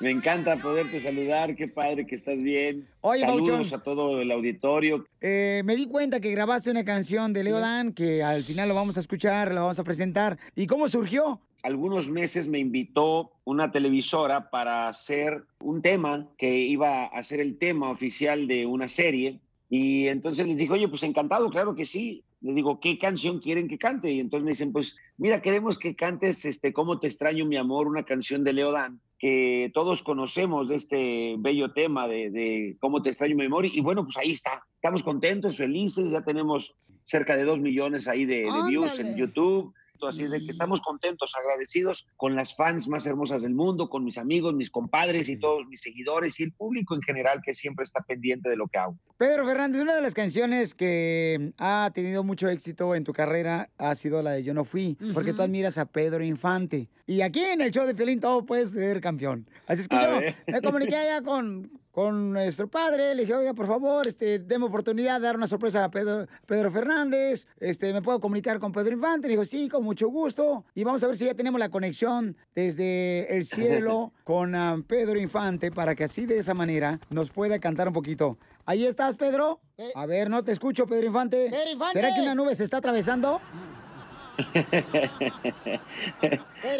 [0.00, 2.88] Me encanta poderte saludar, qué padre que estás bien.
[3.00, 3.80] Oye, Saludos Pauchón.
[3.80, 5.04] a todo el auditorio.
[5.20, 8.74] Eh, me di cuenta que grabaste una canción de Leo Dan que al final lo
[8.74, 10.38] vamos a escuchar, lo vamos a presentar.
[10.54, 11.40] ¿Y cómo surgió?
[11.62, 17.58] Algunos meses me invitó una televisora para hacer un tema que iba a ser el
[17.58, 19.40] tema oficial de una serie.
[19.68, 22.24] Y entonces les dije, oye, pues encantado, claro que sí.
[22.40, 24.10] Les digo, ¿qué canción quieren que cante?
[24.10, 27.86] Y entonces me dicen, pues mira, queremos que cantes este, Cómo te extraño, mi amor,
[27.86, 33.02] una canción de Leo Dan, que todos conocemos de este bello tema de, de Cómo
[33.02, 33.66] te extraño, mi amor.
[33.66, 34.64] Y bueno, pues ahí está.
[34.76, 39.16] Estamos contentos, felices, ya tenemos cerca de dos millones ahí de, de views en.
[39.16, 39.74] YouTube.
[40.08, 44.04] Así es de que estamos contentos, agradecidos con las fans más hermosas del mundo, con
[44.04, 47.84] mis amigos, mis compadres y todos mis seguidores y el público en general que siempre
[47.84, 48.96] está pendiente de lo que hago.
[49.16, 53.94] Pedro Fernández, una de las canciones que ha tenido mucho éxito en tu carrera ha
[53.94, 56.88] sido la de Yo no fui, porque tú admiras a Pedro Infante.
[57.06, 59.46] Y aquí en el show de Piolín todo puede ser campeón.
[59.66, 60.36] Así es que A yo ver.
[60.46, 65.20] me comuniqué allá con, con nuestro padre, le dije, oiga, por favor, este, deme oportunidad
[65.20, 69.26] de dar una sorpresa a Pedro, Pedro Fernández, este, ¿me puedo comunicar con Pedro Infante?
[69.26, 70.64] Me dijo, sí, con mucho gusto.
[70.74, 75.18] Y vamos a ver si ya tenemos la conexión desde el cielo con ah, Pedro
[75.18, 78.38] Infante para que así de esa manera nos pueda cantar un poquito.
[78.66, 79.60] Ahí estás, Pedro.
[79.94, 81.48] A ver, no te escucho, Pedro Infante.
[81.50, 81.92] Pedro Infante.
[81.94, 83.40] ¿Será que una nube se está atravesando?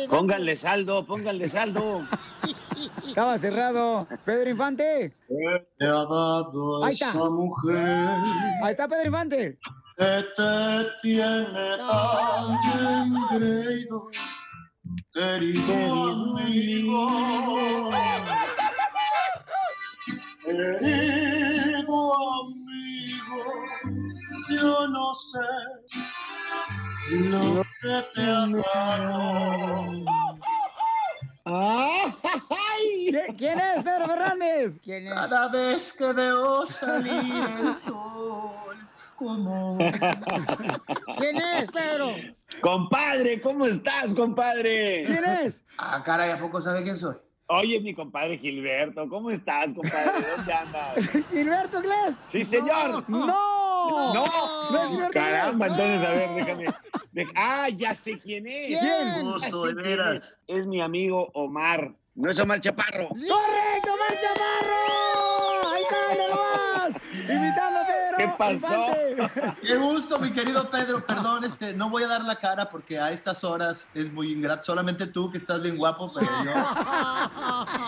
[0.08, 2.02] Pónganle saldo, pónganle saldo.
[3.06, 4.06] Estaba cerrado.
[4.24, 5.14] Pedro Infante.
[5.78, 7.10] Te ha dado Ahí está.
[7.10, 7.76] esa mujer
[8.62, 9.58] Ahí está Pedro Infante.
[9.98, 12.56] que te tiene tan
[13.32, 14.08] engreído,
[15.12, 15.74] querido
[16.10, 17.90] amigo.
[20.44, 23.38] Querido amigo,
[24.50, 25.38] yo no sé
[27.10, 28.46] lo que te ha.
[32.78, 34.78] ¿Qui- ¿Quién es Pedro Fernández?
[34.82, 35.14] ¿Quién es?
[35.14, 38.76] Cada vez que veo salir el sol,
[39.16, 39.76] como
[41.18, 42.14] ¿Quién es, Pedro?
[42.60, 45.04] Compadre, ¿cómo estás, compadre?
[45.06, 45.62] ¿Quién es?
[45.78, 47.16] Ah, caray, ¿a poco sabe quién soy?
[47.52, 50.24] Oye, mi compadre Gilberto, ¿cómo estás, compadre?
[50.36, 51.10] ¿Dónde andas?
[51.32, 52.20] ¿Gilberto Inglés?
[52.28, 53.04] Sí, señor.
[53.08, 53.26] ¡No!
[54.14, 54.24] No,
[54.70, 56.66] No es Gilberto Caramba, entonces, a ver, déjame.
[57.34, 58.78] Ah, ya sé quién es.
[58.78, 59.22] ¿Quién?
[59.24, 60.38] Gusto, de veras.
[60.46, 60.58] Es.
[60.60, 61.92] Es mi amigo Omar.
[62.14, 63.08] No es Omar Chaparro.
[63.08, 65.72] ¡Correcto, Mar Chaparro!
[65.72, 66.92] ¡Ahí está, nomás!
[67.26, 67.50] Pedro.
[68.20, 68.86] ¿Qué pasó?
[69.62, 71.04] Qué gusto, mi querido Pedro.
[71.06, 74.62] Perdón, este, no voy a dar la cara porque a estas horas es muy ingrato.
[74.62, 76.52] Solamente tú que estás bien guapo, pero yo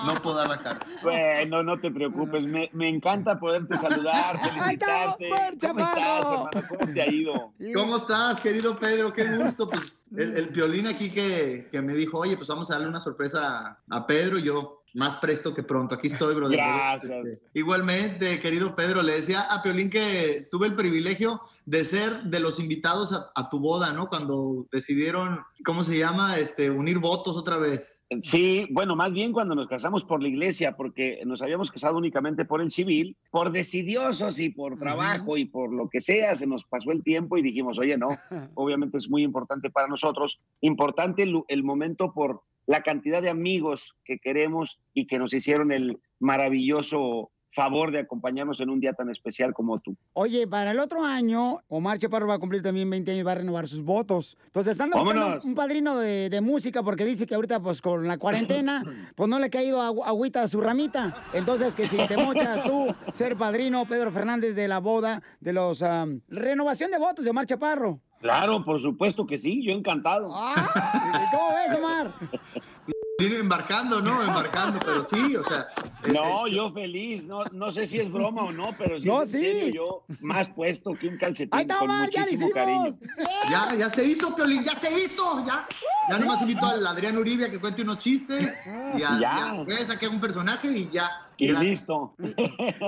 [0.06, 0.80] no puedo dar la cara.
[1.02, 2.42] Bueno, no te preocupes.
[2.44, 5.28] Me, me encanta poderte saludar, felicitarte.
[5.60, 6.50] ¿Cómo estás, hermano?
[6.68, 7.52] ¿Cómo te ha ido?
[7.74, 9.12] ¿Cómo estás, querido Pedro?
[9.12, 9.66] Qué gusto.
[9.66, 13.00] Pues el, el piolín aquí que, que me dijo, oye, pues vamos a darle una
[13.00, 14.38] sorpresa a Pedro.
[14.38, 15.94] Yo más presto que pronto.
[15.94, 16.58] Aquí estoy, brother.
[16.58, 17.12] Gracias.
[17.12, 22.40] Este, igualmente, querido Pedro, le decía a Piolín que tuve el privilegio de ser de
[22.40, 24.08] los invitados a, a tu boda, ¿no?
[24.08, 26.38] Cuando decidieron, ¿cómo se llama?
[26.38, 28.02] Este, unir votos otra vez.
[28.20, 32.44] Sí, bueno, más bien cuando nos casamos por la iglesia, porque nos habíamos casado únicamente
[32.44, 36.64] por el civil, por decidiosos y por trabajo y por lo que sea, se nos
[36.64, 38.08] pasó el tiempo y dijimos, oye, no,
[38.54, 43.94] obviamente es muy importante para nosotros, importante el, el momento por la cantidad de amigos
[44.02, 49.10] que queremos y que nos hicieron el maravilloso favor de acompañarnos en un día tan
[49.10, 49.94] especial como tú.
[50.14, 53.32] Oye, para el otro año, Omar Chaparro va a cumplir también 20 años y va
[53.32, 54.38] a renovar sus votos.
[54.46, 58.16] Entonces, anda buscando un padrino de, de música porque dice que ahorita, pues, con la
[58.16, 58.82] cuarentena,
[59.16, 61.14] pues no le ha caído agu- agüita a su ramita.
[61.34, 65.82] Entonces, que si te mochas tú, ser padrino, Pedro Fernández, de la boda, de los...
[65.82, 68.00] am, renovación de votos de Omar Chaparro.
[68.22, 70.28] Claro, por supuesto que sí, yo encantado.
[70.28, 72.14] ¿Cómo ves, Omar?
[73.18, 74.22] Vino embarcando, ¿no?
[74.22, 75.66] Embarcando, pero sí, o sea.
[76.04, 79.22] eh, No, yo feliz, no, no sé si es broma o no, pero si No,
[79.26, 79.38] sí.
[79.40, 82.52] serio, yo más puesto que un calcetín Ahí está, con Omar, ya muchísimo hicimos.
[82.54, 82.98] cariño.
[83.50, 85.66] Ya, ya se hizo, Piolín, ya se hizo, ya.
[86.08, 88.56] Ya nomás invito al Adrián Uribe a que cuente unos chistes.
[88.66, 89.18] Ya, Ya.
[89.20, 89.52] ya.
[89.64, 91.08] Voy a sacar un personaje y ya.
[91.42, 91.70] Y Gracias.
[91.70, 92.14] listo.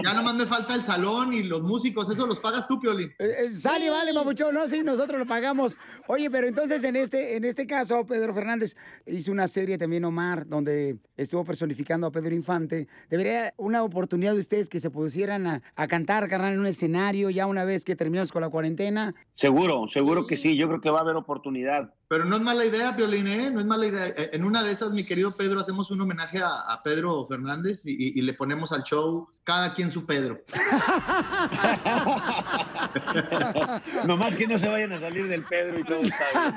[0.04, 3.10] Ya nomás me falta el salón y los músicos, eso los pagas tú, Piolín.
[3.18, 5.76] Eh, eh, sale, vale, papuchón, no, sí, nosotros lo pagamos.
[6.06, 8.76] Oye, pero entonces en este, en este caso, Pedro Fernández
[9.06, 12.86] hizo una serie también, Omar, donde estuvo personificando a Pedro Infante.
[13.10, 17.30] Debería una oportunidad de ustedes que se pusieran a, a cantar, carnal, en un escenario,
[17.30, 19.16] ya una vez que terminamos con la cuarentena.
[19.34, 20.56] Seguro, seguro que sí.
[20.56, 21.92] Yo creo que va a haber oportunidad.
[22.08, 23.50] Pero no es mala idea, Piolín, ¿eh?
[23.50, 24.06] No es mala idea.
[24.06, 27.84] Eh, En una de esas, mi querido Pedro, hacemos un homenaje a, a Pedro Fernández
[27.86, 30.38] y, y- y le ponemos al show cada quien su Pedro.
[34.06, 36.54] Nomás que no se vayan a salir del Pedro y todo está bien.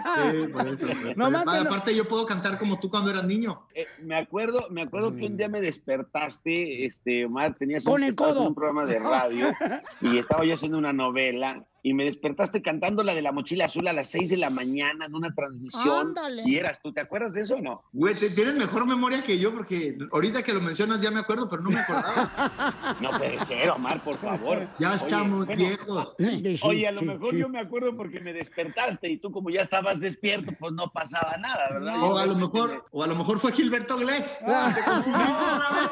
[0.47, 0.87] Sí, por eso.
[0.87, 1.13] por eso.
[1.15, 3.61] No más que no- Aparte, yo puedo cantar como tú cuando eras niño.
[3.73, 8.03] Eh, me acuerdo, me acuerdo que un día me despertaste, este, Omar, tenías Con un,
[8.03, 8.47] el codo.
[8.47, 9.53] un programa de radio
[10.01, 13.87] y estaba yo haciendo una novela y me despertaste cantando la de la mochila azul
[13.87, 16.07] a las 6 de la mañana en una transmisión.
[16.09, 16.43] Ándale.
[16.45, 17.83] Y eras tú, ¿te acuerdas de eso o no?
[17.93, 21.47] Güey, te- tienes mejor memoria que yo porque ahorita que lo mencionas ya me acuerdo,
[21.49, 22.95] pero no me acordaba.
[23.01, 24.67] No puede ser, Omar, por favor.
[24.79, 26.15] Ya Oye, estamos bueno, viejos.
[26.63, 29.99] Oye, a lo mejor yo me acuerdo porque me despertaste y tú como ya estabas
[29.99, 32.01] despierto, pues no pasaba nada, ¿verdad?
[32.03, 34.37] O a lo mejor, o a lo mejor fue Gilberto Glés.
[34.75, 35.91] Te confundiste otra vez.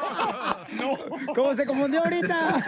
[1.34, 2.66] ¿Cómo se confundió ahorita?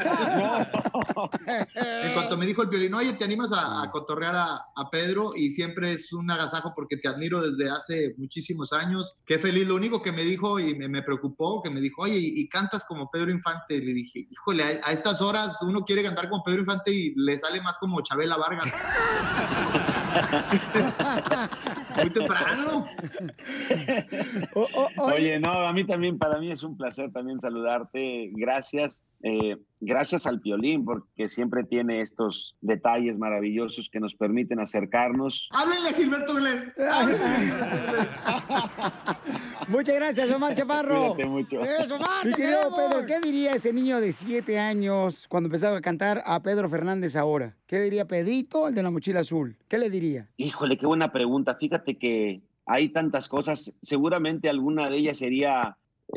[1.74, 5.32] En cuanto me dijo el violín, oye, ¿te animas a, a cotorrear a, a Pedro?
[5.34, 9.20] Y siempre es un agasajo porque te admiro desde hace muchísimos años.
[9.26, 9.66] Qué feliz.
[9.66, 12.48] Lo único que me dijo y me, me preocupó, que me dijo, oye, ¿y, y
[12.48, 13.80] cantas como Pedro Infante?
[13.80, 17.36] Le dije, híjole, a, a estas horas uno quiere cantar como Pedro Infante y le
[17.38, 18.72] sale más como Chabela Vargas.
[21.96, 22.86] Muy temprano.
[24.98, 28.30] Oye, no, a mí también, para mí es un placer también saludarte.
[28.34, 35.48] Gracias, eh, gracias al Piolín, porque siempre tiene estos detalles maravillosos que nos permiten acercarnos.
[35.50, 36.72] Háblenle Gilberto Glés.
[39.68, 41.14] Muchas gracias, Omar Chaparro.
[41.14, 41.62] Cuídate mucho.
[41.62, 45.82] Eso, Omar, Mi querido Pedro, ¿qué diría ese niño de siete años cuando empezaba a
[45.82, 47.56] cantar a Pedro Fernández ahora?
[47.66, 49.56] ¿Qué diría Pedrito, el de la mochila azul?
[49.68, 50.28] ¿Qué le diría?
[50.36, 51.56] Híjole, qué buena pregunta.
[51.56, 53.72] Fíjate que hay tantas cosas.
[53.82, 55.76] Seguramente alguna de ellas sería,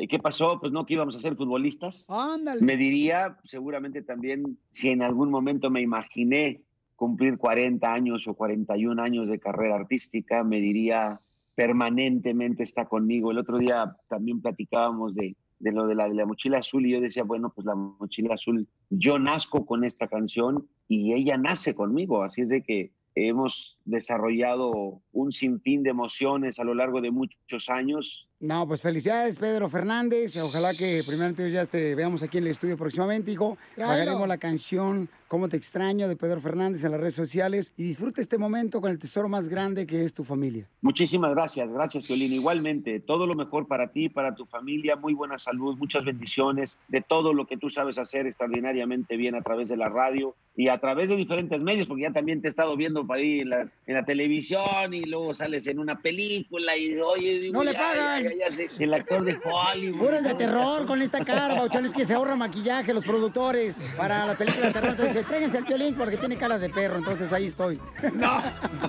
[0.09, 0.59] ¿qué pasó?
[0.59, 2.05] Pues no, que íbamos a ser futbolistas.
[2.09, 2.61] Ándale.
[2.61, 6.61] Me diría, seguramente también, si en algún momento me imaginé
[6.95, 11.19] cumplir 40 años o 41 años de carrera artística, me diría,
[11.55, 13.31] permanentemente está conmigo.
[13.31, 16.91] El otro día también platicábamos de, de lo de la, de la mochila azul y
[16.91, 21.75] yo decía, bueno, pues la mochila azul, yo nazco con esta canción y ella nace
[21.75, 27.11] conmigo, así es de que hemos desarrollado un sinfín de emociones a lo largo de
[27.11, 30.35] muchos años No, pues felicidades, Pedro Fernández.
[30.37, 33.55] Ojalá que primeramente ya te veamos aquí en el estudio próximamente, hijo.
[33.77, 38.19] Pagaremos la canción Cómo te extraño de Pedro Fernández en las redes sociales y disfruta
[38.19, 40.67] este momento con el tesoro más grande que es tu familia.
[40.81, 42.33] Muchísimas gracias, gracias Violín.
[42.33, 46.99] Igualmente, todo lo mejor para ti, para tu familia, muy buena salud, muchas bendiciones de
[46.99, 50.79] todo lo que tú sabes hacer extraordinariamente bien a través de la radio y a
[50.79, 53.61] través de diferentes medios, porque ya también te he estado viendo por ahí en la,
[53.87, 57.79] en la televisión y luego sales en una película y oye, digo, No le ya,
[57.79, 58.30] pagan.
[58.37, 59.99] Ya, sé, el actor de Hollywood.
[59.99, 64.35] Puras de terror con esta cara, bauchones que se ahorra maquillaje los productores para la
[64.35, 64.91] película de terror.
[64.91, 67.79] Entonces, tráiganse al violín porque tiene cara de perro, entonces ahí estoy.
[68.13, 68.41] No,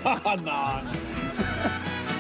[0.05, 0.83] no, no.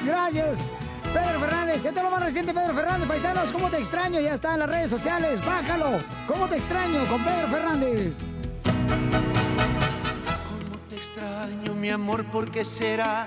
[0.05, 0.66] Gracias.
[1.12, 4.19] Pedro Fernández, esto es lo más reciente, Pedro Fernández, paisanos, ¿cómo te extraño?
[4.19, 6.01] Ya está en las redes sociales, bájalo.
[6.27, 8.15] ¿Cómo te extraño con Pedro Fernández?
[10.89, 13.27] Te extraño, mi amor, ¿por qué será?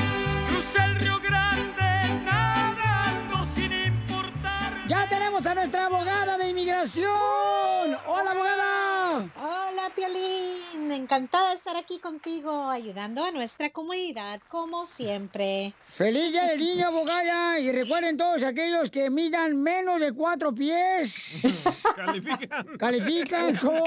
[10.93, 15.73] Encantada de estar aquí contigo, ayudando a nuestra comunidad, como siempre.
[15.85, 17.59] ¡Feliz día del niño, abogada!
[17.59, 21.43] Y recuerden todos aquellos que midan menos de cuatro pies.
[21.95, 22.77] Califican.
[22.77, 23.85] Califican como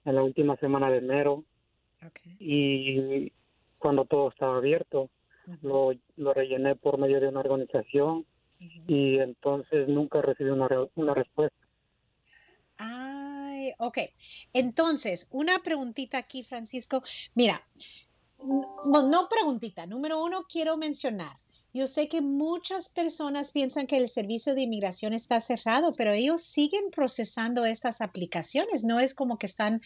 [0.06, 1.44] en la última semana de enero
[2.38, 3.30] y
[3.78, 5.10] cuando todo estaba abierto,
[5.60, 8.24] lo, lo rellené por medio de una organización
[8.60, 11.56] y entonces nunca recibí una, re- una respuesta.
[12.76, 13.98] Ay, ok.
[14.52, 17.02] Entonces, una preguntita aquí, Francisco.
[17.34, 17.66] Mira,
[18.38, 19.86] no, no preguntita.
[19.86, 21.36] Número uno, quiero mencionar.
[21.72, 26.42] Yo sé que muchas personas piensan que el servicio de inmigración está cerrado, pero ellos
[26.42, 28.82] siguen procesando estas aplicaciones.
[28.82, 29.80] No es como que están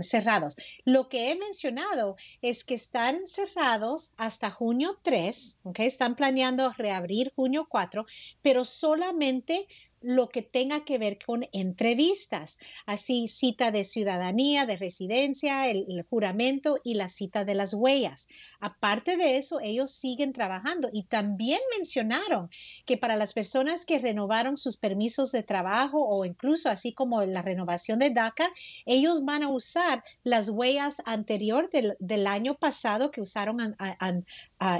[0.00, 0.56] cerrados.
[0.84, 5.80] Lo que he mencionado es que están cerrados hasta junio 3, ¿ok?
[5.80, 8.06] Están planeando reabrir junio 4,
[8.40, 9.66] pero solamente
[10.02, 16.78] lo que tenga que ver con entrevistas, así cita de ciudadanía, de residencia, el, juramento
[16.84, 18.28] y la cita de las huellas.
[18.60, 22.50] Aparte de eso, ellos siguen trabajando y también mencionaron
[22.84, 27.42] que para las personas que renovaron sus permisos de trabajo o incluso así como la
[27.42, 28.50] renovación de DACA,
[28.86, 33.76] ellos van a usar las huellas anterior del, del año pasado que usaron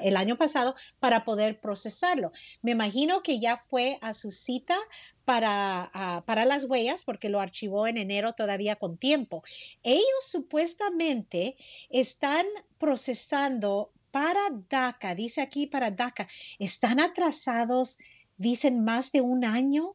[0.02, 2.32] el año pasado para poder procesarlo.
[2.62, 4.76] Me imagino que ya fue a su cita
[5.24, 9.42] para, ah, para las huellas porque lo archivó en enero todavía con tiempo.
[9.82, 11.56] Ellos supuestamente
[11.90, 12.44] están
[12.78, 16.28] procesando para DACA, dice aquí para DACA,
[16.58, 17.98] están atrasados,
[18.36, 19.94] dicen más de un año,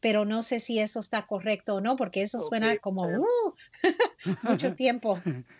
[0.00, 3.54] pero no sé si eso está correcto o no, porque eso suena como uh,
[4.42, 5.20] mucho tiempo.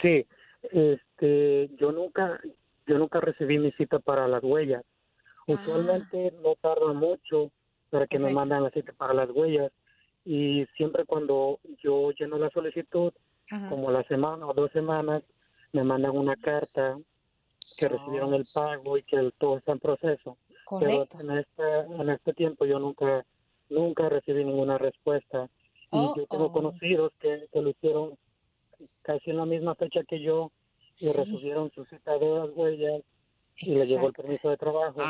[0.00, 0.26] Sí,
[0.72, 2.40] este, yo nunca,
[2.88, 4.82] yo nunca recibí mi cita para las huellas.
[5.46, 7.52] Usualmente no tarda mucho
[7.92, 9.70] para que me mandan la cita para las huellas
[10.24, 13.12] y siempre cuando yo lleno la solicitud,
[13.50, 13.68] Ajá.
[13.68, 15.22] como la semana o dos semanas,
[15.74, 16.98] me mandan una carta
[17.76, 20.38] que recibieron el pago y que el- todo está en proceso.
[20.64, 21.18] Correcto.
[21.18, 23.26] Pero en este, en este tiempo yo nunca,
[23.68, 25.50] nunca recibí ninguna respuesta.
[25.92, 26.52] Y Oh, yo tengo oh.
[26.52, 28.16] conocidos que, que lo hicieron
[29.02, 30.50] casi en la misma fecha que yo
[30.98, 31.12] y Sí.
[31.14, 33.02] recibieron su cita de las huellas
[33.56, 35.00] y le llegó el permiso de trabajo.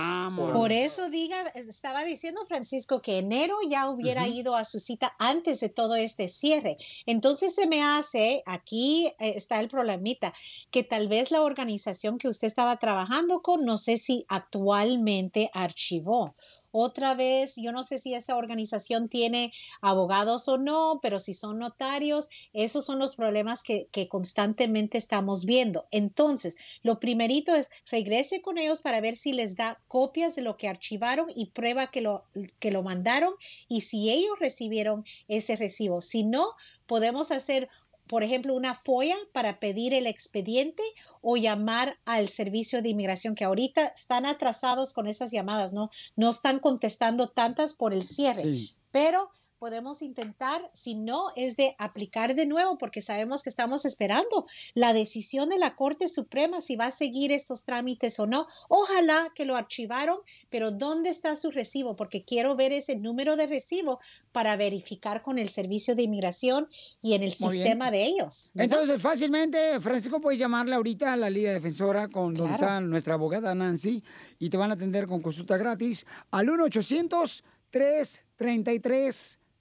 [0.53, 5.61] Por eso diga, estaba diciendo Francisco que enero ya hubiera ido a su cita antes
[5.61, 6.77] de todo este cierre.
[7.07, 10.35] Entonces se me hace, aquí eh, está el problemita,
[10.71, 16.35] que tal vez la organización que usted estaba trabajando con, no sé si actualmente archivó.
[16.73, 21.59] Otra vez, yo no sé si esa organización tiene abogados o no, pero si son
[21.59, 25.87] notarios, esos son los problemas que, constantemente estamos viendo.
[25.91, 30.57] Entonces, lo primerito es regrese con ellos para ver si les da copias de lo
[30.57, 32.25] que archivaron y prueba que lo,
[32.59, 33.35] que lo mandaron
[33.69, 36.01] y si ellos recibieron ese recibo.
[36.01, 36.49] Si no,
[36.87, 37.69] podemos hacer
[38.13, 40.83] por ejemplo, una FOIA para pedir el expediente
[41.23, 45.89] o llamar al servicio de inmigración, que ahorita están atrasados con esas llamadas, ¿no?
[46.15, 48.43] No están contestando tantas por el cierre.
[48.43, 48.77] Sí.
[48.91, 49.31] Pero
[49.63, 54.45] podemos intentar, si no, es de aplicar de nuevo, porque sabemos que estamos esperando
[54.75, 58.49] la decisión de la Corte Suprema si va a seguir estos trámites o no.
[58.69, 60.19] Ojalá que lo archivaron,
[60.51, 61.95] pero ¿dónde está su recibo?
[61.95, 64.01] Porque quiero ver ese número de recibo
[64.33, 66.67] para verificar con el Servicio de Inmigración
[67.01, 67.63] y en el Muy bien.
[67.63, 68.51] sistema de ellos.
[68.57, 73.55] Entonces, fácilmente, Francisco, puedes llamarle ahorita a la Liga Defensora con donde está nuestra abogada
[73.55, 74.03] Nancy
[74.41, 76.49] y te van a atender con consulta gratis al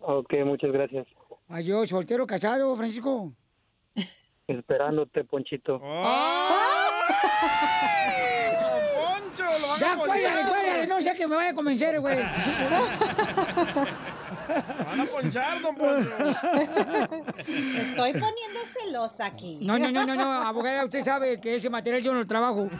[0.00, 1.06] Ok, muchas gracias.
[1.62, 3.32] Yo, soltero, casado, Francisco.
[4.46, 5.80] Esperándote, Ponchito.
[9.80, 12.18] Ya, cuélgale, cuélgale, no sé que me vaya a convencer, güey.
[14.86, 16.10] Van a ponchar, don Poncho.
[17.76, 19.58] Estoy poniendo celosa aquí.
[19.62, 22.70] No, no, no, no, no, abogada, usted sabe que ese material yo no lo trabajo.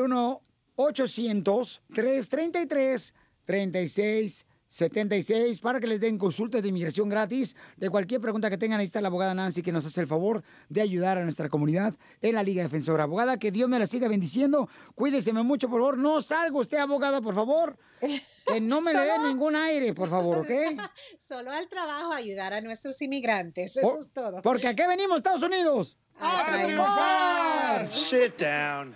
[4.75, 7.55] 1-800-333-3676 para que les den consultas de inmigración gratis.
[7.77, 10.43] De cualquier pregunta que tengan, ahí está la abogada Nancy que nos hace el favor
[10.69, 13.03] de ayudar a nuestra comunidad en la Liga Defensora.
[13.03, 14.69] Abogada, que Dios me la siga bendiciendo.
[14.95, 15.97] Cuídeseme mucho, por favor.
[15.97, 17.77] No salga usted, abogada, por favor.
[18.45, 20.49] Que no me le dé ningún aire, por favor, ¿ok?
[21.17, 23.75] Solo al trabajo ayudar a nuestros inmigrantes.
[23.75, 24.39] Eso Por- es todo.
[24.43, 25.97] Porque aquí venimos, Estados Unidos.
[26.19, 27.89] A triunfar.
[27.89, 28.95] Sit down.